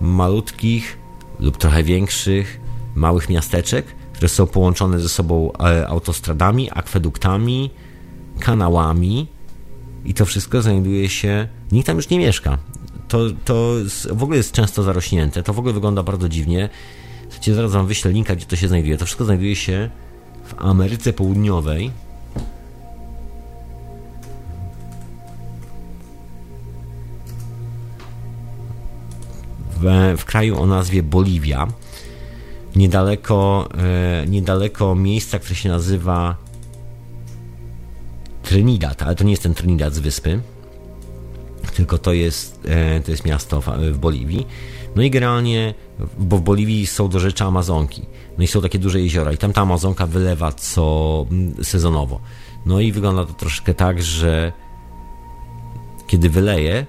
[0.00, 1.03] malutkich
[1.40, 2.60] lub trochę większych,
[2.94, 7.70] małych miasteczek, które są połączone ze sobą e, autostradami, akweduktami,
[8.40, 9.26] kanałami
[10.04, 12.58] i to wszystko znajduje się, nikt tam już nie mieszka.
[13.08, 13.74] To, to
[14.12, 16.68] w ogóle jest często zarośnięte, to w ogóle wygląda bardzo dziwnie.
[17.22, 18.96] Słuchajcie, zaraz wam wyślę linka, gdzie to się znajduje.
[18.98, 19.90] To wszystko znajduje się
[20.44, 21.90] w Ameryce Południowej.
[30.16, 31.66] W, kraju o nazwie Boliwia
[32.76, 36.36] niedaleko, e, niedaleko miejsca, które się nazywa
[38.42, 40.40] Trinidad, ale to nie jest ten Trinidad z wyspy,
[41.76, 44.46] tylko to jest, e, to jest miasto w, Boliwii.
[44.96, 45.74] No i generalnie,
[46.18, 48.02] bo w Boliwii są do rzeczy Amazonki,
[48.38, 51.26] no i są takie duże jeziora i tam ta Amazonka wylewa co
[51.62, 52.20] sezonowo.
[52.66, 54.52] No i wygląda to troszkę tak, że
[56.06, 56.86] kiedy wyleje,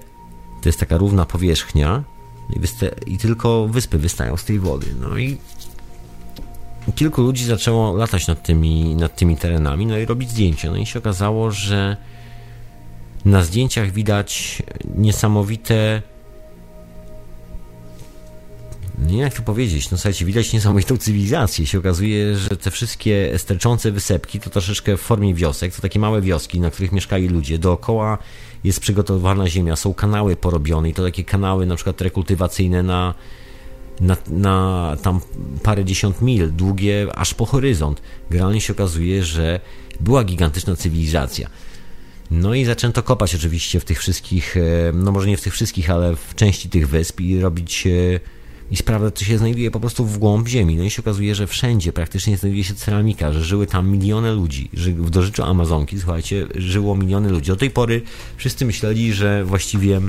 [0.62, 2.04] to jest taka równa powierzchnia
[2.50, 2.60] i,
[3.12, 4.86] i tylko wyspy wystają z tej wody.
[5.00, 5.38] No i
[6.94, 10.70] kilku ludzi zaczęło latać nad tymi, nad tymi terenami, no i robić zdjęcia.
[10.70, 11.96] No i się okazało, że
[13.24, 14.62] na zdjęciach widać
[14.94, 16.02] niesamowite.
[18.98, 21.66] Nie jak to powiedzieć, no słuchajcie, widać niesamowitą cywilizację.
[21.66, 26.20] Się okazuje, że te wszystkie sterczące wysepki to troszeczkę w formie wiosek, to takie małe
[26.20, 27.58] wioski, na których mieszkali ludzie.
[27.58, 28.18] Dookoła
[28.64, 33.14] jest przygotowana ziemia, są kanały porobione i to takie kanały na przykład rekultywacyjne na
[34.00, 35.20] na, na tam
[35.62, 38.02] parę dziesiąt mil, długie aż po horyzont.
[38.30, 39.60] Generalnie się okazuje, że
[40.00, 41.48] była gigantyczna cywilizacja.
[42.30, 44.60] No i zaczęto kopać oczywiście w tych wszystkich, e,
[44.94, 47.90] no może nie w tych wszystkich, ale w części tych wysp i robić e,
[48.70, 50.76] i sprawdzać, co się znajduje po prostu w głąb ziemi.
[50.76, 54.70] No i się okazuje, że wszędzie praktycznie znajduje się ceramika, że żyły tam miliony ludzi.
[54.86, 57.50] W dożyczu Amazonki, słuchajcie, żyło miliony ludzi.
[57.50, 58.02] Do tej pory
[58.36, 60.00] wszyscy myśleli, że właściwie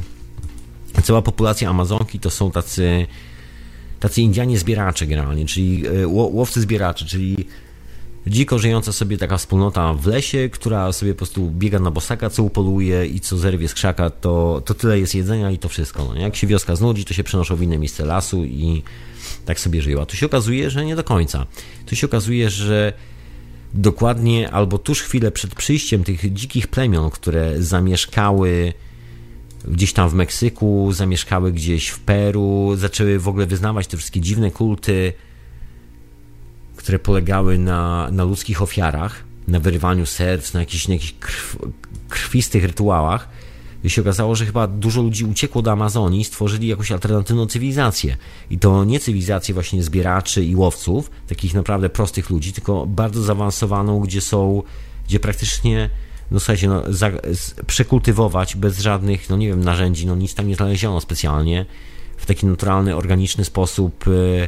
[1.04, 3.08] cała populacja Amazonki to są tacy
[4.00, 7.48] tacy Indianie zbieracze generalnie, czyli e, łowcy zbieracze, czyli
[8.30, 12.44] dziko żyjąca sobie taka wspólnota w lesie, która sobie po prostu biega na bosaka, co
[12.44, 16.06] upoluje i co zerwie z krzaka, to, to tyle jest jedzenia i to wszystko.
[16.06, 18.84] No, jak się wioska znudzi, to się przenoszą w inne miejsce lasu i
[19.46, 20.02] tak sobie żyją.
[20.02, 21.46] A tu się okazuje, że nie do końca.
[21.86, 22.94] Tu się okazuje, że
[23.74, 28.74] dokładnie albo tuż chwilę przed przyjściem tych dzikich plemion, które zamieszkały
[29.68, 34.52] gdzieś tam w Meksyku, zamieszkały gdzieś w Peru, zaczęły w ogóle wyznawać te wszystkie dziwne
[34.52, 35.14] kulty,
[36.88, 41.58] które polegały na, na ludzkich ofiarach, na wyrywaniu serc, na jakichś, na jakichś krw,
[42.10, 43.30] krwistych rytuałach.
[43.84, 48.18] I się okazało, że chyba dużo ludzi uciekło do Amazonii stworzyli jakąś alternatywną cywilizację.
[48.50, 54.00] I to nie cywilizację właśnie zbieraczy i łowców, takich naprawdę prostych ludzi, tylko bardzo zaawansowaną,
[54.00, 54.64] gdzie są,
[55.08, 55.90] gdzie praktycznie
[56.32, 57.12] no słuchajcie, no, za,
[57.68, 61.66] przekultywować bez żadnych, no nie wiem, narzędzi, no nic tam nie znaleziono specjalnie,
[62.18, 64.48] w taki naturalny, organiczny sposób y,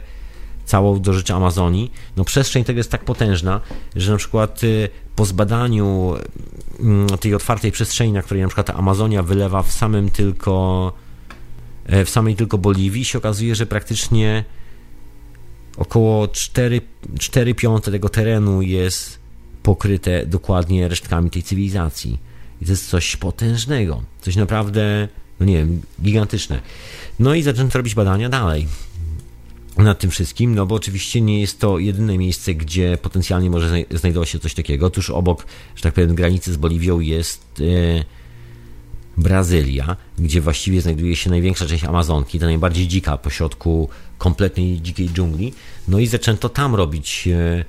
[0.69, 3.61] całą do rzeczy Amazonii, no przestrzeń tego jest tak potężna,
[3.95, 6.15] że na przykład y, po zbadaniu
[7.13, 10.93] y, tej otwartej przestrzeni, na której na przykład ta Amazonia wylewa w samym tylko
[11.85, 14.43] e, w samej tylko Boliwii się okazuje, że praktycznie
[15.77, 16.81] około 4,
[17.19, 19.19] 4 piąte tego terenu jest
[19.63, 22.19] pokryte dokładnie resztkami tej cywilizacji.
[22.61, 25.07] I to jest coś potężnego, coś naprawdę,
[25.39, 26.61] no nie wiem, gigantyczne.
[27.19, 28.67] No i zaczęto robić badania dalej
[29.83, 34.29] nad tym wszystkim, no bo oczywiście nie jest to jedyne miejsce, gdzie potencjalnie może znajdować
[34.29, 34.89] się coś takiego.
[34.89, 35.45] Tuż obok,
[35.75, 38.03] że tak powiem, granicy z Boliwią jest e,
[39.17, 45.53] Brazylia, gdzie właściwie znajduje się największa część Amazonki, ta najbardziej dzika pośrodku kompletnej dzikiej dżungli.
[45.87, 47.65] No i zaczęto tam robić e,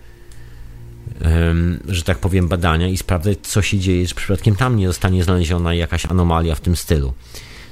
[1.89, 5.75] że tak powiem, badania i sprawdzać, co się dzieje, czy przypadkiem tam nie zostanie znaleziona
[5.75, 7.13] jakaś anomalia w tym stylu.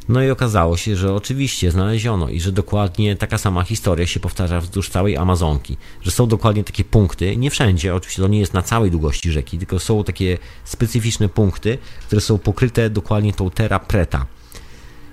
[0.09, 4.61] No i okazało się, że oczywiście znaleziono i że dokładnie taka sama historia się powtarza
[4.61, 8.63] wzdłuż całej Amazonki, że są dokładnie takie punkty, nie wszędzie, oczywiście to nie jest na
[8.63, 14.27] całej długości rzeki, tylko są takie specyficzne punkty, które są pokryte dokładnie tą terra preta.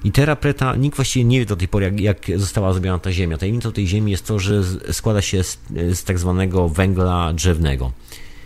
[0.04, 3.12] I terra preta, nikt właściwie nie wie do tej pory, jak, jak została zrobiona ta
[3.12, 3.38] ziemia.
[3.38, 5.60] Tajemnicą tej ziemi jest to, że składa się z,
[5.94, 7.92] z tak zwanego węgla drzewnego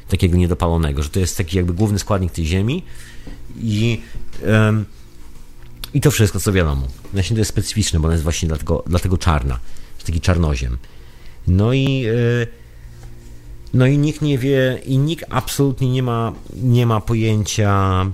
[0.07, 2.83] takiego niedopalonego, że to jest taki jakby główny składnik tej ziemi
[3.61, 4.01] i,
[4.47, 4.85] um,
[5.93, 6.87] i to wszystko, co wiadomo.
[7.13, 9.59] Właśnie to jest specyficzne, bo ona jest właśnie dlatego, dlatego czarna,
[9.95, 10.77] jest taki czarnoziem.
[11.47, 12.47] No i yy,
[13.73, 18.05] no i nikt nie wie i nikt absolutnie nie ma, nie ma pojęcia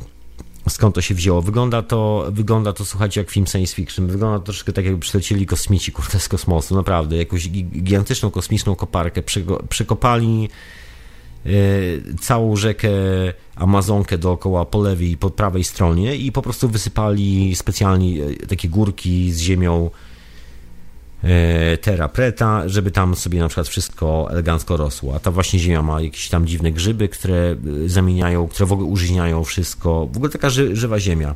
[0.69, 1.41] skąd to się wzięło.
[1.41, 4.07] Wygląda to, wygląda to, słuchajcie, jak film science fiction.
[4.07, 7.15] Wygląda to troszkę tak, jakby przylecieli kosmici, kurde, z kosmosu, naprawdę.
[7.15, 9.21] Jakąś gigantyczną kosmiczną koparkę
[9.69, 10.49] przekopali
[12.21, 12.89] całą rzekę
[13.55, 19.31] Amazonkę dookoła po lewej i po prawej stronie i po prostu wysypali specjalnie takie górki
[19.31, 19.89] z ziemią
[21.81, 25.15] terra preta, żeby tam sobie na przykład wszystko elegancko rosło.
[25.15, 27.55] A ta właśnie ziemia ma jakieś tam dziwne grzyby, które
[27.85, 30.07] zamieniają, które w ogóle użyźniają wszystko.
[30.11, 31.35] W ogóle taka ży, żywa ziemia.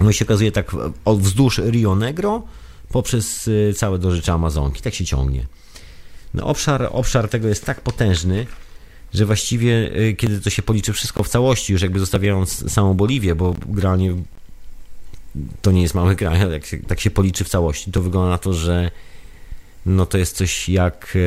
[0.00, 0.72] No i się okazuje tak
[1.06, 2.42] wzdłuż Rio Negro
[2.88, 4.82] poprzez całe dorzycze Amazonki.
[4.82, 5.46] Tak się ciągnie.
[6.36, 8.46] No obszar, obszar tego jest tak potężny,
[9.14, 13.54] że właściwie kiedy to się policzy wszystko w całości, już jakby zostawiając samą Boliwię, bo
[13.66, 14.14] generalnie
[15.62, 18.30] to nie jest mały kraj, ale jak się, tak się policzy w całości, to wygląda
[18.30, 18.90] na to, że
[19.86, 21.18] no to jest coś jak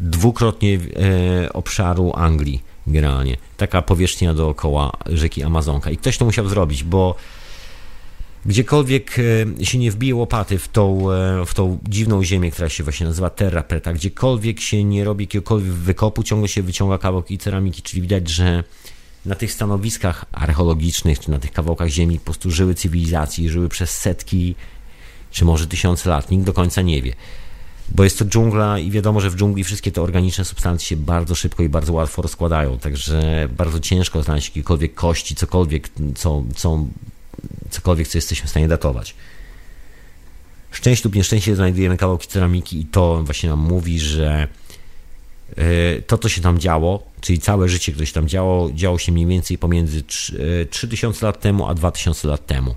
[0.00, 0.78] dwukrotnie
[1.52, 3.36] obszaru Anglii generalnie.
[3.56, 5.90] Taka powierzchnia dookoła rzeki Amazonka.
[5.90, 7.14] I ktoś to musiał zrobić, bo
[8.46, 9.16] gdziekolwiek
[9.62, 11.06] się nie wbije łopaty w tą,
[11.46, 15.72] w tą dziwną ziemię, która się właśnie nazywa terra preta, gdziekolwiek się nie robi jakiegokolwiek
[15.72, 18.64] wykopu, ciągle się wyciąga kawałki ceramiki, czyli widać, że
[19.26, 23.90] na tych stanowiskach archeologicznych, czy na tych kawałkach ziemi po prostu żyły cywilizacje, żyły przez
[23.90, 24.54] setki,
[25.30, 26.30] czy może tysiące lat.
[26.30, 27.14] Nikt do końca nie wie.
[27.94, 31.34] Bo jest to dżungla i wiadomo, że w dżungli wszystkie te organiczne substancje się bardzo
[31.34, 36.86] szybko i bardzo łatwo rozkładają, także bardzo ciężko znaleźć jakiekolwiek kości, cokolwiek, co, co,
[37.70, 39.14] cokolwiek, co jesteśmy w stanie datować.
[40.70, 44.48] Szczęście lub nieszczęście znajdujemy kawałki ceramiki i to właśnie nam mówi, że
[46.06, 49.26] to, co się tam działo, czyli całe życie, które się tam działo, działo się mniej
[49.26, 50.02] więcej pomiędzy
[50.70, 52.74] 3000 lat temu a 2000 lat temu.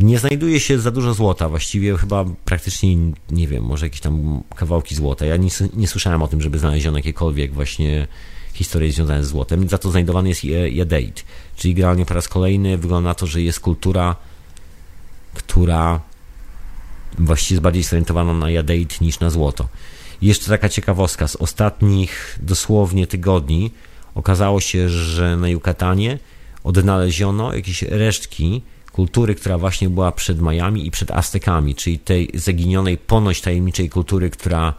[0.00, 2.96] Nie znajduje się za dużo złota, właściwie chyba praktycznie,
[3.30, 5.26] nie wiem, może jakieś tam kawałki złota.
[5.26, 8.06] Ja nie, nie słyszałem o tym, żeby znaleziono jakiekolwiek właśnie
[8.52, 9.68] historie związane z złotem.
[9.68, 11.24] Za to znajdowany jest jadeit,
[11.56, 14.16] czyli generalnie po raz kolejny wygląda na to, że jest kultura,
[15.34, 16.00] która
[17.18, 19.68] właściwie jest bardziej zorientowana na jadeit niż na złoto.
[20.22, 23.70] I jeszcze taka ciekawostka, z ostatnich dosłownie tygodni
[24.14, 26.18] okazało się, że na Yucatanie
[26.64, 28.62] odnaleziono jakieś resztki
[28.92, 34.30] kultury, która właśnie była przed Majami i przed Aztekami, czyli tej zaginionej ponoć tajemniczej kultury,
[34.30, 34.74] która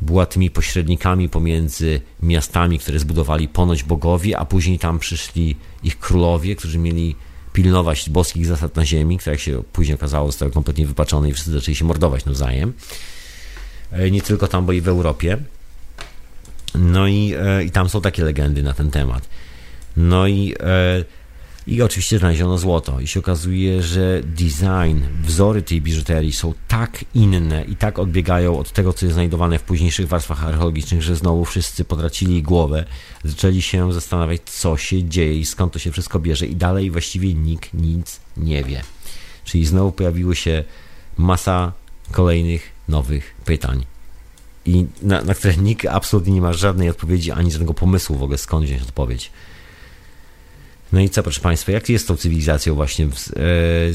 [0.00, 6.56] była tymi pośrednikami pomiędzy miastami, które zbudowali ponoć bogowie, a później tam przyszli ich królowie,
[6.56, 7.16] którzy mieli
[7.52, 11.52] pilnować boskich zasad na ziemi, które jak się później okazało zostały kompletnie wypaczone i wszyscy
[11.52, 12.72] zaczęli się mordować nawzajem.
[14.10, 15.38] Nie tylko tam, bo i w Europie.
[16.74, 17.34] No i,
[17.66, 19.28] i tam są takie legendy na ten temat.
[19.96, 20.54] No i,
[21.68, 23.00] i oczywiście znaleziono złoto.
[23.00, 28.72] I się okazuje, że design, wzory tej biżuterii są tak inne i tak odbiegają od
[28.72, 32.84] tego, co jest znajdowane w późniejszych warstwach archeologicznych, że znowu wszyscy potracili głowę.
[33.24, 36.46] Zaczęli się zastanawiać, co się dzieje i skąd to się wszystko bierze.
[36.46, 38.82] I dalej właściwie nikt nic nie wie.
[39.44, 40.64] Czyli znowu pojawiły się
[41.16, 41.72] masa
[42.12, 43.84] kolejnych nowych pytań.
[44.66, 48.38] I na, na które nikt absolutnie nie ma żadnej odpowiedzi, ani żadnego pomysłu w ogóle
[48.38, 49.30] skąd wziąć odpowiedź.
[50.92, 53.26] No i co, proszę Państwa, jak jest z tą cywilizacją właśnie z,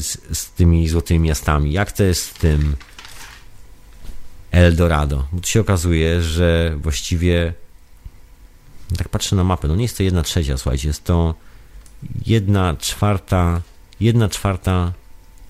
[0.04, 1.72] z, z, tymi złotymi miastami?
[1.72, 2.76] Jak to jest z tym
[4.50, 5.26] Eldorado?
[5.32, 7.54] Bo tu się okazuje, że właściwie
[8.96, 11.34] tak patrzę na mapę, no nie jest to jedna trzecia, słuchajcie, jest to
[12.26, 13.60] jedna czwarta,
[14.00, 14.92] jedna czwarta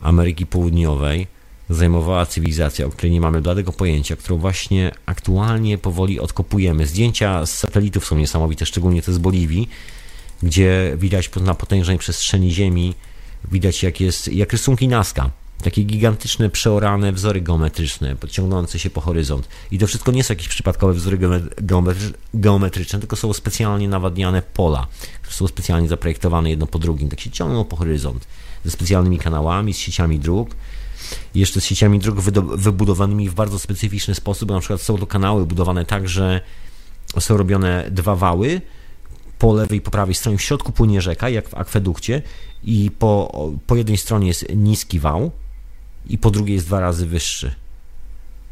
[0.00, 1.26] Ameryki Południowej
[1.70, 6.86] zajmowała cywilizacja, o której nie mamy bladego pojęcia, którą właśnie aktualnie powoli odkopujemy.
[6.86, 9.68] Zdjęcia z satelitów są niesamowite, szczególnie te z Boliwii,
[10.44, 12.94] gdzie widać na potężnej przestrzeni Ziemi,
[13.52, 15.30] widać jak, jest, jak rysunki Nazca.
[15.62, 19.48] Takie gigantyczne, przeorane wzory geometryczne, podciągnące się po horyzont.
[19.70, 21.18] I to wszystko nie są jakieś przypadkowe wzory
[22.34, 24.86] geometryczne, tylko są specjalnie nawadniane pola,
[25.28, 27.08] są specjalnie zaprojektowane jedno po drugim.
[27.08, 28.26] Tak się ciągną po horyzont,
[28.64, 30.54] ze specjalnymi kanałami, z sieciami dróg
[31.34, 32.20] jeszcze z sieciami dróg
[32.56, 34.50] wybudowanymi w bardzo specyficzny sposób.
[34.50, 36.40] Na przykład są to kanały budowane tak, że
[37.20, 38.60] są robione dwa wały
[39.44, 40.38] po lewej i po prawej stronie.
[40.38, 42.22] W środku płynie rzeka, jak w akwedukcie,
[42.62, 43.32] i po,
[43.66, 45.30] po jednej stronie jest niski wał,
[46.06, 47.54] i po drugiej jest dwa razy wyższy,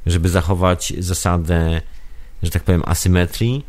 [0.06, 1.81] żeby zachować zasadę,
[2.43, 3.64] że tak powiem, asymetrii.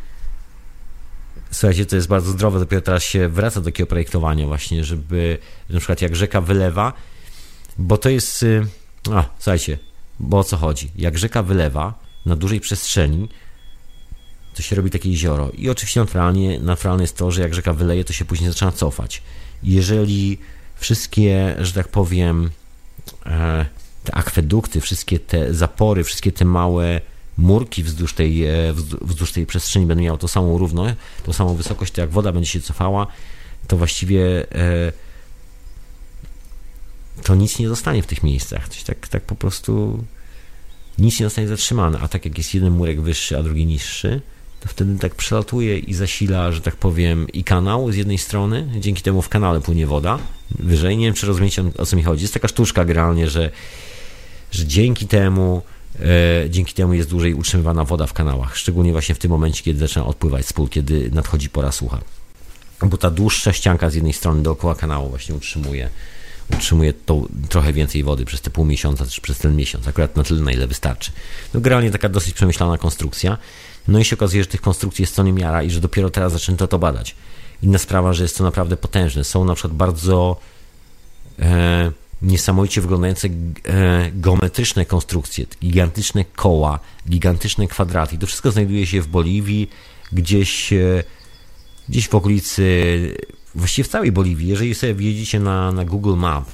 [1.51, 5.37] Słuchajcie, to jest bardzo zdrowe, dopiero teraz się wraca do takiego projektowania właśnie, żeby
[5.69, 6.93] na przykład jak rzeka wylewa,
[7.77, 8.43] bo to jest.
[8.43, 8.67] Y,
[9.11, 9.77] a, słuchajcie,
[10.19, 10.91] bo o co chodzi?
[10.95, 11.93] Jak rzeka wylewa
[12.25, 13.29] na dużej przestrzeni,
[14.53, 15.51] to się robi takie jezioro.
[15.57, 19.21] I oczywiście naturalnie, naturalne jest to, że jak rzeka wyleje, to się później zaczyna cofać.
[19.63, 20.37] Jeżeli
[20.75, 22.49] wszystkie, że tak powiem,
[23.25, 23.65] e,
[24.03, 27.01] te akwedukty, wszystkie te zapory, wszystkie te małe
[27.37, 30.85] murki wzdłuż tej, e, wzdłuż tej przestrzeni będą miały tą samą równo,
[31.23, 33.07] tą samą wysokość, to jak woda będzie się cofała,
[33.67, 34.91] to właściwie e,
[37.23, 38.69] to nic nie zostanie w tych miejscach.
[38.69, 40.03] Coś tak, tak po prostu
[40.97, 41.99] nic nie zostanie zatrzymane.
[41.99, 44.21] A tak jak jest jeden murek wyższy, a drugi niższy,
[44.63, 49.01] to wtedy tak przelatuje i zasila, że tak powiem, i kanał z jednej strony, dzięki
[49.01, 50.19] temu w kanale płynie woda
[50.51, 50.97] wyżej.
[50.97, 52.21] Nie wiem, czy rozumiecie o co mi chodzi.
[52.21, 53.49] Jest taka sztuczka generalnie, że,
[54.51, 55.61] że dzięki temu
[55.99, 59.79] e, dzięki temu jest dłużej utrzymywana woda w kanałach, szczególnie właśnie w tym momencie, kiedy
[59.79, 62.01] zaczyna odpływać z pól, kiedy nadchodzi pora sucha.
[62.81, 65.89] Bo ta dłuższa ścianka z jednej strony dookoła kanału właśnie utrzymuje
[66.53, 70.23] utrzymuje to trochę więcej wody przez te pół miesiąca, czy przez ten miesiąc, akurat na
[70.23, 71.11] tyle, na ile wystarczy.
[71.53, 73.37] No generalnie taka dosyć przemyślana konstrukcja.
[73.87, 76.67] No i się okazuje, że tych konstrukcji jest co niemiara i że dopiero teraz zaczęto
[76.67, 77.15] to badać.
[77.63, 79.23] Inna sprawa, że jest to naprawdę potężne.
[79.23, 80.39] Są na przykład bardzo
[81.39, 81.91] e,
[82.21, 86.79] niesamowicie wyglądające e, geometryczne konstrukcje, gigantyczne koła,
[87.09, 88.17] gigantyczne kwadraty.
[88.17, 89.69] To wszystko znajduje się w Boliwii,
[90.11, 91.03] gdzieś, e,
[91.89, 93.15] gdzieś w okolicy,
[93.55, 94.47] właściwie w całej Boliwii.
[94.47, 96.45] Jeżeli sobie wjedziecie na, na Google Map,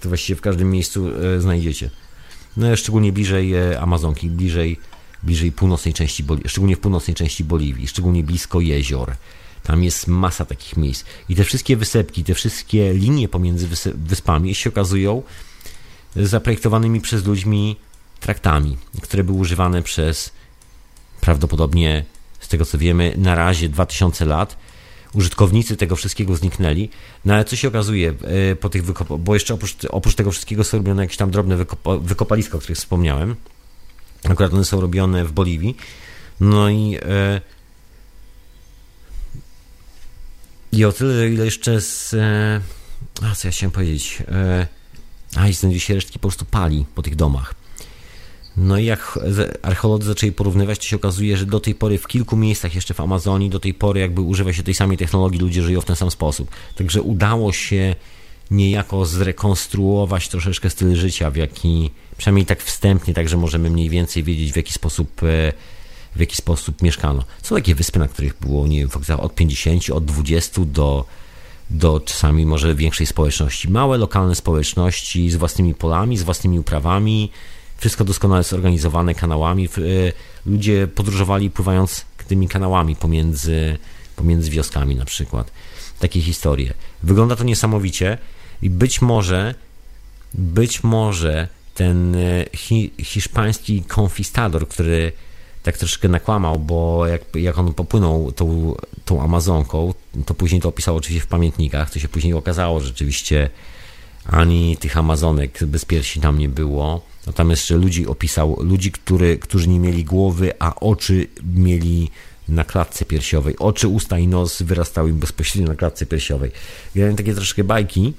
[0.00, 1.90] to właściwie w każdym miejscu e, znajdziecie.
[2.56, 4.78] No, szczególnie bliżej e, Amazonki, bliżej
[5.26, 9.16] bliżej północnej części, szczególnie w północnej części Boliwii, szczególnie blisko jezior.
[9.62, 11.04] Tam jest masa takich miejsc.
[11.28, 15.22] I te wszystkie wysepki, te wszystkie linie pomiędzy wyspami się okazują
[16.16, 17.76] zaprojektowanymi przez ludźmi
[18.20, 20.32] traktami, które były używane przez
[21.20, 22.04] prawdopodobnie,
[22.40, 24.56] z tego co wiemy, na razie 2000 lat.
[25.14, 26.88] Użytkownicy tego wszystkiego zniknęli.
[27.24, 28.14] No ale co się okazuje
[28.50, 31.56] e, po tych wykopach, bo jeszcze oprócz, oprócz tego wszystkiego są robione jakieś tam drobne
[31.56, 33.36] wykopa, wykopaliska, o których wspomniałem
[34.30, 35.76] Akurat one są robione w Boliwii.
[36.40, 37.40] No i e,
[40.72, 42.14] i o tyle, ile jeszcze z...
[42.14, 42.60] E,
[43.22, 44.22] a, co ja chciałem powiedzieć?
[44.28, 44.66] E,
[45.36, 47.54] a, i znajduje się resztki po prostu pali po tych domach.
[48.56, 49.18] No i jak
[49.62, 53.00] archeolodzy zaczęli porównywać, to się okazuje, że do tej pory w kilku miejscach jeszcze w
[53.00, 56.10] Amazonii, do tej pory jakby używa się tej samej technologii, ludzie żyją w ten sam
[56.10, 56.50] sposób.
[56.74, 57.96] Także udało się
[58.50, 64.22] niejako zrekonstruować troszeczkę styl życia, w jaki Przynajmniej tak wstępnie, tak że możemy mniej więcej
[64.22, 65.52] wiedzieć, w jaki sposób e,
[66.16, 67.24] w jaki sposób mieszkano.
[67.42, 71.04] Są takie wyspy, na których było, nie wiem, od 50, od 20 do,
[71.70, 73.70] do czasami może większej społeczności.
[73.70, 77.30] Małe, lokalne społeczności z własnymi polami, z własnymi uprawami,
[77.76, 79.64] wszystko doskonale zorganizowane kanałami.
[79.64, 79.68] E,
[80.46, 83.78] ludzie podróżowali pływając tymi kanałami pomiędzy,
[84.16, 85.50] pomiędzy wioskami na przykład.
[85.98, 86.74] Takie historie.
[87.02, 88.18] Wygląda to niesamowicie
[88.62, 89.54] i być może,
[90.34, 95.12] być może ten e, hi, hiszpański konfistador, który
[95.62, 98.74] tak troszkę nakłamał, bo jak, jak on popłynął tą,
[99.04, 99.94] tą Amazonką,
[100.26, 103.50] to później to opisał oczywiście w pamiętnikach, to się później okazało, że rzeczywiście
[104.26, 107.00] ani tych Amazonek bez piersi tam nie było.
[107.26, 112.10] No tam jeszcze ludzi opisał, ludzi, który, którzy nie mieli głowy, a oczy mieli
[112.48, 113.58] na klatce piersiowej.
[113.58, 116.50] Oczy, usta i nos wyrastały im bezpośrednio na klatce piersiowej.
[116.94, 118.14] Miałem takie troszkę bajki,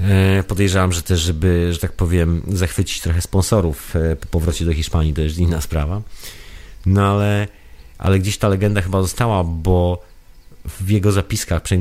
[0.00, 4.74] E, podejrzewam, że też, żeby, że tak powiem, zachwycić trochę sponsorów e, po powrocie do
[4.74, 6.02] Hiszpanii, to jest inna sprawa.
[6.86, 7.48] No ale,
[7.98, 10.02] ale gdzieś ta legenda chyba została, bo
[10.64, 11.76] w jego zapiskach e,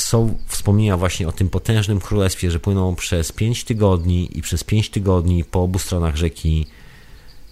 [0.00, 4.90] są wspomnienia właśnie o tym potężnym królestwie, że płynął przez 5 tygodni i przez 5
[4.90, 6.66] tygodni po obu stronach rzeki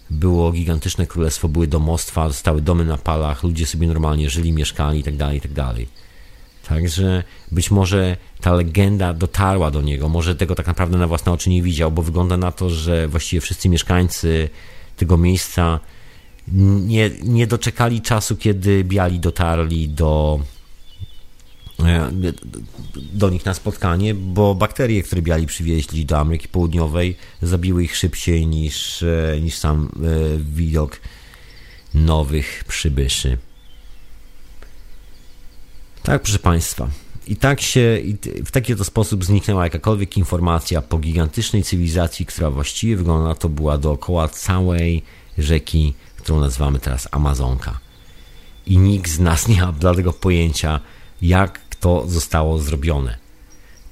[0.09, 5.17] było gigantyczne królestwo, były domostwa, stały domy na palach, ludzie sobie normalnie żyli, mieszkali itd.,
[5.17, 5.55] tak itd.
[5.55, 5.75] Tak
[6.67, 11.49] Także być może ta legenda dotarła do niego, może tego tak naprawdę na własne oczy
[11.49, 14.49] nie widział, bo wygląda na to, że właściwie wszyscy mieszkańcy
[14.97, 15.79] tego miejsca
[16.87, 20.39] nie, nie doczekali czasu, kiedy biali dotarli do,
[23.13, 28.47] do nich na spotkanie, bo bakterie, które biali przywieźli do Ameryki Południowej, zabiły ich szybciej
[28.47, 30.99] niż, e, niż sam e, widok
[31.93, 33.37] nowych przybyszy.
[36.03, 36.89] Tak, proszę Państwa.
[37.27, 42.51] I tak się, i w taki to sposób zniknęła jakakolwiek informacja po gigantycznej cywilizacji, która
[42.51, 45.03] właściwie wygląda to była dookoła całej
[45.37, 47.79] rzeki, którą nazywamy teraz Amazonka.
[48.65, 50.79] I nikt z nas nie ma dlatego pojęcia,
[51.21, 53.17] jak to zostało zrobione.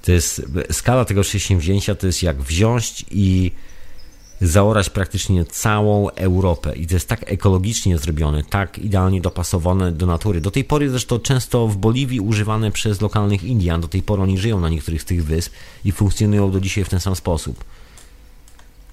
[0.01, 0.41] To jest,
[0.71, 3.51] skala tego przedsięwzięcia to jest jak wziąć i
[4.41, 10.41] zaorać praktycznie całą Europę i to jest tak ekologicznie zrobione, tak idealnie dopasowane do natury.
[10.41, 14.37] Do tej pory zresztą często w Boliwii używane przez lokalnych Indian, do tej pory oni
[14.37, 15.53] żyją na niektórych z tych wysp
[15.85, 17.63] i funkcjonują do dzisiaj w ten sam sposób.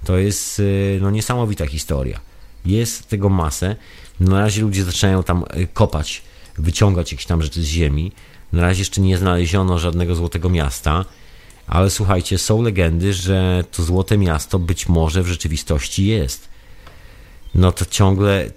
[0.05, 2.21] To jest y, no, niesamowita historia.
[2.67, 3.77] Jest tego masę.
[4.21, 6.23] Na razie ludzie zaczynają tam y, kopać,
[6.59, 8.13] wyciągać jakieś tam rzeczy z ziemi.
[8.53, 11.05] Na razie jeszcze nie znaleziono żadnego złotego miasta
[11.67, 16.49] ale słuchajcie, są legendy, że to Złote Miasto być może w rzeczywistości jest.
[17.55, 18.51] No to ciągle,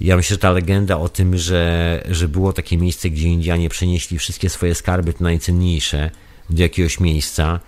[0.00, 4.18] ja myślę, że ta legenda o tym, że, że było takie miejsce, gdzie Indianie przenieśli
[4.18, 6.10] wszystkie swoje skarby, te najcenniejsze,
[6.50, 7.60] do jakiegoś miejsca,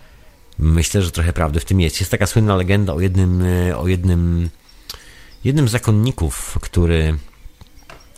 [0.58, 2.00] myślę, że trochę prawdy w tym jest.
[2.00, 3.44] Jest taka słynna legenda o jednym,
[3.76, 4.50] o jednym,
[5.44, 7.18] jednym z zakonników, który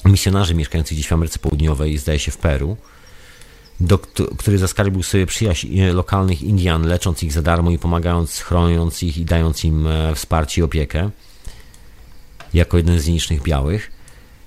[0.04, 2.76] misjonarzy mieszkających gdzieś w Ameryce Południowej, zdaje się w Peru,
[4.38, 9.18] który zaskarbił sobie przyjaźń e, lokalnych Indian, lecząc ich za darmo i pomagając, chroniąc ich
[9.18, 11.10] i dając im e, wsparcie i opiekę,
[12.54, 13.90] jako jeden z nielicznych białych.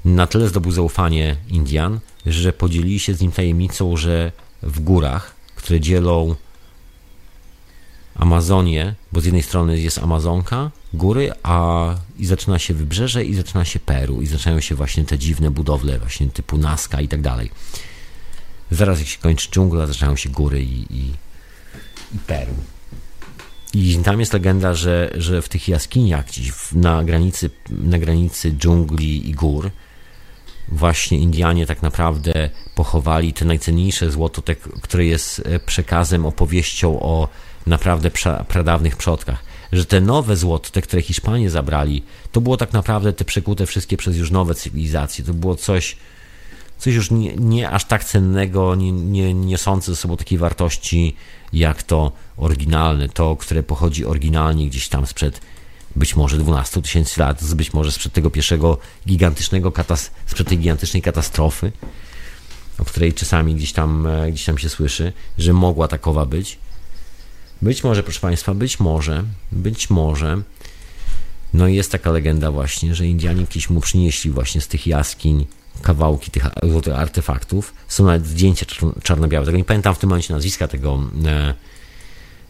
[0.05, 4.31] Na tyle zdobył zaufanie Indian, że podzielili się z nim tajemnicą, że
[4.63, 6.35] w górach, które dzielą
[8.15, 13.65] Amazonię, bo z jednej strony jest Amazonka, góry, a i zaczyna się wybrzeże i zaczyna
[13.65, 17.51] się Peru i zaczynają się właśnie te dziwne budowle właśnie typu Nazca i tak dalej.
[18.71, 21.11] Zaraz jak się kończy dżungla, zaczynają się góry i, i,
[22.15, 22.53] i Peru.
[23.73, 29.29] I tam jest legenda, że, że w tych jaskiniach gdzieś na granicy, na granicy dżungli
[29.29, 29.71] i gór
[30.71, 37.29] właśnie Indianie tak naprawdę pochowali te najcenniejsze złoto, te, które jest e, przekazem, opowieścią o
[37.67, 39.43] naprawdę pra, pradawnych przodkach.
[39.71, 43.97] Że te nowe złoto, te, które Hiszpanie zabrali, to było tak naprawdę te przekute wszystkie
[43.97, 45.25] przez już nowe cywilizacje.
[45.25, 45.97] To było coś,
[46.81, 51.15] coś już nie, nie aż tak cennego, nie, nie niosące ze sobą takiej wartości
[51.53, 55.41] jak to oryginalne, to, które pochodzi oryginalnie gdzieś tam sprzed
[55.95, 58.77] być może 12 tysięcy lat, być może sprzed tego pierwszego
[59.07, 61.71] gigantycznego, katas sprzed tej gigantycznej katastrofy,
[62.79, 66.57] o której czasami gdzieś tam, e, gdzieś tam się słyszy, że mogła takowa być.
[67.61, 70.41] Być może, proszę Państwa, być może, być może,
[71.53, 75.45] no i jest taka legenda właśnie, że Indianie kiedyś mu przynieśli właśnie z tych jaskiń
[75.81, 77.73] kawałki tych złotych artefaktów.
[77.87, 78.65] Są nawet zdjęcia
[79.03, 79.45] czarno-białe.
[79.45, 81.53] Tego nie pamiętam w tym momencie nazwiska tego e,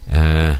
[0.08, 0.58] e,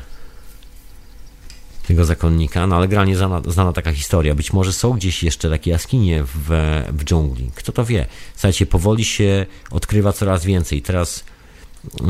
[1.87, 4.35] tego zakonnika, no ale generalnie znana, znana, taka historia.
[4.35, 6.51] Być może są gdzieś jeszcze takie jaskinie w,
[6.93, 7.51] w dżungli.
[7.55, 8.07] Kto to wie?
[8.35, 10.83] Słuchajcie, powoli się odkrywa coraz więcej.
[10.83, 11.25] Teraz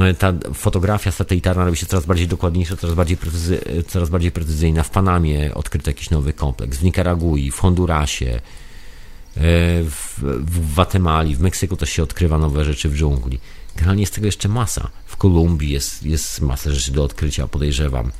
[0.01, 4.83] e, ta fotografia satelitarna robi się coraz bardziej dokładniejsza, coraz bardziej, precyzy, coraz bardziej precyzyjna.
[4.83, 8.62] W Panamie odkryto jakiś nowy kompleks, w Nikaragui, w Hondurasie, e,
[9.37, 13.39] w, w Gwatemali, w Meksyku też się odkrywa nowe rzeczy w dżungli.
[13.77, 14.91] Generalnie jest tego jeszcze masa.
[15.07, 18.13] W Kolumbii jest, jest masa rzeczy do odkrycia, podejrzewam.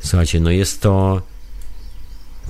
[0.00, 1.22] Słuchajcie, no jest to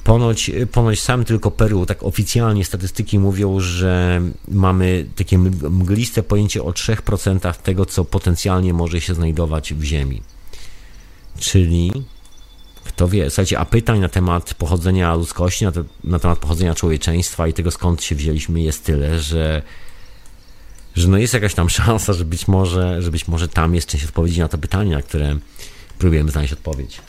[0.05, 6.71] ponoć, ponoć sam tylko Peru, tak oficjalnie statystyki mówią, że mamy takie mgliste pojęcie o
[6.71, 10.23] 3% tego, co potencjalnie może się znajdować w Ziemi.
[11.39, 11.93] Czyli
[12.99, 17.49] kto wie, słuchajcie, a pytań na temat pochodzenia ludzkości, na, te, na temat pochodzenia człowieczeństwa
[17.49, 19.63] i tego skąd się wzięliśmy jest tyle, że
[20.95, 24.05] że no jest jakaś tam szansa, że być może, że być może tam jest część
[24.05, 25.37] odpowiedzi na to pytanie, na które
[25.99, 27.01] próbujemy znaleźć odpowiedź.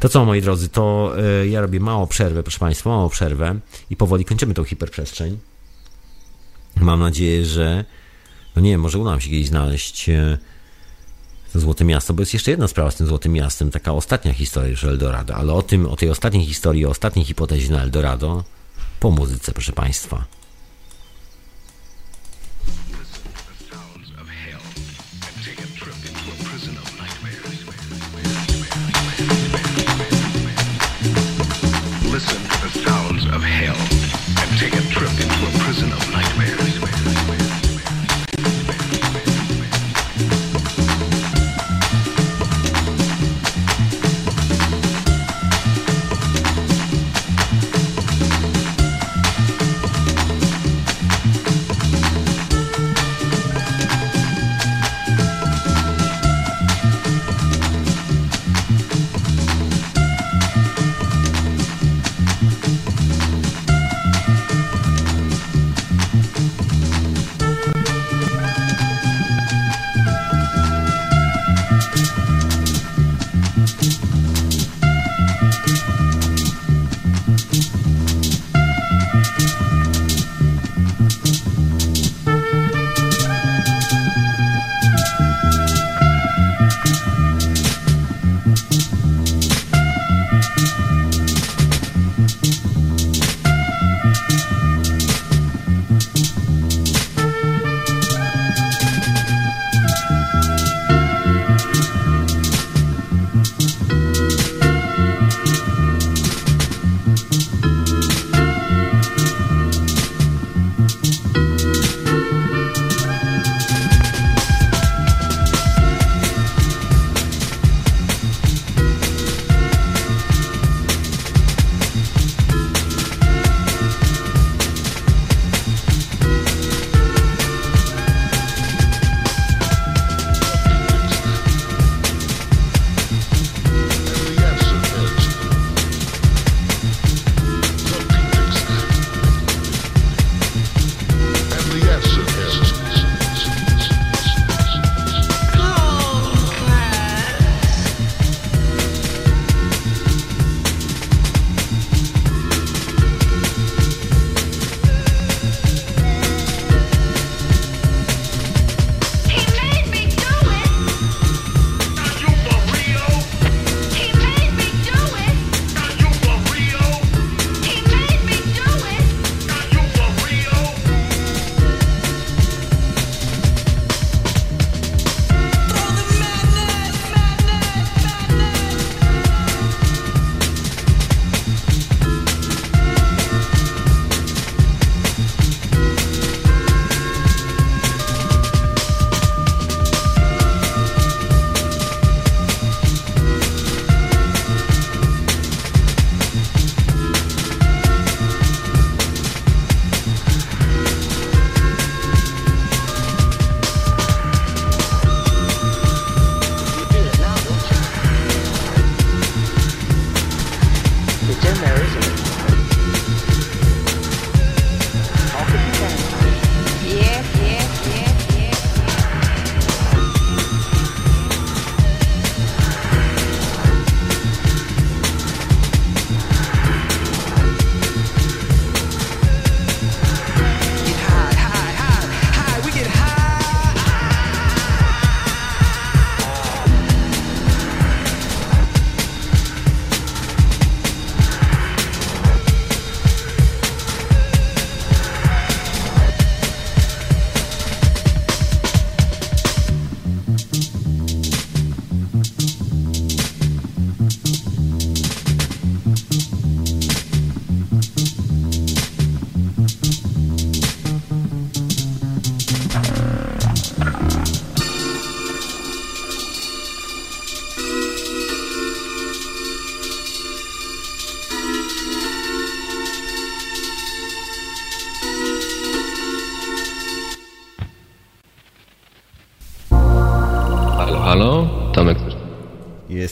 [0.00, 3.58] To co, moi drodzy, to y, ja robię małą przerwę, proszę Państwa, małą przerwę
[3.90, 5.38] i powoli kończymy tą hiperprzestrzeń.
[6.76, 7.84] Mam nadzieję, że
[8.56, 10.53] no nie wiem, może uda nam się kiedyś znaleźć y, to
[11.54, 14.84] Złote Miasto, bo jest jeszcze jedna sprawa z tym Złotym Miastem, taka ostatnia historia już
[14.84, 18.44] Eldorado, ale o tym, o tej ostatniej historii, o ostatniej hipotezie na Eldorado
[19.00, 20.24] po muzyce, proszę Państwa.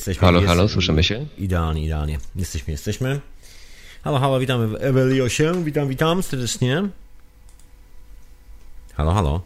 [0.02, 0.20] Jesteśmy.
[0.26, 1.26] Halo, jest, halo, słyszymy się?
[1.38, 2.18] Idealnie, idealnie.
[2.36, 3.20] Jesteśmy, jesteśmy.
[4.04, 5.64] Halo, halo, witamy w Eweliosie.
[5.64, 6.82] Witam, witam serdecznie.
[8.94, 9.40] Halo, halo.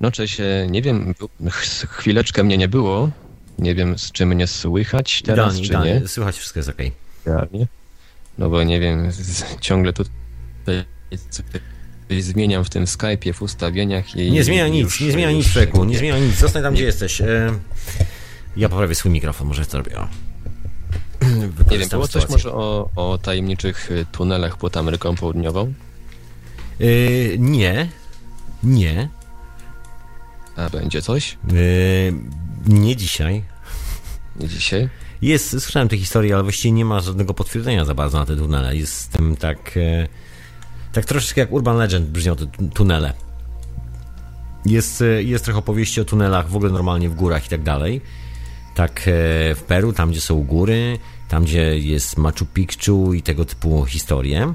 [0.00, 1.14] No cześć, e, nie wiem,
[1.88, 3.10] chwileczkę mnie nie było.
[3.58, 6.00] Nie wiem, z czym mnie słychać teraz, idealnie, czy idealnie.
[6.00, 6.08] nie.
[6.08, 6.92] Słychać, wszystko jest okej.
[7.26, 7.66] Idealnie.
[8.38, 10.84] No bo nie wiem, z- ciągle tutaj
[12.20, 14.30] zmieniam w tym Skype'ie, w ustawieniach i...
[14.30, 16.34] Nie zmienia nic, już- nie zmienia nic, Freku, nie zmienia nic.
[16.36, 17.20] Zostań tam, gdzie jesteś.
[17.20, 17.52] E,
[18.56, 19.98] Ja poprawię swój mikrofon, może to robię.
[19.98, 20.08] o.
[21.70, 22.32] Nie wiem, było coś sytuację.
[22.50, 25.72] może o, o tajemniczych y, tunelach pod Ameryką Południową?
[26.80, 26.84] E,
[27.38, 27.88] Nie,
[28.62, 29.08] nie,
[30.56, 31.32] A będzie coś?
[31.32, 31.54] e,
[32.66, 33.42] nie dzisiaj.
[34.40, 34.88] Nie dzisiaj?
[35.22, 38.76] Jest, słyszałem te historie, ale właściwie nie ma żadnego potwierdzenia za bardzo na te tunele.
[38.76, 39.76] Jestem tak.
[39.76, 40.08] E,
[40.92, 43.12] tak troszeczkę jak Urban Legend brzmią te tu- tunele.
[44.66, 48.00] Jest, e, jest trochę opowieści o tunelach w ogóle normalnie w górach i tak dalej.
[48.74, 49.02] Tak e,
[49.54, 54.54] w Peru, tam gdzie są góry, tam gdzie jest Machu Picchu i tego typu historie.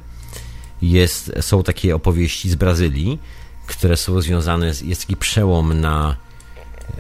[0.82, 3.20] Jest, są takie opowieści z Brazylii,
[3.68, 4.82] które są związane z.
[4.82, 6.16] Jest taki przełom na.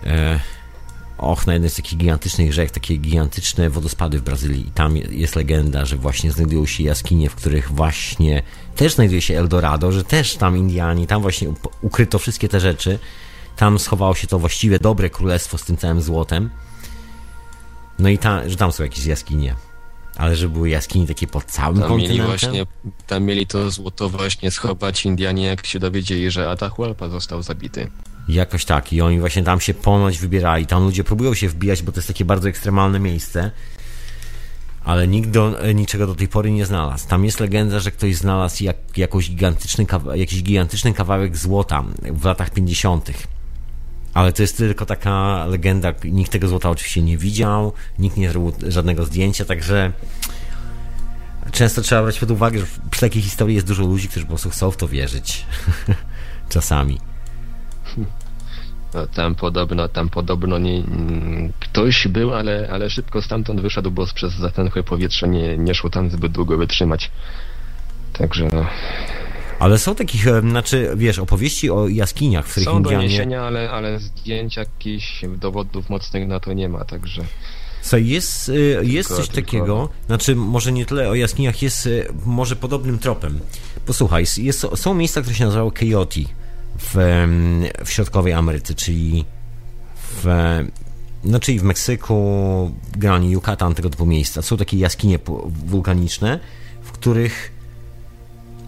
[0.06, 0.40] E,
[1.18, 4.68] Och, na jednej z takich gigantycznych rzek, takie gigantyczne wodospady w Brazylii.
[4.68, 8.44] I tam jest legenda, że właśnie znajdują się jaskinie, w których właśnie
[8.76, 13.00] też znajduje się Eldorado, że też tam Indianie, tam właśnie ukryto wszystkie te rzeczy.
[13.56, 16.50] Tam schowało się to właściwie dobre królestwo z tym całym złotem.
[18.00, 19.56] No i że tam są jakieś jaskinie.
[20.18, 22.28] Ale że były jaskini takie pod całym Tam mieli kontynentem.
[22.28, 22.66] właśnie,
[23.08, 27.92] tam mieli to złoto właśnie schować Indianie, jak się dowiedzieli, że Atahualpa został zabity.
[28.30, 28.94] Jakoś tak.
[28.94, 30.66] I oni właśnie tam się ponoć wybierali.
[30.66, 33.52] Tam ludzie próbują się wbijać, bo to jest takie bardzo ekstremalne miejsce.
[34.84, 37.08] Ale nikt do, e, niczego do tej pory nie znalazł.
[37.08, 42.50] Tam jest legenda, że ktoś znalazł jak, jakąś gigantyczny, jakiś gigantyczny kawałek złota w latach
[42.50, 43.12] 50.
[44.18, 45.94] Ale to jest tylko taka legenda.
[46.04, 49.92] Nikt tego złota oczywiście nie widział, nikt nie zrobił żadnego zdjęcia, także
[51.52, 54.50] często trzeba brać pod uwagę, że przy takiej historii jest dużo ludzi, którzy po prostu
[54.50, 55.46] chcą w to wierzyć.
[56.50, 56.98] Czasami.
[58.94, 64.06] No, tam podobno, tam podobno nie, mm, ktoś był, ale, ale szybko stamtąd wyszedł, bo
[64.16, 67.12] przez zatęchłe powietrze nie, nie szło tam zbyt długo wytrzymać.
[68.14, 68.66] Także no,
[69.60, 72.98] Ale są takich, e, znaczy, wiesz, opowieści o jaskiniach, w których są Indianie...
[72.98, 77.24] doniesienia, ale, ale zdjęć jakichś dowodów mocnych na to nie ma, także
[77.82, 81.86] Słuchaj, jest, y, jest Tylko- coś tylko- takiego, znaczy może nie tyle o jaskiniach, jest
[81.86, 83.40] y, może podobnym tropem.
[83.86, 86.20] Posłuchaj, jest- są miejsca, które się nazywały Coyote
[86.80, 86.96] w,
[87.86, 89.26] w środkowej Ameryce, czyli
[89.96, 90.26] w,
[91.24, 94.42] no, czyli w Meksyku, generalnie Yucatan, tego typu miejsca.
[94.42, 95.20] Są takie jaskinie
[95.66, 96.40] wulkaniczne,
[96.82, 97.57] w których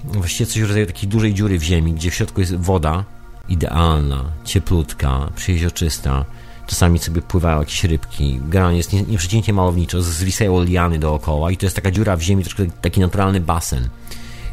[0.04, 3.04] właściwie coś w rodzaju takiej dużej dziury w ziemi, gdzie w środku jest woda
[3.50, 6.26] idealna, cieplutka, przejeździoczysta.
[6.68, 8.40] Czasami sobie pływają jakieś rybki.
[8.46, 12.44] Generalnie jest nie- nieprzeciętnie malowniczo, zwisają liany dookoła i to jest taka dziura w ziemi,
[12.44, 13.90] troszkę taki naturalny basen.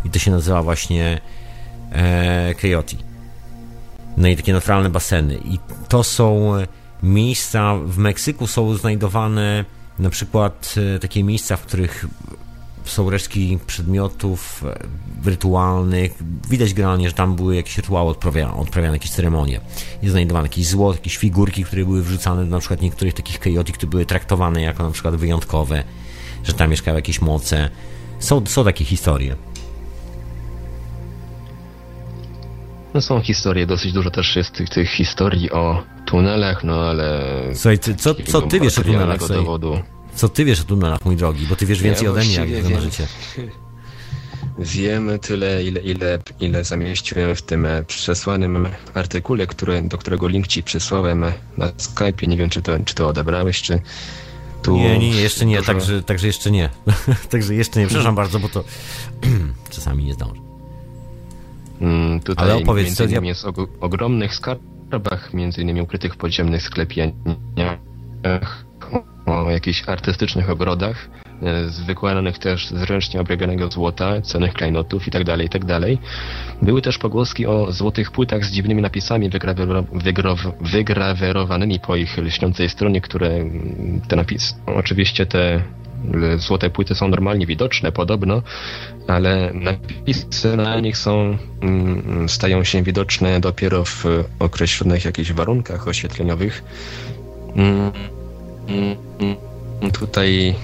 [0.05, 1.21] I to się nazywa właśnie
[1.93, 2.97] e, Coyote.
[4.17, 5.39] No i takie naturalne baseny.
[5.45, 5.59] I
[5.89, 6.53] to są
[7.03, 9.65] miejsca, w Meksyku są znajdowane
[9.99, 12.07] na przykład e, takie miejsca, w których
[12.87, 16.15] są resztki przedmiotów e, rytualnych.
[16.51, 19.61] Widać generalnie, że tam były jakieś rytuały odprawiane, odprawiane jakieś ceremonie.
[20.03, 23.73] Jest znajdowane jakieś złoto, jakieś figurki, które były wrzucane do na przykład niektórych takich kejoti,
[23.73, 25.85] które były traktowane jako na przykład wyjątkowe,
[26.45, 27.71] że tam mieszkały jakieś moce.
[28.19, 29.37] Są, są takie historie.
[32.97, 37.33] no są historie, dosyć dużo też jest tych, tych historii o tunelach, no ale...
[37.55, 39.29] Słuchaj, co, co ty wiesz o tunelach?
[39.29, 39.79] dowodu.
[40.17, 41.47] Co ty wiesz o tunelach, mój drogi?
[41.47, 43.07] Bo ty wiesz więcej Ja ode mnie, jak wygląda życie.
[44.59, 50.47] Wiem tyle, ile, ile, ile zamieściłem w tym e, przesłanym artykule, który, do którego link
[50.47, 52.29] ci przysłałem e, na Skype'ie.
[52.29, 53.81] Nie wiem, czy to, czy to odebrałeś, czy
[54.63, 54.77] tu...
[54.77, 56.71] Nie, nie, jeszcze nie, dużo- także, także jeszcze nie.
[57.31, 58.65] także jeszcze nie, przepraszam bardzo, bo to
[59.71, 60.41] czasami nie zdążę.
[61.81, 66.15] Mm, Tutaj Ale opowiedz, między co ja- innymi jest o ogromnych skarbach, między innymi ukrytych
[66.15, 67.79] w podziemnych sklepieniach,
[69.27, 71.09] o jakichś artystycznych ogrodach,
[71.43, 75.81] e, z wykładanych też z ręcznie obrabianego złota, cennych klejnotów itd., itd.
[76.63, 83.01] Były też pogłoski o złotych płytach z dziwnymi napisami wygrow- wygrawerowanymi po ich lśniącej stronie,
[83.01, 85.63] które mm, te napisy, oczywiście te
[86.37, 88.43] złote płyty są normalnie widoczne podobno,
[89.09, 94.05] ale napisy na nich są, mm, stają się widoczne dopiero w
[94.39, 96.65] określonych jakichś warunkach oświetleniowych.
[98.69, 99.37] Mm, mm,
[99.93, 100.55] Tutaj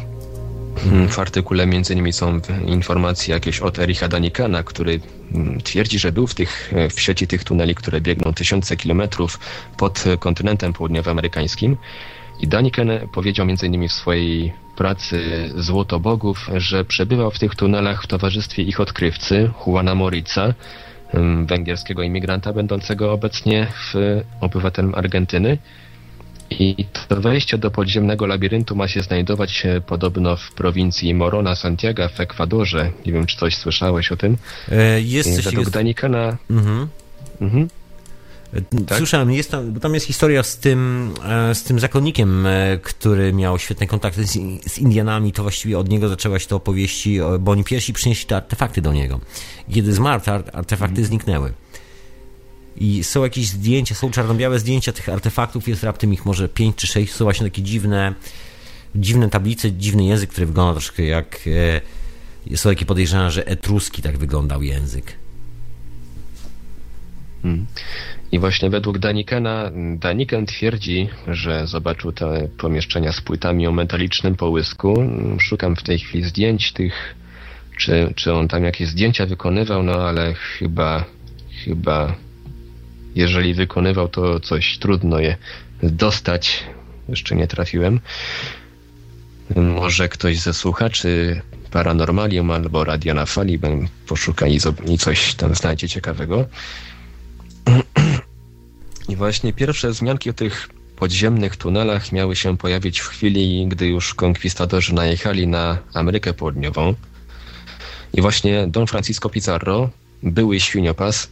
[0.86, 5.00] mm, w artykule między innymi są informacje jakieś od Ericha Danikana, który
[5.64, 9.38] twierdzi, że był w, tych, w sieci tych tuneli, które biegną tysiące kilometrów
[9.76, 11.76] pod kontynentem południowoamerykańskim.
[12.40, 13.88] I Daniken powiedział m.in.
[13.88, 19.94] w swojej pracy Złoto Bogów, że przebywał w tych tunelach w towarzystwie ich odkrywcy, Juana
[19.94, 20.54] Morica,
[21.46, 25.58] węgierskiego imigranta będącego obecnie w obywatelem Argentyny.
[26.58, 32.20] I to wejście do podziemnego labiryntu ma się znajdować podobno w prowincji Morona Santiago w
[32.20, 32.90] Ekwadorze.
[33.06, 34.36] Nie wiem, czy coś słyszałeś o tym.
[34.72, 35.44] E, jest coś...
[35.44, 35.72] Według jest...
[35.72, 36.36] Danikana...
[36.50, 36.88] Mhm.
[37.40, 37.68] Mhm.
[38.86, 38.98] Tak?
[38.98, 43.32] Słyszałem, jest tam, bo tam jest historia z tym, e, z tym zakonnikiem, e, który
[43.32, 44.32] miał świetne kontakty z,
[44.66, 48.36] z Indianami, to właściwie od niego zaczęła się to opowieści, bo oni pierwsi przynieśli te
[48.36, 49.20] artefakty do niego.
[49.74, 51.06] Kiedy zmarł, te artefakty mhm.
[51.06, 51.52] zniknęły.
[52.76, 56.86] I są jakieś zdjęcia, są czarno-białe zdjęcia tych artefaktów, jest raptem ich może pięć czy
[56.86, 58.14] sześć, są właśnie takie dziwne,
[58.94, 61.40] dziwne tablice, dziwny język, który wygląda troszkę jak...
[62.50, 65.12] E, są takie podejrzenia, że etruski tak wyglądał język.
[67.42, 67.66] Hmm.
[68.32, 74.94] I właśnie według Danikena, Daniken twierdzi, że zobaczył te pomieszczenia z płytami o metalicznym połysku.
[75.38, 77.14] Szukam w tej chwili zdjęć tych,
[77.78, 81.04] czy, czy on tam jakieś zdjęcia wykonywał, no ale chyba,
[81.64, 82.14] chyba,
[83.14, 85.36] jeżeli wykonywał, to coś trudno je
[85.82, 86.64] dostać.
[87.08, 88.00] Jeszcze nie trafiłem.
[89.56, 93.58] Może ktoś ze słuchaczy Paranormalium albo Radio na Fali
[94.06, 94.46] poszuka
[94.86, 96.44] i coś tam znajdzie ciekawego.
[99.08, 104.14] I właśnie pierwsze wzmianki o tych podziemnych tunelach miały się pojawić w chwili, gdy już
[104.14, 106.94] konkwistadorzy najechali na Amerykę Południową.
[108.14, 109.90] I właśnie Don Francisco Pizarro,
[110.22, 111.30] były świniopas,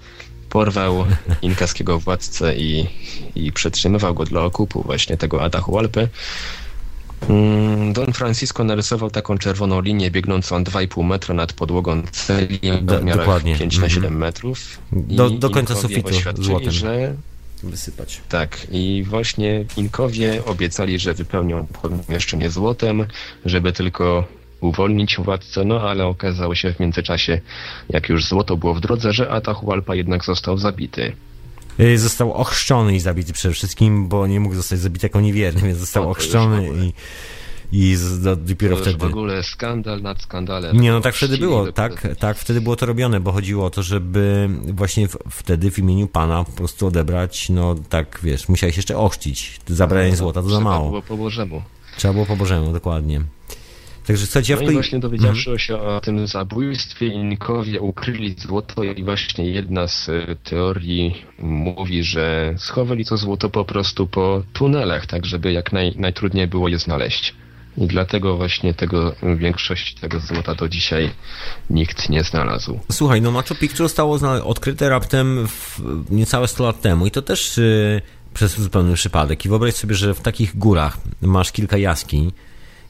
[0.51, 1.05] porwał
[1.43, 2.87] inkaskiego władcę i,
[3.35, 6.09] i przetrzymywał go dla okupu właśnie tego Atahualpy.
[7.29, 13.43] Mm, Don Francisco narysował taką czerwoną linię biegnącą 2,5 metra nad podłogą celi w miarach
[13.43, 14.19] 5 na 7 mhm.
[14.19, 14.79] metrów.
[14.93, 16.71] Do, do końca sufitu złotem.
[16.71, 17.15] że
[17.63, 18.21] wysypać.
[18.29, 23.07] Tak, i właśnie Inkowie obiecali, że wypełnią pomieszczenie złotem,
[23.45, 24.25] żeby tylko
[24.61, 27.41] uwolnić władcę, no ale okazało się w międzyczasie,
[27.89, 31.13] jak już złoto było w drodze, że Atahualpa jednak został zabity.
[31.81, 35.79] Y, został ochrzczony i zabity przede wszystkim, bo nie mógł zostać zabity jako niewierny, więc
[35.79, 36.93] został no, ochrzczony i
[37.73, 38.99] i z, do, dopiero to wtedy.
[38.99, 40.81] w ogóle skandal nad skandalem.
[40.81, 43.83] Nie, no tak wtedy było, tak, tak, wtedy było to robione, bo chodziło o to,
[43.83, 48.99] żeby właśnie w, wtedy w imieniu pana po prostu odebrać, no tak wiesz, musiałeś jeszcze
[48.99, 49.61] ochrzcić.
[49.67, 50.79] Zabranie no, złota to za mało.
[50.79, 51.63] Trzeba było po Bożemu.
[51.97, 53.21] Trzeba było po Bożemu, dokładnie.
[54.07, 55.59] Także słuchajcie, ja no i właśnie dowiedziawszy mhm.
[55.59, 62.55] się o tym zabójstwie, Inkowie ukryli złoto i właśnie jedna z e, teorii mówi, że
[62.59, 67.35] schowali to złoto po prostu po tunelach, tak żeby jak naj, najtrudniej było je znaleźć.
[67.77, 71.11] I dlatego właśnie tego, większość tego złota do dzisiaj
[71.71, 72.81] nikt nie znalazł.
[72.93, 75.49] Słuchaj, no Machu Picchu zostało odkryte raptem
[76.11, 78.03] niecałe 100 lat temu i to też yy,
[78.35, 79.45] przez zupełny przypadek.
[79.45, 82.33] I wyobraź sobie, że w takich górach masz kilka jaskiń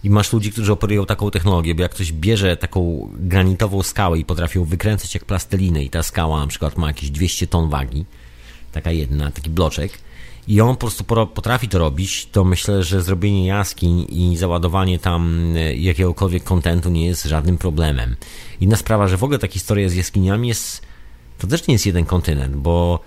[0.04, 4.24] i masz ludzi, którzy operują taką technologię, bo jak ktoś bierze taką granitową skałę i
[4.24, 8.04] potrafią wykręcać jak plastelinę i ta skała na przykład ma jakieś 200 ton wagi,
[8.72, 9.92] taka jedna, taki bloczek,
[10.48, 15.52] i on po prostu potrafi to robić, to myślę, że zrobienie jaskiń i załadowanie tam
[15.56, 18.16] e, jakiegokolwiek kontentu nie jest żadnym problemem.
[18.60, 20.82] Inna sprawa, że w ogóle ta historia z jaskiniami jest,
[21.38, 23.00] to też nie jest jeden kontynent, bo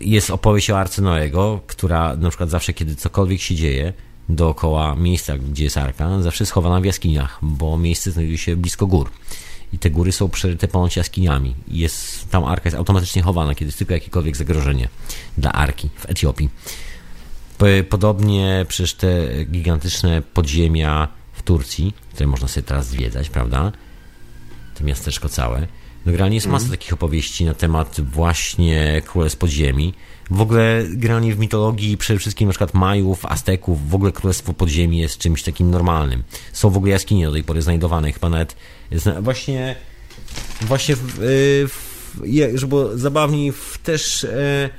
[0.00, 3.92] jest opowieść o Arce Noego, która na przykład zawsze, kiedy cokolwiek się dzieje
[4.34, 8.86] dookoła miejsca, gdzie jest Arka, zawsze jest schowana w jaskiniach, bo miejsce znajduje się blisko
[8.86, 9.10] gór
[9.72, 11.54] i te góry są przeryte ponoć jaskiniami.
[11.68, 14.88] Jest, tam arka jest automatycznie chowana, kiedy jest tylko jakiekolwiek zagrożenie
[15.38, 16.48] dla arki w Etiopii.
[17.88, 19.08] Podobnie przecież te
[19.44, 23.72] gigantyczne podziemia w Turcji, które można sobie teraz zwiedzać, prawda?
[24.78, 25.60] To miasteczko całe.
[26.06, 26.78] No generalnie jest masa mm.
[26.78, 29.94] takich opowieści na temat właśnie królestw podziemi.
[30.30, 34.98] W ogóle granie w mitologii przede wszystkim na przykład Majów, Azteków, w ogóle królestwo podziemi
[34.98, 36.22] jest czymś takim normalnym.
[36.52, 38.56] Są w ogóle jaskinie do tej pory znajdowane, chyba nawet
[39.20, 39.76] właśnie
[40.60, 42.22] właśnie w, y, w,
[42.54, 44.70] że było zabawniej w też e,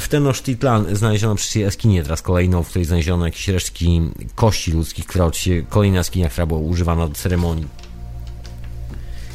[0.00, 4.00] w Tenochtitlan znaleziono przecież jaskinię teraz kolejną, w której znaleziono jakieś resztki
[4.34, 7.66] kości ludzkich, która oczywiście kolejna jaskinia, która była używana do ceremonii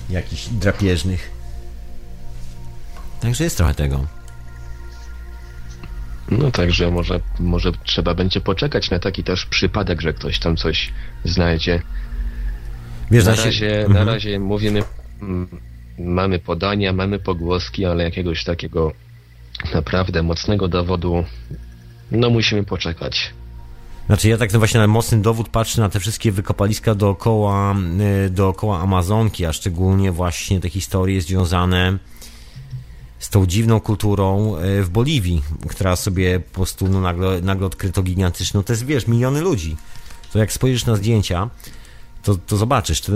[0.09, 1.31] jakichś drapieżnych.
[3.21, 4.14] Także jest trochę tego.
[6.29, 10.93] No także może, może trzeba będzie poczekać na taki też przypadek, że ktoś tam coś
[11.25, 11.81] znajdzie.
[13.11, 14.05] Wiesz, na, razie, mhm.
[14.05, 14.83] na razie mówimy,
[15.99, 18.91] mamy podania, mamy pogłoski, ale jakiegoś takiego
[19.73, 21.23] naprawdę mocnego dowodu,
[22.11, 23.33] no musimy poczekać.
[24.05, 27.75] Znaczy ja tak no właśnie na mocny dowód patrzę na te wszystkie wykopaliska dookoła,
[28.25, 31.97] y, dookoła Amazonki, a szczególnie właśnie te historie związane
[33.19, 38.03] z tą dziwną kulturą e, w Boliwii, która sobie po prostu no, nagle, nagle odkryto
[38.03, 39.77] gigantyczną, to jest, wiesz, miliony ludzi.
[40.33, 41.49] To jak spojrzysz na zdjęcia,
[42.23, 43.09] to, to zobaczysz.
[43.09, 43.13] E,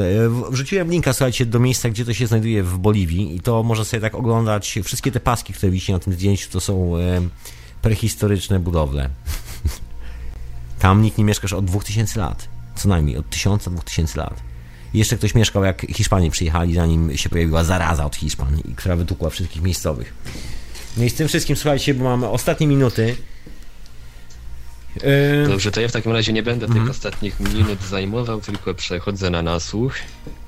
[0.52, 4.02] wrzuciłem linka, słuchajcie, do miejsca, gdzie to się znajduje w Boliwii i to można sobie
[4.02, 4.80] tak oglądać.
[4.84, 7.22] Wszystkie te paski, które wisi na tym zdjęciu, to są e,
[7.82, 9.10] prehistoryczne budowle.
[10.80, 12.48] Tam nikt nie mieszkasz od 2000 lat.
[12.76, 14.49] Co najmniej, od 1000-2000 lat.
[14.94, 19.62] Jeszcze ktoś mieszkał, jak Hiszpanie przyjechali, zanim się pojawiła zaraza od Hiszpan, która wytukła wszystkich
[19.62, 20.14] miejscowych.
[20.98, 23.16] No i z tym wszystkim, słuchajcie, bo mamy ostatnie minuty.
[24.96, 25.48] Yy...
[25.48, 26.92] Dobrze, to ja w takim razie nie będę tych mhm.
[26.92, 29.96] ostatnich minut zajmował, tylko przechodzę na nasłuch.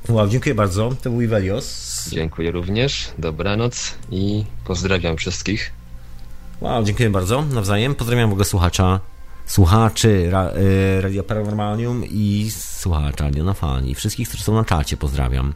[0.09, 0.95] Wow, dziękuję bardzo.
[1.01, 2.09] To był Ivelios.
[2.11, 3.07] Dziękuję również.
[3.17, 5.71] Dobranoc i pozdrawiam wszystkich.
[6.61, 7.41] Wow, dziękuję bardzo.
[7.41, 7.95] Nawzajem.
[7.95, 8.99] Pozdrawiam w ogóle słuchacza,
[9.51, 10.51] słuchaczy ra,
[10.97, 13.95] y, Radio Paranormalium i słuchaczy Radio na Fali.
[13.95, 15.53] Wszystkich, którzy są na czacie, pozdrawiam.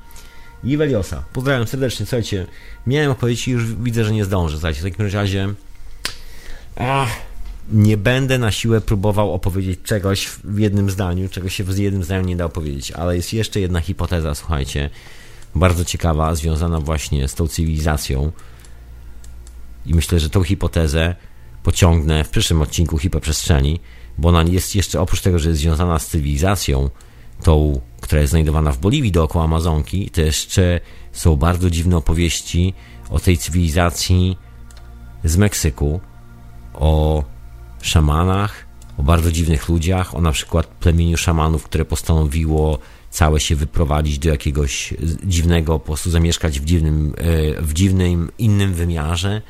[0.63, 1.23] I Weliosa.
[1.33, 2.05] Pozdrawiam serdecznie.
[2.05, 2.47] Słuchajcie,
[2.87, 4.55] miałem opowiedzieć i już widzę, że nie zdążę.
[4.55, 5.53] Słuchajcie, w takim razie...
[6.75, 7.09] Ach,
[7.71, 12.25] nie będę na siłę próbował opowiedzieć czegoś w jednym zdaniu, czego się w jednym zdaniu
[12.25, 14.89] nie da opowiedzieć, ale jest jeszcze jedna hipoteza, słuchajcie,
[15.55, 18.31] bardzo ciekawa, związana właśnie z tą cywilizacją.
[19.85, 21.15] I myślę, że tą hipotezę
[21.65, 23.79] pociągnę w przyszłym odcinku Hipoprzestrzeni,
[24.17, 26.89] bo ona jest jeszcze oprócz tego, że jest związana z cywilizacją,
[27.43, 30.79] tą, która jest znajdowana w Boliwii dookoła Amazonki, to jeszcze
[31.11, 32.73] są bardzo dziwne opowieści
[33.09, 34.37] o tej cywilizacji
[35.23, 35.99] z Meksyku,
[36.73, 37.23] o
[37.81, 38.65] szamanach,
[38.97, 42.79] o bardzo dziwnych ludziach, o na przykład plemieniu szamanów, które postanowiło
[43.09, 44.93] całe się wyprowadzić do jakiegoś
[45.23, 49.41] dziwnego, po prostu zamieszkać w dziwnym, e, w dziwnym innym wymiarze.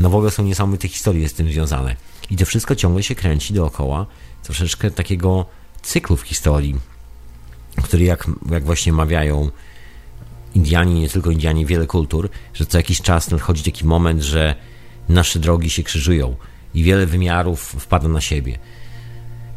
[0.00, 1.96] No w ogóle są niesamowite historie z tym związane.
[2.30, 4.06] I to wszystko ciągle się kręci dookoła
[4.42, 5.46] troszeczkę takiego
[5.82, 6.76] cyklu w historii,
[7.82, 9.50] który jak, jak właśnie mawiają
[10.54, 14.54] Indianie, nie tylko Indianie, wiele kultur, że co jakiś czas nadchodzi taki moment, że
[15.08, 16.36] nasze drogi się krzyżują
[16.74, 18.58] i wiele wymiarów wpada na siebie.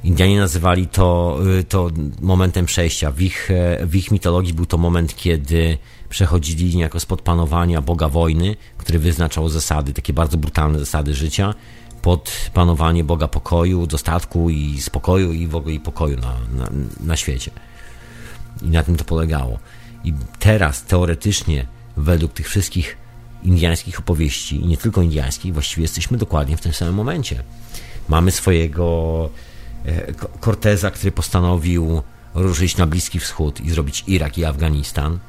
[0.04, 1.90] Indianie nazywali to, y, to
[2.22, 3.12] momentem przejścia.
[3.12, 5.78] W ich, e, w ich mitologii był to moment, kiedy
[6.10, 11.54] przechodzili niejako spod panowania Boga wojny, który wyznaczał zasady, takie bardzo brutalne zasady życia,
[12.02, 16.70] pod panowanie Boga pokoju, dostatku i spokoju i w ogóle i pokoju na, na,
[17.00, 17.52] na świecie.
[18.62, 19.60] I na tym to polegało.
[20.04, 21.68] I teraz teoretycznie,
[21.98, 22.98] według tych wszystkich
[23.44, 27.44] indiańskich opowieści, i nie tylko indiańskich, właściwie jesteśmy dokładnie w tym samym momencie.
[28.10, 29.30] Mamy swojego
[30.42, 32.02] Corteza, który postanowił
[32.36, 35.20] ruszyć na Bliski Wschód i zrobić Irak i Afganistan.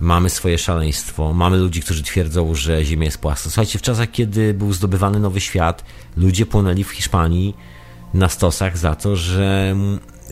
[0.00, 3.50] Mamy swoje szaleństwo, mamy ludzi, którzy twierdzą, że Ziemia jest płaska.
[3.50, 5.84] Słuchajcie, w czasach, kiedy był zdobywany nowy świat,
[6.16, 7.56] ludzie płynęli w Hiszpanii
[8.14, 9.76] na stosach za to, że,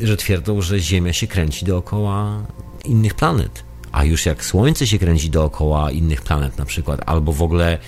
[0.02, 2.43] że twierdzą, że Ziemia się kręci dookoła
[2.85, 7.43] innych planet a już jak Słońce się kręci dookoła innych planet na przykład, albo w
[7.43, 7.78] ogóle,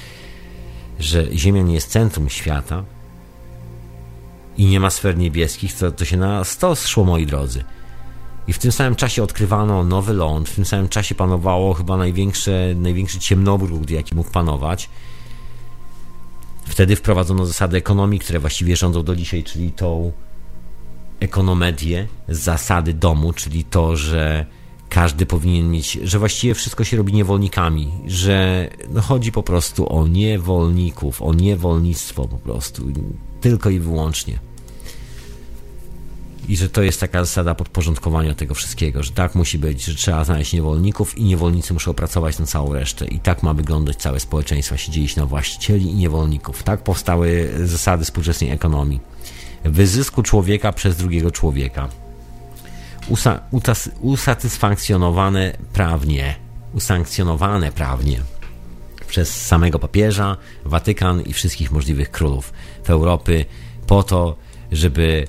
[0.99, 2.85] że Ziemia nie jest centrum świata
[4.57, 7.65] i nie ma sfer niebieskich, to, to się na stos szło, moi drodzy.
[8.47, 12.75] I w tym samym czasie odkrywano nowy ląd, w tym samym czasie panowało chyba największe,
[12.77, 14.91] największy ciemnobrud, jaki mógł panować.
[16.65, 20.13] Wtedy wprowadzono zasady ekonomii, które właściwie rządzą do dzisiaj, czyli tą
[21.21, 24.47] ekonomedię, zasady domu, czyli to, że
[24.89, 30.09] każdy powinien mieć, że właściwie wszystko się robi niewolnikami, że no chodzi po prostu o
[30.09, 32.87] niewolników, o niewolnictwo po prostu,
[33.41, 34.39] tylko i wyłącznie.
[36.49, 40.25] I że to jest taka zasada podporządkowania tego wszystkiego, że tak musi być, że trzeba
[40.25, 43.07] znaleźć niewolników i niewolnicy muszą pracować na całą resztę.
[43.07, 46.63] I tak ma wyglądać całe społeczeństwo, się dzielić na właścicieli i niewolników.
[46.63, 49.01] Tak powstały zasady współczesnej ekonomii.
[49.65, 51.89] Wyzysku człowieka przez drugiego człowieka
[53.09, 53.41] usa,
[54.01, 56.35] usatysfakcjonowane prawnie,
[56.75, 58.21] usankcjonowane prawnie
[59.09, 62.53] przez samego papieża, Watykan i wszystkich możliwych królów
[62.85, 63.45] w Europy
[63.87, 64.37] po to,
[64.73, 65.27] żeby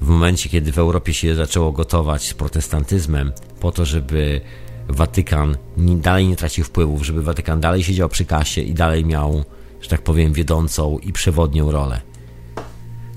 [0.00, 4.40] w momencie, kiedy w Europie się zaczęło gotować z protestantyzmem, po to, żeby
[4.88, 9.44] Watykan dalej nie tracił wpływów, żeby Watykan dalej siedział przy kasie i dalej miał,
[9.80, 12.00] że tak powiem, wiodącą i przewodnią rolę.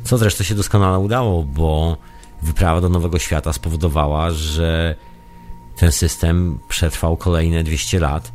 [0.04, 1.98] Co zresztą się doskonale udało, bo
[2.42, 4.96] wyprawa do Nowego Świata spowodowała, że
[5.76, 8.32] ten system przetrwał kolejne 200 lat.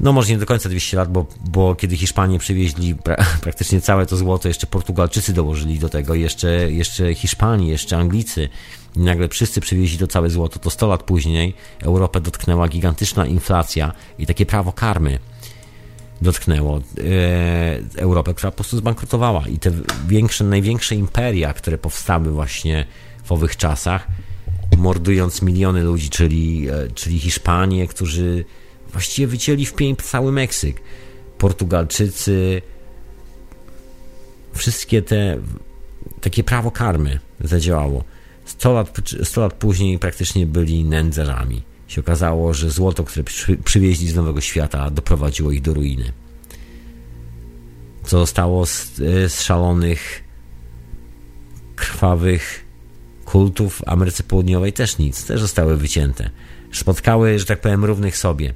[0.00, 4.06] No może nie do końca 200 lat, bo, bo kiedy Hiszpanie przywieźli pra praktycznie całe
[4.06, 8.48] to złoto, jeszcze Portugalczycy dołożyli do tego, jeszcze, jeszcze Hiszpanie, jeszcze Anglicy.
[8.96, 13.92] I nagle wszyscy przywieźli to całe złoto, to 100 lat później Europę dotknęła gigantyczna inflacja
[14.18, 15.18] i takie prawo karmy
[16.22, 16.82] dotknęło e,
[17.96, 19.48] Europę, która po prostu zbankrutowała.
[19.48, 19.70] I te
[20.08, 22.86] większe, największe imperia, które powstały właśnie
[23.24, 24.08] w owych czasach,
[24.78, 28.44] mordując miliony ludzi, czyli, e, czyli Hiszpanie, którzy
[28.92, 30.80] właściwie wycięli w pień cały Meksyk.
[31.38, 32.62] Portugalczycy,
[34.52, 35.38] wszystkie te
[36.20, 38.04] takie prawo karmy zadziałało.
[38.44, 41.62] 100 lat, 100 lat później praktycznie byli nędzarzami.
[41.88, 46.12] Się okazało, że złoto, które przy, przywieźli z Nowego Świata, doprowadziło ich do ruiny.
[48.04, 48.96] Co zostało z,
[49.32, 50.24] z szalonych,
[51.76, 52.64] krwawych
[53.24, 56.30] kultów Ameryce Południowej też nic, też zostały wycięte.
[56.72, 58.54] Spotkały, że tak powiem, równych sobie.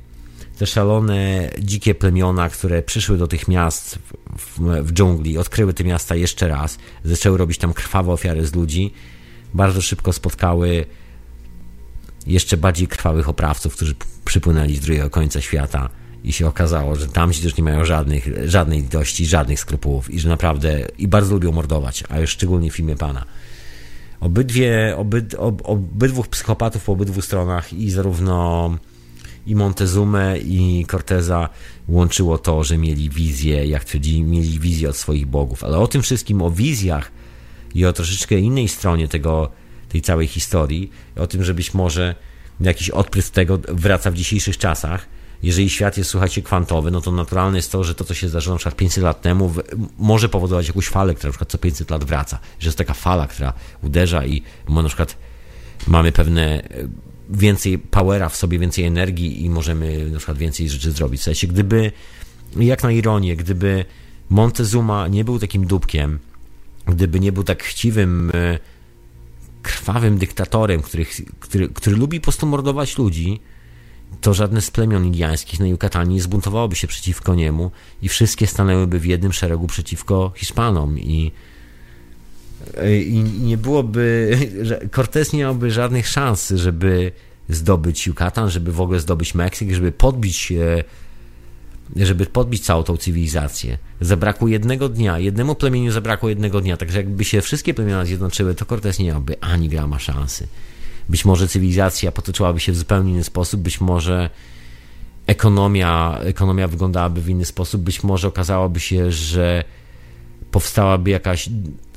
[0.59, 3.99] Te szalone, dzikie plemiona, które przyszły do tych miast
[4.39, 8.93] w, w, dżungli, odkryły te miasta jeszcze raz, zaczęły robić tam krwawe ofiary z ludzi,
[9.55, 10.87] bardzo szybko spotkały
[12.27, 13.95] jeszcze bardziej krwawych oprawców, którzy
[14.25, 15.89] przypłynęli z drugiego końca świata
[16.25, 20.29] i się okazało, że tamci też nie mają żadnych, żadnej litości, żadnych skrupułów i że
[20.29, 23.25] naprawdę i bardzo lubią mordować, a już szczególnie w filmie Pana.
[24.21, 28.71] Obydwie, obyd, ob, obydwóch psychopatów po obydwu stronach i zarówno
[29.47, 31.49] i Montezumę i Corteza
[31.89, 35.65] łączyło to, że mieli wizję, jak twierdzi, mieli wizję od swoich bogów.
[35.65, 37.13] Ale o tym wszystkim, o wizjach
[37.75, 39.51] i o troszeczkę innej stronie tego,
[39.89, 42.15] tej całej historii, o tym, że być może
[42.61, 45.07] jakiś odprysk tego wraca w dzisiejszych czasach.
[45.43, 48.55] Jeżeli świat jest, słuchajcie, kwantowy, no to naturalne jest to, że to, co się zdarzyło
[48.55, 49.55] na przykład 500 lat temu,
[49.99, 52.39] może powodować jakąś falę, która na przykład co 500 lat wraca.
[52.59, 53.53] Że jest taka fala, która
[53.83, 55.17] uderza i na przykład
[55.87, 56.69] mamy pewne
[57.37, 61.21] więcej powera w sobie, więcej energii i możemy na przykład więcej rzeczy zrobić.
[61.21, 61.93] W sensie, gdyby,
[62.57, 63.85] jak na ironię, gdyby
[64.31, 66.19] Montezuma nie był takim dupkiem,
[66.87, 68.59] gdyby nie był tak chciwym, e,
[69.63, 71.07] krwawym dyktatorem, który,
[71.41, 73.41] który, który lubi po prostu mordować ludzi,
[74.21, 77.71] to żadne z plemion indiańskich na Yucatanie nie zbuntowałoby się przeciwko niemu
[78.03, 81.33] i wszystkie stanęłyby w jednym szeregu przeciwko Hiszpanom i,
[83.07, 84.39] i nie byłoby,
[84.97, 87.13] Cortés nie miałby żadnych szans, żeby
[87.49, 90.53] zdobyć Yucatan, żeby w ogóle zdobyć Meksyk, żeby podbić
[91.97, 93.79] żeby podbić całą tą cywilizację.
[94.01, 98.65] Zabrakło jednego dnia, jednemu plemieniu zabrakło jednego dnia, także jakby się wszystkie plemiona zjednoczyły, to
[98.65, 100.47] Cortés nie miałby ani grama szansy.
[101.09, 104.31] Być może cywilizacja potoczyłaby się w zupełnie inny sposób, być może
[105.27, 109.65] ekonomia, ekonomia wyglądałaby w inny sposób, być może okazałoby się, że
[110.51, 111.49] powstałaby jakaś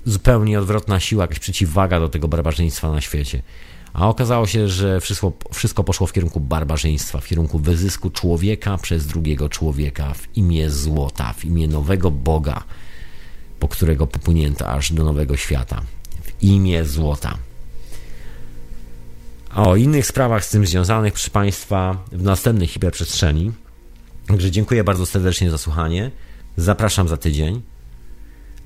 [0.08, 3.42] zupełnie odwrotna siła, jakaś przeciwwaga do tego barbarzyństwa na świecie.
[3.94, 9.08] A okazało się, że wszystko, wszystko poszło w kierunku barbarzyństwa, w kierunku wyzysku człowieka przez
[9.08, 12.64] drugiego człowieka w imię złota, w imię nowego Boga,
[13.60, 15.82] po którego popłynięto aż do nowego świata.
[16.22, 17.38] W imię złota.
[19.50, 23.52] A o innych sprawach z tym związanych, proszę Państwa, w następnej hiperprzestrzeni.
[24.28, 26.12] Także dziękuję bardzo serdecznie za słuchanie.
[26.58, 27.62] Zapraszam za tydzień.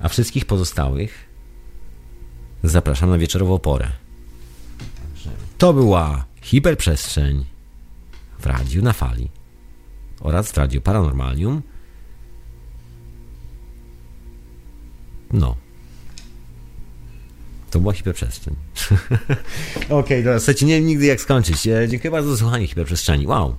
[0.00, 1.31] A wszystkich pozostałych
[2.62, 3.88] zapraszam na wieczorową porę.
[5.58, 7.44] To była hiperprzestrzeń
[8.38, 9.28] w radiu na fali
[10.20, 11.62] oraz w radiu Paranormalium.
[15.32, 15.56] No.
[17.70, 18.56] To była hiperprzestrzeń.
[19.74, 21.66] Okej, okay, dobra, słuchajcie, nie wiem nigdy jak skończyć.
[21.66, 23.26] E, dziękuję bardzo za słuchanie hiperprzestrzeni.
[23.26, 23.56] Wow.